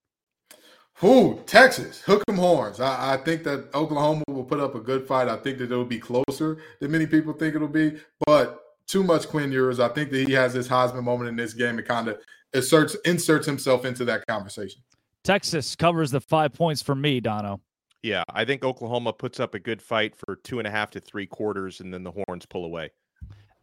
Who 0.95 1.41
Texas, 1.45 2.01
hook 2.01 2.23
'em 2.27 2.37
horns. 2.37 2.79
I, 2.79 3.13
I, 3.13 3.17
think 3.17 3.43
that 3.43 3.69
Oklahoma 3.75 4.23
will 4.29 4.45
put 4.45 4.61
up 4.61 4.75
a 4.75 4.79
good 4.79 5.05
fight. 5.05 5.27
I 5.27 5.35
think 5.35 5.57
that 5.59 5.65
it'll 5.65 5.85
be 5.85 5.99
closer 5.99 6.57
than 6.79 6.91
many 6.91 7.05
people 7.05 7.33
think 7.33 7.53
it'll 7.53 7.67
be, 7.67 7.97
but 8.25 8.64
too 8.87 9.03
much 9.03 9.27
Quinn 9.27 9.51
Ewers. 9.51 9.79
I 9.79 9.89
think 9.89 10.11
that 10.11 10.27
he 10.27 10.33
has 10.33 10.53
this 10.53 10.67
Heisman 10.67 11.03
moment 11.03 11.29
in 11.29 11.35
this 11.35 11.53
game 11.53 11.77
and 11.77 11.87
kind 11.87 12.07
of 12.07 12.19
inserts 12.53 12.95
inserts 13.05 13.45
himself 13.45 13.85
into 13.85 14.05
that 14.05 14.25
conversation. 14.27 14.81
Texas 15.23 15.75
covers 15.75 16.11
the 16.11 16.21
five 16.21 16.53
points 16.53 16.81
for 16.81 16.95
me, 16.95 17.19
Dono. 17.19 17.59
Yeah, 18.03 18.23
I 18.29 18.45
think 18.45 18.63
Oklahoma 18.63 19.13
puts 19.13 19.39
up 19.39 19.55
a 19.55 19.59
good 19.59 19.81
fight 19.81 20.15
for 20.15 20.35
two 20.43 20.59
and 20.59 20.67
a 20.67 20.71
half 20.71 20.91
to 20.91 20.99
three 20.99 21.25
quarters, 21.25 21.79
and 21.79 21.91
then 21.91 22.03
the 22.03 22.11
horns 22.11 22.45
pull 22.45 22.65
away. 22.65 22.91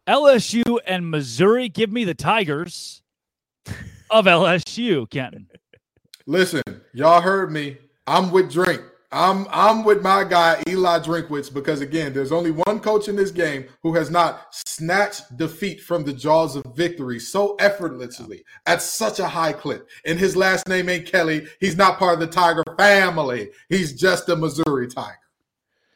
LSU 0.07 0.79
and 0.85 1.09
Missouri 1.09 1.69
give 1.69 1.89
me 1.89 2.03
the 2.03 2.13
Tigers 2.13 3.01
of 4.09 4.25
LSU, 4.25 5.09
Kenton. 5.09 5.47
Listen, 6.25 6.61
y'all 6.93 7.21
heard 7.21 7.51
me. 7.51 7.77
I'm 8.05 8.31
with 8.31 8.51
Drink. 8.51 8.81
I'm 9.13 9.45
I'm 9.51 9.83
with 9.83 10.01
my 10.01 10.23
guy 10.23 10.61
Eli 10.67 10.99
Drinkwitz 10.99 11.53
because 11.53 11.81
again, 11.81 12.13
there's 12.13 12.31
only 12.31 12.49
one 12.49 12.79
coach 12.79 13.07
in 13.07 13.15
this 13.15 13.29
game 13.29 13.65
who 13.83 13.93
has 13.93 14.09
not 14.09 14.47
snatched 14.67 15.37
defeat 15.37 15.81
from 15.81 16.03
the 16.03 16.13
jaws 16.13 16.55
of 16.55 16.63
victory 16.75 17.19
so 17.19 17.55
effortlessly 17.55 18.43
at 18.65 18.81
such 18.81 19.19
a 19.19 19.27
high 19.27 19.53
clip. 19.53 19.87
And 20.05 20.17
his 20.17 20.35
last 20.35 20.67
name 20.67 20.89
ain't 20.89 21.05
Kelly. 21.05 21.45
He's 21.59 21.77
not 21.77 21.99
part 21.99 22.15
of 22.15 22.19
the 22.19 22.27
Tiger 22.27 22.63
family. 22.77 23.51
He's 23.69 23.93
just 23.93 24.29
a 24.29 24.35
Missouri 24.35 24.87
Tiger. 24.87 25.19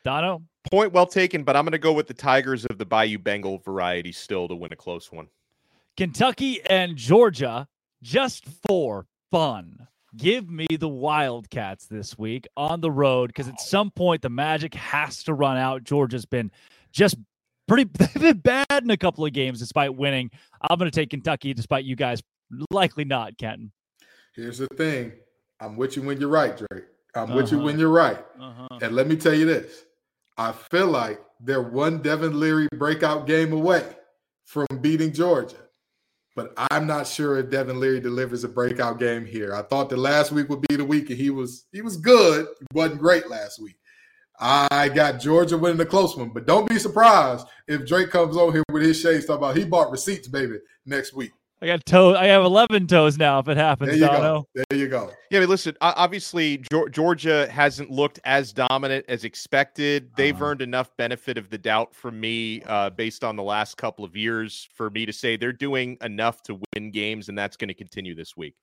Dono. 0.03 0.43
Point 0.69 0.91
well 0.91 1.07
taken, 1.07 1.43
but 1.43 1.55
I'm 1.55 1.63
going 1.63 1.71
to 1.71 1.79
go 1.79 1.93
with 1.93 2.07
the 2.07 2.13
Tigers 2.13 2.65
of 2.65 2.77
the 2.77 2.85
Bayou 2.85 3.17
Bengal 3.17 3.57
variety 3.59 4.11
still 4.11 4.47
to 4.47 4.55
win 4.55 4.73
a 4.73 4.75
close 4.75 5.11
one. 5.11 5.27
Kentucky 5.95 6.61
and 6.69 6.95
Georgia 6.95 7.67
just 8.03 8.45
for 8.67 9.07
fun 9.31 9.87
give 10.15 10.49
me 10.49 10.67
the 10.79 10.87
Wildcats 10.87 11.85
this 11.87 12.17
week 12.17 12.47
on 12.55 12.81
the 12.81 12.91
road 12.91 13.27
because 13.27 13.47
at 13.47 13.59
some 13.59 13.91
point 13.91 14.21
the 14.21 14.29
magic 14.29 14.73
has 14.75 15.23
to 15.23 15.33
run 15.33 15.57
out. 15.57 15.83
Georgia's 15.83 16.25
been 16.25 16.51
just 16.91 17.15
pretty 17.67 17.83
bad 18.33 18.83
in 18.83 18.89
a 18.89 18.97
couple 18.97 19.25
of 19.25 19.33
games 19.33 19.59
despite 19.59 19.95
winning. 19.95 20.31
I'm 20.61 20.77
going 20.77 20.89
to 20.89 20.95
take 20.95 21.09
Kentucky 21.09 21.53
despite 21.53 21.85
you 21.85 21.95
guys 21.95 22.21
likely 22.71 23.05
not, 23.05 23.37
Kenton. 23.37 23.71
Here's 24.33 24.59
the 24.59 24.67
thing. 24.67 25.13
I'm 25.59 25.75
with 25.75 25.95
you 25.95 26.03
when 26.03 26.19
you're 26.19 26.29
right, 26.29 26.55
Drake. 26.55 26.85
I'm 27.15 27.23
uh-huh. 27.23 27.35
with 27.35 27.51
you 27.51 27.57
uh-huh. 27.57 27.65
when 27.65 27.79
you're 27.79 27.89
right. 27.89 28.23
Uh-huh. 28.39 28.79
And 28.81 28.95
let 28.95 29.07
me 29.07 29.15
tell 29.15 29.33
you 29.33 29.45
this. 29.45 29.85
I 30.37 30.51
feel 30.51 30.87
like 30.87 31.19
they're 31.39 31.61
one 31.61 32.01
Devin 32.01 32.39
Leary 32.39 32.67
breakout 32.75 33.25
game 33.25 33.53
away 33.53 33.83
from 34.45 34.67
beating 34.81 35.11
Georgia 35.11 35.57
but 36.37 36.53
I'm 36.69 36.85
not 36.85 37.07
sure 37.07 37.39
if 37.39 37.49
Devin 37.49 37.79
Leary 37.79 37.99
delivers 37.99 38.43
a 38.43 38.47
breakout 38.47 38.99
game 38.99 39.25
here. 39.25 39.55
I 39.55 39.63
thought 39.63 39.89
the 39.89 39.97
last 39.97 40.31
week 40.31 40.47
would 40.49 40.61
be 40.69 40.75
the 40.75 40.85
week, 40.85 41.09
and 41.09 41.17
he 41.17 41.31
was 41.31 41.65
he 41.71 41.81
was 41.81 41.97
good. 41.97 42.45
He 42.59 42.65
wasn't 42.73 42.99
great 42.99 43.27
last 43.27 43.59
week. 43.59 43.75
I 44.39 44.89
got 44.89 45.19
Georgia 45.19 45.57
winning 45.57 45.81
a 45.81 45.85
close 45.85 46.15
one, 46.15 46.29
but 46.29 46.45
don't 46.45 46.69
be 46.69 46.77
surprised 46.77 47.47
if 47.67 47.87
Drake 47.87 48.11
comes 48.11 48.37
over 48.37 48.51
here 48.51 48.63
with 48.71 48.83
his 48.83 48.99
shades 48.99 49.25
talking 49.25 49.43
about 49.43 49.57
he 49.57 49.65
bought 49.65 49.89
receipts, 49.89 50.27
baby, 50.27 50.59
next 50.85 51.15
week. 51.15 51.31
I 51.59 51.65
got 51.65 51.85
toe. 51.85 52.15
I 52.15 52.25
have 52.25 52.43
eleven 52.43 52.85
toes 52.85 53.17
now. 53.17 53.39
If 53.39 53.47
it 53.47 53.57
happens, 53.57 53.89
there 53.89 53.97
you 53.97 54.05
Dono. 54.05 54.47
go. 54.55 54.63
There 54.69 54.79
you 54.79 54.87
go. 54.87 55.11
Yeah, 55.31 55.39
I 55.39 55.41
mean, 55.41 55.49
listen. 55.49 55.75
Obviously, 55.81 56.63
Georgia 56.91 57.47
hasn't 57.51 57.89
looked 57.89 58.19
as 58.25 58.53
dominant 58.53 59.05
as 59.07 59.23
expected. 59.23 60.11
They've 60.15 60.35
uh-huh. 60.35 60.45
earned 60.45 60.61
enough 60.61 60.95
benefit 60.97 61.37
of 61.37 61.49
the 61.49 61.57
doubt 61.57 61.95
from 61.95 62.19
me, 62.19 62.61
uh, 62.63 62.91
based 62.91 63.23
on 63.23 63.35
the 63.35 63.43
last 63.43 63.75
couple 63.77 64.05
of 64.05 64.15
years, 64.15 64.69
for 64.75 64.91
me 64.91 65.07
to 65.07 65.13
say 65.13 65.35
they're 65.35 65.51
doing 65.51 65.97
enough 66.01 66.43
to 66.43 66.59
win 66.73 66.91
games, 66.91 67.27
and 67.27 67.37
that's 67.37 67.57
going 67.57 67.69
to 67.69 67.73
continue 67.73 68.13
this 68.13 68.37
week. 68.37 68.55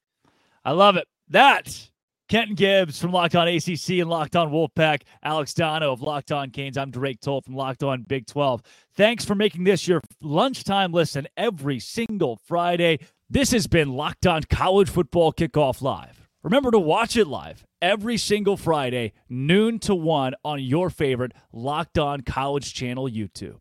I 0.65 0.71
love 0.71 0.97
it. 0.97 1.09
That 1.29 1.91
Kenton 2.29 2.55
Gibbs 2.55 2.99
from 2.99 3.13
Locked 3.13 3.37
On 3.37 3.47
ACC 3.47 3.91
and 4.01 4.09
Locked 4.09 4.35
On 4.35 4.51
Wolfpack, 4.51 5.03
Alex 5.23 5.53
Dono 5.53 5.93
of 5.93 6.01
Locked 6.01 6.33
On 6.33 6.51
Canes. 6.51 6.79
I'm 6.79 6.91
Drake 6.91 7.21
Toll 7.21 7.43
from 7.43 7.55
Locked 7.55 7.83
On 7.83 8.03
Big 8.03 8.27
12. 8.27 8.63
Thanks 8.97 9.27
for 9.27 9.35
making 9.35 9.65
this 9.65 9.87
your 9.87 10.01
lunchtime 10.23 10.93
listen 10.93 11.29
every 11.37 11.79
single 11.79 12.41
Friday. 12.47 13.01
This 13.29 13.51
has 13.53 13.67
been 13.67 13.91
Locked 13.93 14.27
On 14.27 14.43
College 14.45 14.89
Football 14.89 15.35
Kickoff 15.35 15.83
Live. 15.83 16.27
Remember 16.43 16.71
to 16.71 16.79
watch 16.79 17.17
it 17.17 17.27
live 17.27 17.65
every 17.83 18.17
single 18.17 18.57
Friday, 18.57 19.13
noon 19.29 19.79
to 19.81 19.95
1 19.95 20.35
on 20.45 20.63
your 20.63 20.89
favorite 20.89 21.33
Locked 21.53 21.99
On 21.99 22.23
College 22.23 22.73
channel 22.73 23.09
YouTube. 23.09 23.59